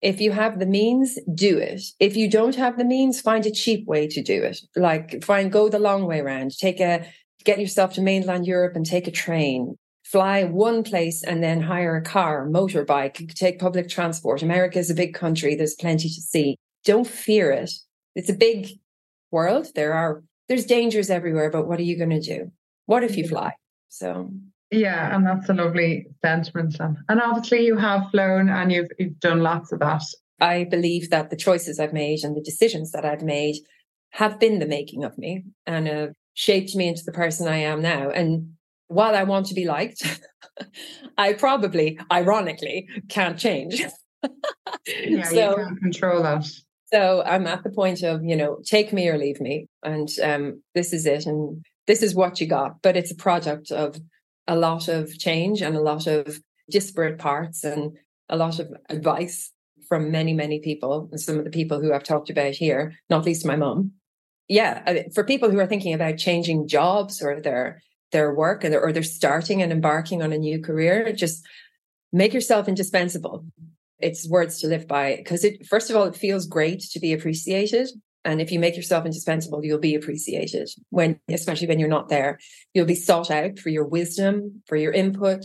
If 0.00 0.20
you 0.20 0.32
have 0.32 0.58
the 0.58 0.66
means, 0.66 1.18
do 1.34 1.58
it. 1.58 1.82
If 1.98 2.16
you 2.16 2.28
don't 2.28 2.54
have 2.56 2.76
the 2.76 2.84
means, 2.84 3.20
find 3.20 3.44
a 3.46 3.50
cheap 3.50 3.86
way 3.86 4.06
to 4.08 4.22
do 4.22 4.42
it. 4.42 4.60
Like 4.76 5.22
find 5.24 5.52
go 5.52 5.68
the 5.68 5.78
long 5.78 6.06
way 6.06 6.20
around. 6.20 6.52
Take 6.58 6.80
a 6.80 7.06
get 7.44 7.60
yourself 7.60 7.92
to 7.94 8.00
mainland 8.00 8.46
Europe 8.46 8.74
and 8.74 8.86
take 8.86 9.06
a 9.06 9.10
train 9.10 9.76
fly 10.14 10.44
one 10.44 10.84
place 10.84 11.24
and 11.24 11.42
then 11.42 11.60
hire 11.60 11.96
a 11.96 12.00
car, 12.00 12.46
motorbike, 12.46 13.34
take 13.34 13.58
public 13.58 13.88
transport. 13.88 14.44
America 14.44 14.78
is 14.78 14.88
a 14.88 14.94
big 14.94 15.12
country. 15.12 15.56
There's 15.56 15.74
plenty 15.74 16.08
to 16.08 16.20
see. 16.20 16.56
Don't 16.84 17.04
fear 17.04 17.50
it. 17.50 17.72
It's 18.14 18.30
a 18.30 18.34
big 18.48 18.68
world. 19.32 19.66
There 19.74 19.92
are 19.92 20.22
there's 20.48 20.66
dangers 20.66 21.10
everywhere, 21.10 21.50
but 21.50 21.66
what 21.66 21.80
are 21.80 21.88
you 21.90 21.98
going 21.98 22.10
to 22.10 22.20
do? 22.20 22.52
What 22.86 23.02
if 23.02 23.16
you 23.16 23.26
fly? 23.26 23.54
So 23.88 24.30
yeah, 24.70 25.12
and 25.12 25.26
that's 25.26 25.48
a 25.48 25.52
lovely 25.52 26.06
sentiment. 26.24 26.76
And 27.08 27.20
obviously, 27.20 27.66
you 27.66 27.76
have 27.76 28.08
flown 28.12 28.48
and 28.48 28.70
you've 28.70 28.92
you've 29.00 29.18
done 29.18 29.40
lots 29.40 29.72
of 29.72 29.80
that. 29.80 30.04
I 30.40 30.62
believe 30.62 31.10
that 31.10 31.30
the 31.30 31.36
choices 31.36 31.80
I've 31.80 31.92
made 31.92 32.22
and 32.22 32.36
the 32.36 32.40
decisions 32.50 32.92
that 32.92 33.04
I've 33.04 33.22
made 33.22 33.56
have 34.10 34.38
been 34.38 34.60
the 34.60 34.74
making 34.78 35.02
of 35.02 35.18
me 35.18 35.44
and 35.66 35.88
have 35.88 36.12
shaped 36.34 36.76
me 36.76 36.86
into 36.86 37.02
the 37.04 37.10
person 37.10 37.48
I 37.48 37.56
am 37.56 37.82
now. 37.82 38.10
And 38.10 38.53
while 38.88 39.14
I 39.14 39.24
want 39.24 39.46
to 39.46 39.54
be 39.54 39.66
liked, 39.66 40.20
I 41.18 41.32
probably, 41.32 41.98
ironically, 42.12 42.88
can't 43.08 43.38
change. 43.38 43.82
yeah, 44.86 45.22
so, 45.24 45.50
you 45.50 45.56
can't 45.56 45.80
control 45.80 46.22
that. 46.22 46.46
So 46.92 47.22
I'm 47.24 47.46
at 47.46 47.64
the 47.64 47.70
point 47.70 48.02
of, 48.02 48.24
you 48.24 48.36
know, 48.36 48.58
take 48.64 48.92
me 48.92 49.08
or 49.08 49.18
leave 49.18 49.40
me. 49.40 49.66
And 49.82 50.08
um, 50.22 50.62
this 50.74 50.92
is 50.92 51.06
it. 51.06 51.26
And 51.26 51.64
this 51.86 52.02
is 52.02 52.14
what 52.14 52.40
you 52.40 52.46
got. 52.46 52.82
But 52.82 52.96
it's 52.96 53.10
a 53.10 53.16
product 53.16 53.70
of 53.70 53.98
a 54.46 54.56
lot 54.56 54.88
of 54.88 55.18
change 55.18 55.62
and 55.62 55.76
a 55.76 55.80
lot 55.80 56.06
of 56.06 56.38
disparate 56.70 57.18
parts 57.18 57.64
and 57.64 57.96
a 58.28 58.36
lot 58.36 58.58
of 58.58 58.72
advice 58.88 59.50
from 59.88 60.10
many, 60.10 60.32
many 60.32 60.60
people. 60.60 61.08
And 61.10 61.20
some 61.20 61.38
of 61.38 61.44
the 61.44 61.50
people 61.50 61.80
who 61.80 61.92
I've 61.92 62.04
talked 62.04 62.30
about 62.30 62.54
here, 62.54 62.94
not 63.10 63.24
least 63.24 63.46
my 63.46 63.56
mum. 63.56 63.92
Yeah, 64.48 65.04
for 65.14 65.24
people 65.24 65.50
who 65.50 65.58
are 65.58 65.66
thinking 65.66 65.94
about 65.94 66.18
changing 66.18 66.68
jobs 66.68 67.22
or 67.22 67.40
they're 67.40 67.82
their 68.14 68.32
work 68.32 68.64
or 68.64 68.92
they're 68.92 69.02
starting 69.02 69.60
and 69.60 69.70
embarking 69.70 70.22
on 70.22 70.32
a 70.32 70.38
new 70.38 70.62
career, 70.62 71.12
just 71.12 71.44
make 72.12 72.32
yourself 72.32 72.68
indispensable. 72.68 73.44
It's 73.98 74.28
words 74.28 74.60
to 74.60 74.68
live 74.68 74.86
by 74.86 75.16
because 75.16 75.44
it, 75.44 75.66
first 75.66 75.90
of 75.90 75.96
all, 75.96 76.04
it 76.04 76.16
feels 76.16 76.46
great 76.46 76.80
to 76.92 77.00
be 77.00 77.12
appreciated. 77.12 77.90
And 78.24 78.40
if 78.40 78.50
you 78.52 78.58
make 78.58 78.76
yourself 78.76 79.04
indispensable, 79.04 79.64
you'll 79.64 79.78
be 79.78 79.96
appreciated 79.96 80.70
when, 80.90 81.18
especially 81.28 81.66
when 81.66 81.78
you're 81.78 81.88
not 81.88 82.08
there. 82.08 82.38
You'll 82.72 82.86
be 82.86 82.94
sought 82.94 83.30
out 83.30 83.58
for 83.58 83.68
your 83.68 83.84
wisdom, 83.84 84.62
for 84.66 84.76
your 84.76 84.92
input, 84.92 85.44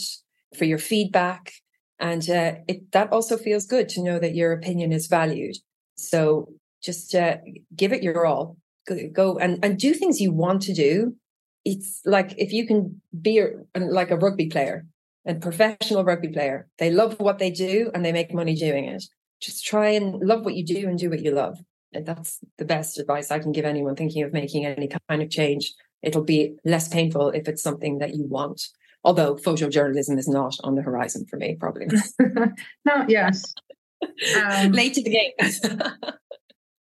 for 0.56 0.66
your 0.66 0.78
feedback. 0.78 1.52
And 2.00 2.30
uh, 2.30 2.54
it, 2.68 2.92
that 2.92 3.12
also 3.12 3.36
feels 3.36 3.66
good 3.66 3.90
to 3.90 4.04
know 4.04 4.20
that 4.20 4.36
your 4.36 4.54
opinion 4.54 4.94
is 4.94 5.08
valued. 5.08 5.58
So 5.96 6.54
just 6.82 7.16
uh, 7.16 7.38
give 7.76 7.92
it 7.92 8.04
your 8.04 8.26
all. 8.26 8.58
Go, 8.88 8.96
go 9.12 9.38
and, 9.40 9.60
and 9.66 9.78
do 9.78 9.94
things 9.94 10.22
you 10.22 10.32
want 10.32 10.62
to 10.64 10.74
do 10.74 11.16
it's 11.66 12.02
like 12.06 12.34
if 12.38 12.54
you 12.54 12.66
can 12.66 13.02
be 13.22 13.40
a, 13.40 13.80
like 13.80 14.12
a 14.12 14.18
rugby 14.18 14.48
player, 14.48 14.86
a 15.26 15.36
professional 15.36 16.04
rugby 16.04 16.30
player, 16.30 16.68
they 16.78 16.92
love 16.92 17.20
what 17.20 17.40
they 17.40 17.52
do 17.52 17.92
and 17.94 18.04
they 18.04 18.12
make 18.12 18.34
money 18.34 18.56
doing 18.56 18.86
it. 18.86 19.04
Just 19.42 19.66
try 19.66 19.90
and 19.90 20.16
love 20.22 20.46
what 20.46 20.56
you 20.56 20.66
do 20.66 20.88
and 20.88 20.98
do 20.98 21.10
what 21.10 21.22
you 21.22 21.32
love. 21.32 21.60
And 21.94 22.06
that's 22.06 22.40
the 22.58 22.66
best 22.66 23.00
advice 23.00 23.32
I 23.32 23.40
can 23.40 23.52
give 23.52 23.66
anyone 23.66 23.96
thinking 23.96 24.24
of 24.24 24.34
making 24.34 24.66
any 24.66 24.90
kind 25.10 25.22
of 25.22 25.30
change. 25.30 25.74
It'll 26.02 26.24
be 26.24 26.56
less 26.64 26.88
painful 26.88 27.30
if 27.30 27.48
it's 27.48 27.64
something 27.64 28.00
that 28.00 28.16
you 28.16 28.26
want. 28.26 28.62
Although 29.04 29.36
photojournalism 29.36 30.18
is 30.18 30.28
not 30.28 30.56
on 30.64 30.76
the 30.76 30.82
horizon 30.82 31.26
for 31.30 31.38
me, 31.38 31.56
probably. 31.60 31.88
not 32.86 33.10
yet. 33.10 33.36
Um, 34.42 34.72
Late 34.72 34.94
to 34.94 35.04
the 35.04 35.10
game. 35.10 35.34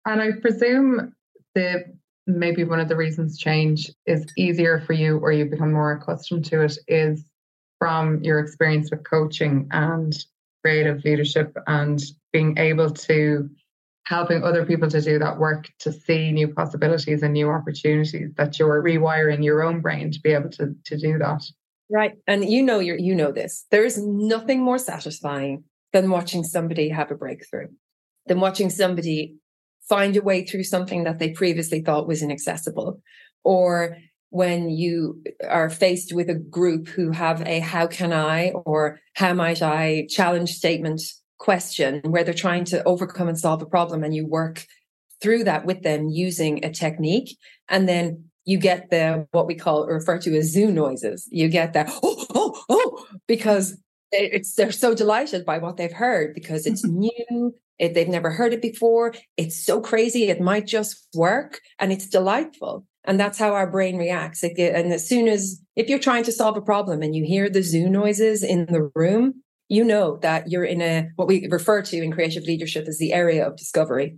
And 0.06 0.22
I 0.22 0.34
presume 0.40 1.14
the 1.56 1.86
maybe 2.28 2.64
one 2.64 2.80
of 2.80 2.88
the 2.88 2.96
reasons 2.96 3.38
change 3.38 3.92
is 4.06 4.26
easier 4.38 4.82
for 4.82 4.94
you 4.94 5.18
or 5.18 5.32
you 5.32 5.46
become 5.46 5.72
more 5.72 5.92
accustomed 5.92 6.46
to 6.46 6.62
it 6.62 6.78
is 6.88 7.24
from 7.80 8.24
your 8.24 8.40
experience 8.40 8.90
with 8.90 9.04
coaching 9.04 9.68
and 9.72 10.26
creative 10.64 11.04
leadership 11.04 11.56
and 11.68 12.02
being 12.34 12.58
able 12.58 12.90
to 12.90 13.50
helping 14.06 14.44
other 14.44 14.66
people 14.66 14.90
to 14.90 15.02
do 15.02 15.20
that 15.20 15.38
work 15.38 15.70
to 15.80 15.92
see 15.92 16.32
new 16.32 16.48
possibilities 16.48 17.24
and 17.24 17.34
new 17.34 17.50
opportunities 17.50 18.32
that 18.38 18.58
you're 18.58 18.82
rewiring 18.82 19.44
your 19.44 19.64
own 19.64 19.82
brain 19.82 20.12
to 20.12 20.20
be 20.22 20.32
able 20.32 20.50
to, 20.50 20.76
to 20.86 20.98
do 20.98 21.18
that. 21.18 21.44
Right. 21.90 22.14
And 22.28 22.50
you 22.50 22.64
know 22.64 22.80
you 22.80 22.96
you 22.98 23.14
know 23.14 23.32
this. 23.32 23.66
There 23.70 23.86
is 23.86 23.98
nothing 23.98 24.62
more 24.62 24.80
satisfying 24.80 25.66
than 25.94 26.10
watching 26.10 26.44
somebody 26.44 26.90
have 26.90 27.12
a 27.12 27.16
breakthrough 27.16 27.68
than 28.26 28.40
watching 28.40 28.70
somebody 28.70 29.36
find 29.88 30.18
a 30.18 30.22
way 30.22 30.46
through 30.46 30.64
something 30.64 31.04
that 31.04 31.20
they 31.20 31.30
previously 31.30 31.82
thought 31.82 32.08
was 32.08 32.24
inaccessible. 32.24 33.02
Or 33.44 33.98
when 34.30 34.70
you 34.70 35.22
are 35.48 35.70
faced 35.70 36.14
with 36.14 36.30
a 36.30 36.36
group 36.36 36.88
who 36.88 37.12
have 37.12 37.42
a 37.48 37.60
how 37.60 37.88
can 37.88 38.12
I 38.12 38.52
or 38.52 39.00
how 39.14 39.34
might 39.34 39.62
I 39.62 40.08
challenge 40.10 40.52
statement 40.52 41.02
question 41.38 42.02
where 42.04 42.24
they're 42.24 42.34
trying 42.34 42.66
to 42.66 42.84
overcome 42.86 43.28
and 43.28 43.40
solve 43.40 43.62
a 43.62 43.66
problem 43.66 44.04
and 44.04 44.16
you 44.16 44.28
work 44.28 44.66
through 45.22 45.44
that 45.44 45.66
with 45.66 45.84
them 45.84 46.10
using 46.10 46.64
a 46.66 46.72
technique 46.72 47.38
and 47.70 47.88
then 47.88 48.26
you 48.46 48.58
get 48.58 48.90
the 48.90 49.28
what 49.32 49.48
we 49.48 49.56
call 49.56 49.88
refer 49.88 50.18
to 50.20 50.38
as 50.38 50.52
zoo 50.52 50.72
noises. 50.72 51.28
You 51.32 51.48
get 51.48 51.74
that 51.74 51.90
oh 52.04 52.26
oh 52.34 52.64
oh 52.70 53.08
because 53.28 53.78
it's 54.12 54.56
they're 54.56 54.72
so 54.72 54.94
delighted 54.94 55.46
by 55.46 55.58
what 55.58 55.78
they've 55.78 55.92
heard 55.92 56.34
because 56.34 56.66
it's 56.66 56.86
mm-hmm. 56.86 57.10
new 57.30 57.56
it, 57.80 57.94
they've 57.94 58.08
never 58.08 58.32
heard 58.32 58.54
it 58.54 58.62
before. 58.62 59.14
It's 59.38 59.66
so 59.66 59.82
crazy. 59.82 60.30
It 60.30 60.42
might 60.42 60.66
just 60.66 61.08
work 61.14 61.60
and 61.80 61.92
it's 61.92 62.08
delightful. 62.08 62.86
And 63.04 63.20
that's 63.20 63.38
how 63.38 63.54
our 63.54 63.70
brain 63.70 63.98
reacts. 63.98 64.44
And 64.44 64.92
as 64.94 65.08
soon 65.08 65.28
as 65.28 65.62
if 65.76 65.90
you're 65.90 66.00
trying 66.00 66.24
to 66.24 66.32
solve 66.32 66.58
a 66.58 66.62
problem 66.62 67.02
and 67.02 67.16
you 67.16 67.24
hear 67.24 67.50
the 67.50 67.62
zoo 67.62 67.90
noises 67.90 68.44
in 68.44 68.66
the 68.66 68.90
room 68.96 69.44
you 69.68 69.84
know 69.84 70.18
that 70.18 70.50
you're 70.50 70.66
in 70.66 70.82
a 70.82 71.10
what 71.16 71.28
we 71.28 71.48
refer 71.50 71.82
to 71.82 71.98
in 71.98 72.12
creative 72.12 72.44
leadership 72.44 72.88
as 72.88 72.98
the 72.98 73.14
area 73.14 73.46
of 73.46 73.58
discovery. 73.58 74.18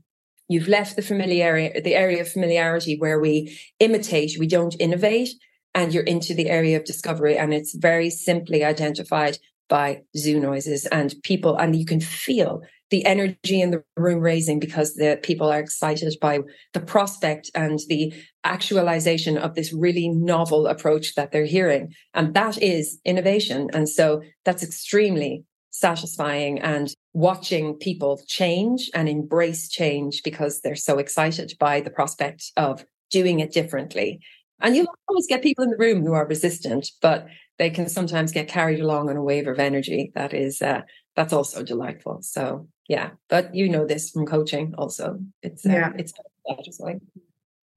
You've 0.50 0.68
left 0.68 0.96
the 0.96 1.02
familiarity 1.02 1.80
the 1.80 1.96
area 1.96 2.22
of 2.22 2.30
familiarity 2.30 2.98
where 2.98 3.20
we 3.20 3.58
imitate 3.80 4.38
we 4.40 4.48
don't 4.48 4.76
innovate 4.80 5.30
and 5.74 5.94
you're 5.94 6.04
into 6.04 6.34
the 6.34 6.50
area 6.50 6.78
of 6.78 6.86
discovery 6.86 7.38
and 7.38 7.54
it's 7.54 7.76
very 7.76 8.10
simply 8.10 8.64
identified 8.64 9.38
by 9.70 10.02
zoo 10.18 10.40
noises 10.40 10.86
and 10.88 11.16
people 11.24 11.56
and 11.58 11.76
you 11.76 11.86
can 11.86 12.00
feel 12.00 12.62
the 12.90 13.06
energy 13.06 13.62
in 13.62 13.72
the 13.72 13.84
room 13.96 14.20
raising 14.20 14.60
because 14.60 14.94
the 14.94 15.20
people 15.22 15.52
are 15.52 15.60
excited 15.60 16.14
by 16.22 16.40
the 16.74 16.80
prospect 16.80 17.52
and 17.54 17.80
the 17.90 18.14
actualization 18.44 19.38
of 19.38 19.56
this 19.56 19.74
really 19.74 20.08
novel 20.08 20.68
approach 20.68 21.16
that 21.16 21.32
they're 21.32 21.46
hearing. 21.46 21.94
And 22.14 22.34
that 22.34 22.62
is 22.62 23.00
innovation. 23.04 23.70
And 23.74 23.90
so 23.90 24.22
that's 24.46 24.64
extremely 24.64 25.44
satisfying 25.72 26.60
and 26.60 26.94
watching 27.14 27.76
people 27.76 28.20
change 28.28 28.90
and 28.94 29.08
embrace 29.08 29.70
change 29.70 30.22
because 30.24 30.62
they're 30.62 30.76
so 30.76 30.98
excited 30.98 31.54
by 31.60 31.82
the 31.82 31.92
prospect 31.92 32.52
of 32.58 32.86
doing 33.12 33.40
it 33.40 33.52
differently. 33.52 34.20
And 34.60 34.76
you'll 34.76 34.88
always 35.08 35.28
get 35.28 35.44
people 35.44 35.64
in 35.64 35.70
the 35.70 35.78
room 35.78 36.04
who 36.04 36.14
are 36.14 36.26
resistant, 36.26 36.90
but 37.02 37.28
they 37.60 37.70
can 37.70 37.90
sometimes 37.90 38.32
get 38.32 38.48
carried 38.48 38.80
along 38.80 39.10
on 39.10 39.18
a 39.18 39.24
wave 39.24 39.48
of 39.48 39.60
energy 39.60 40.12
that 40.16 40.34
is 40.34 40.62
uh, 40.62 40.82
that's 41.16 41.34
also 41.34 41.64
delightful. 41.64 42.20
So 42.22 42.68
yeah, 42.88 43.12
but 43.30 43.54
you 43.54 43.70
know 43.70 43.86
this 43.86 44.10
from 44.10 44.26
coaching 44.26 44.74
also. 44.78 45.20
It's 45.42 45.66
uh, 45.66 45.72
yeah, 45.72 45.94
it's 45.98 46.14
satisfying. 46.48 47.02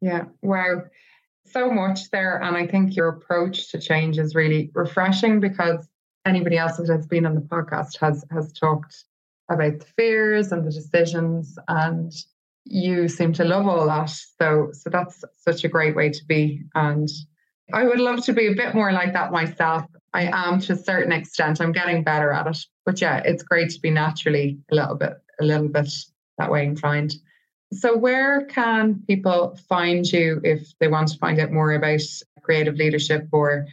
Yeah, 0.00 0.24
wow, 0.42 0.84
so 1.46 1.70
much 1.70 2.10
there, 2.10 2.40
and 2.42 2.56
I 2.56 2.66
think 2.66 2.96
your 2.96 3.08
approach 3.08 3.70
to 3.72 3.80
change 3.80 4.18
is 4.18 4.34
really 4.34 4.70
refreshing 4.74 5.40
because 5.40 5.86
anybody 6.24 6.58
else 6.58 6.76
that 6.76 6.88
has 6.88 7.06
been 7.06 7.26
on 7.26 7.34
the 7.34 7.40
podcast 7.40 7.98
has 8.00 8.24
has 8.30 8.52
talked 8.52 9.04
about 9.48 9.80
the 9.80 9.86
fears 9.96 10.52
and 10.52 10.66
the 10.66 10.70
decisions 10.70 11.58
and 11.68 12.12
you 12.64 13.08
seem 13.08 13.32
to 13.32 13.42
love 13.42 13.66
all 13.66 13.86
that 13.86 14.12
so 14.38 14.68
so 14.72 14.90
that's 14.90 15.24
such 15.38 15.64
a 15.64 15.68
great 15.68 15.96
way 15.96 16.10
to 16.10 16.24
be 16.26 16.62
and 16.74 17.08
I 17.72 17.84
would 17.84 18.00
love 18.00 18.24
to 18.24 18.32
be 18.32 18.46
a 18.48 18.54
bit 18.54 18.74
more 18.74 18.92
like 18.92 19.12
that 19.12 19.32
myself. 19.32 19.84
I 20.12 20.30
am 20.32 20.60
to 20.60 20.72
a 20.72 20.76
certain 20.76 21.12
extent. 21.12 21.60
I'm 21.60 21.72
getting 21.72 22.02
better 22.02 22.32
at 22.32 22.46
it. 22.46 22.58
But 22.84 23.00
yeah, 23.00 23.18
it's 23.24 23.42
great 23.42 23.70
to 23.70 23.80
be 23.80 23.90
naturally 23.90 24.58
a 24.70 24.74
little 24.74 24.96
bit 24.96 25.12
a 25.40 25.44
little 25.44 25.68
bit 25.68 25.90
that 26.38 26.50
way 26.50 26.64
inclined. 26.64 27.14
So 27.72 27.96
where 27.96 28.44
can 28.46 29.02
people 29.06 29.58
find 29.68 30.04
you 30.04 30.40
if 30.42 30.72
they 30.80 30.88
want 30.88 31.08
to 31.08 31.18
find 31.18 31.38
out 31.40 31.52
more 31.52 31.72
about 31.72 32.00
creative 32.42 32.74
leadership 32.74 33.28
or 33.32 33.66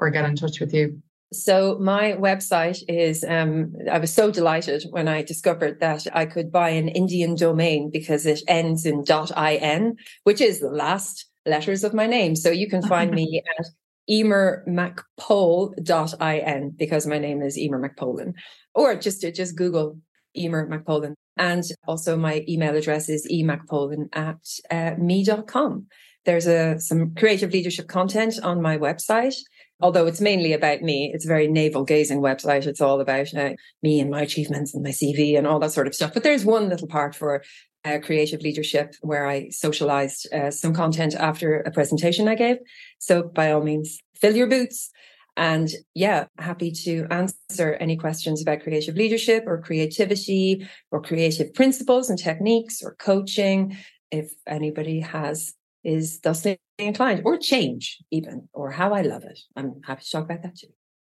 or 0.00 0.10
get 0.10 0.24
in 0.24 0.36
touch 0.36 0.60
with 0.60 0.74
you? 0.74 1.00
So 1.32 1.78
my 1.78 2.12
website 2.12 2.82
is 2.88 3.22
um, 3.24 3.74
I 3.90 3.98
was 3.98 4.12
so 4.12 4.30
delighted 4.30 4.84
when 4.90 5.08
I 5.08 5.22
discovered 5.22 5.80
that 5.80 6.06
I 6.14 6.24
could 6.24 6.50
buy 6.50 6.70
an 6.70 6.88
Indian 6.88 7.34
domain 7.34 7.90
because 7.90 8.24
it 8.24 8.40
ends 8.48 8.86
in 8.86 9.04
.in, 9.04 9.96
which 10.24 10.40
is 10.40 10.60
the 10.60 10.70
last 10.70 11.26
letters 11.44 11.84
of 11.84 11.92
my 11.92 12.06
name. 12.06 12.34
So 12.34 12.50
you 12.50 12.68
can 12.68 12.82
find 12.82 13.10
me 13.14 13.42
at 13.58 13.66
emermcpol.in 14.10 16.70
because 16.76 17.06
my 17.06 17.18
name 17.18 17.42
is 17.42 17.58
Emer 17.58 17.88
McPolin. 17.88 18.34
Or 18.74 18.94
just 18.94 19.22
just 19.34 19.56
Google 19.56 19.98
Emer 20.36 20.68
McPolin. 20.68 21.14
And 21.36 21.64
also 21.86 22.16
my 22.16 22.44
email 22.48 22.76
address 22.76 23.08
is 23.08 23.26
emacpolin 23.30 24.08
at 24.12 24.38
uh, 24.70 24.94
me.com. 24.98 25.86
There's 26.24 26.46
a, 26.46 26.80
some 26.80 27.14
creative 27.14 27.52
leadership 27.52 27.88
content 27.88 28.40
on 28.42 28.60
my 28.60 28.76
website 28.76 29.36
although 29.80 30.06
it's 30.06 30.20
mainly 30.20 30.52
about 30.52 30.82
me, 30.82 31.10
it's 31.14 31.24
a 31.24 31.28
very 31.28 31.46
navel 31.46 31.84
gazing 31.84 32.20
website. 32.20 32.66
It's 32.66 32.80
all 32.80 33.00
about 33.00 33.32
uh, 33.34 33.50
me 33.82 34.00
and 34.00 34.10
my 34.10 34.22
achievements 34.22 34.74
and 34.74 34.82
my 34.82 34.90
CV 34.90 35.38
and 35.38 35.46
all 35.46 35.60
that 35.60 35.72
sort 35.72 35.86
of 35.86 35.94
stuff. 35.94 36.12
But 36.12 36.24
there's 36.24 36.44
one 36.44 36.68
little 36.68 36.88
part 36.88 37.14
for 37.14 37.42
uh, 37.88 37.98
creative 38.00 38.40
leadership 38.42 38.94
where 39.00 39.26
I 39.26 39.48
socialized 39.50 40.32
uh, 40.32 40.50
some 40.50 40.74
content 40.74 41.14
after 41.14 41.60
a 41.60 41.70
presentation 41.70 42.28
I 42.28 42.34
gave. 42.34 42.56
So 42.98 43.22
by 43.22 43.52
all 43.52 43.62
means, 43.62 43.98
fill 44.16 44.36
your 44.36 44.46
boots. 44.46 44.90
And 45.36 45.70
yeah, 45.94 46.26
happy 46.38 46.72
to 46.84 47.06
answer 47.10 47.74
any 47.74 47.96
questions 47.96 48.42
about 48.42 48.62
creative 48.62 48.96
leadership 48.96 49.44
or 49.46 49.62
creativity 49.62 50.68
or 50.90 51.00
creative 51.00 51.54
principles 51.54 52.10
and 52.10 52.18
techniques 52.18 52.82
or 52.82 52.96
coaching. 52.96 53.76
If 54.10 54.32
anybody 54.46 55.00
has 55.00 55.54
is 55.84 56.18
thusly 56.20 56.58
inclined 56.78 57.22
or 57.24 57.36
change 57.38 57.98
even 58.10 58.48
or 58.52 58.70
how 58.70 58.92
I 58.92 59.02
love 59.02 59.24
it. 59.24 59.38
I'm 59.56 59.80
happy 59.84 60.02
to 60.04 60.10
talk 60.10 60.24
about 60.24 60.42
that 60.42 60.56
too. 60.56 60.68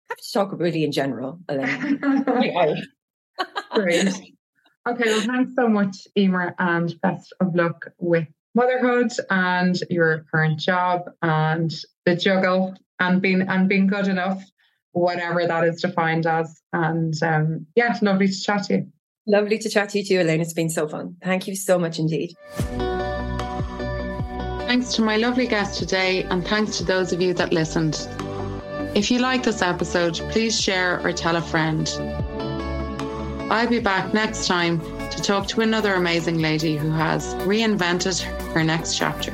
Happy 0.08 0.22
to 0.22 0.32
talk 0.32 0.48
really 0.52 0.84
in 0.84 0.92
general, 0.92 1.40
Elaine. 1.48 1.98
Great. 3.72 4.34
Okay, 4.88 5.04
well, 5.04 5.20
thanks 5.20 5.52
so 5.54 5.68
much, 5.68 6.08
Emer, 6.16 6.54
and 6.58 6.98
best 7.02 7.34
of 7.40 7.54
luck 7.54 7.90
with 7.98 8.26
motherhood 8.54 9.12
and 9.28 9.78
your 9.90 10.24
current 10.30 10.58
job 10.58 11.10
and 11.20 11.70
the 12.06 12.16
juggle 12.16 12.74
and 12.98 13.20
being 13.20 13.42
and 13.42 13.68
being 13.68 13.86
good 13.86 14.08
enough, 14.08 14.42
whatever 14.92 15.46
that 15.46 15.64
is 15.64 15.82
defined 15.82 16.26
as. 16.26 16.62
And 16.72 17.12
um, 17.22 17.66
yeah, 17.76 17.98
lovely 18.00 18.28
to 18.28 18.40
chat 18.40 18.64
to 18.64 18.74
you. 18.74 18.86
Lovely 19.26 19.58
to 19.58 19.68
chat 19.68 19.90
to 19.90 19.98
you 19.98 20.06
too, 20.06 20.20
Elaine. 20.22 20.40
It's 20.40 20.54
been 20.54 20.70
so 20.70 20.88
fun. 20.88 21.16
Thank 21.22 21.46
you 21.46 21.54
so 21.54 21.78
much 21.78 21.98
indeed. 21.98 22.34
Thanks 24.66 24.94
to 24.94 25.02
my 25.02 25.18
lovely 25.18 25.46
guest 25.46 25.78
today, 25.78 26.22
and 26.24 26.46
thanks 26.46 26.78
to 26.78 26.84
those 26.84 27.12
of 27.12 27.20
you 27.20 27.34
that 27.34 27.52
listened. 27.52 28.08
If 28.94 29.10
you 29.10 29.18
like 29.18 29.42
this 29.42 29.60
episode, 29.60 30.14
please 30.30 30.58
share 30.58 30.98
or 31.06 31.12
tell 31.12 31.36
a 31.36 31.42
friend. 31.42 31.86
I'll 33.50 33.66
be 33.66 33.80
back 33.80 34.12
next 34.12 34.46
time 34.46 34.78
to 35.10 35.22
talk 35.22 35.46
to 35.48 35.62
another 35.62 35.94
amazing 35.94 36.38
lady 36.38 36.76
who 36.76 36.90
has 36.90 37.34
reinvented 37.36 38.20
her 38.52 38.62
next 38.62 38.98
chapter. 38.98 39.32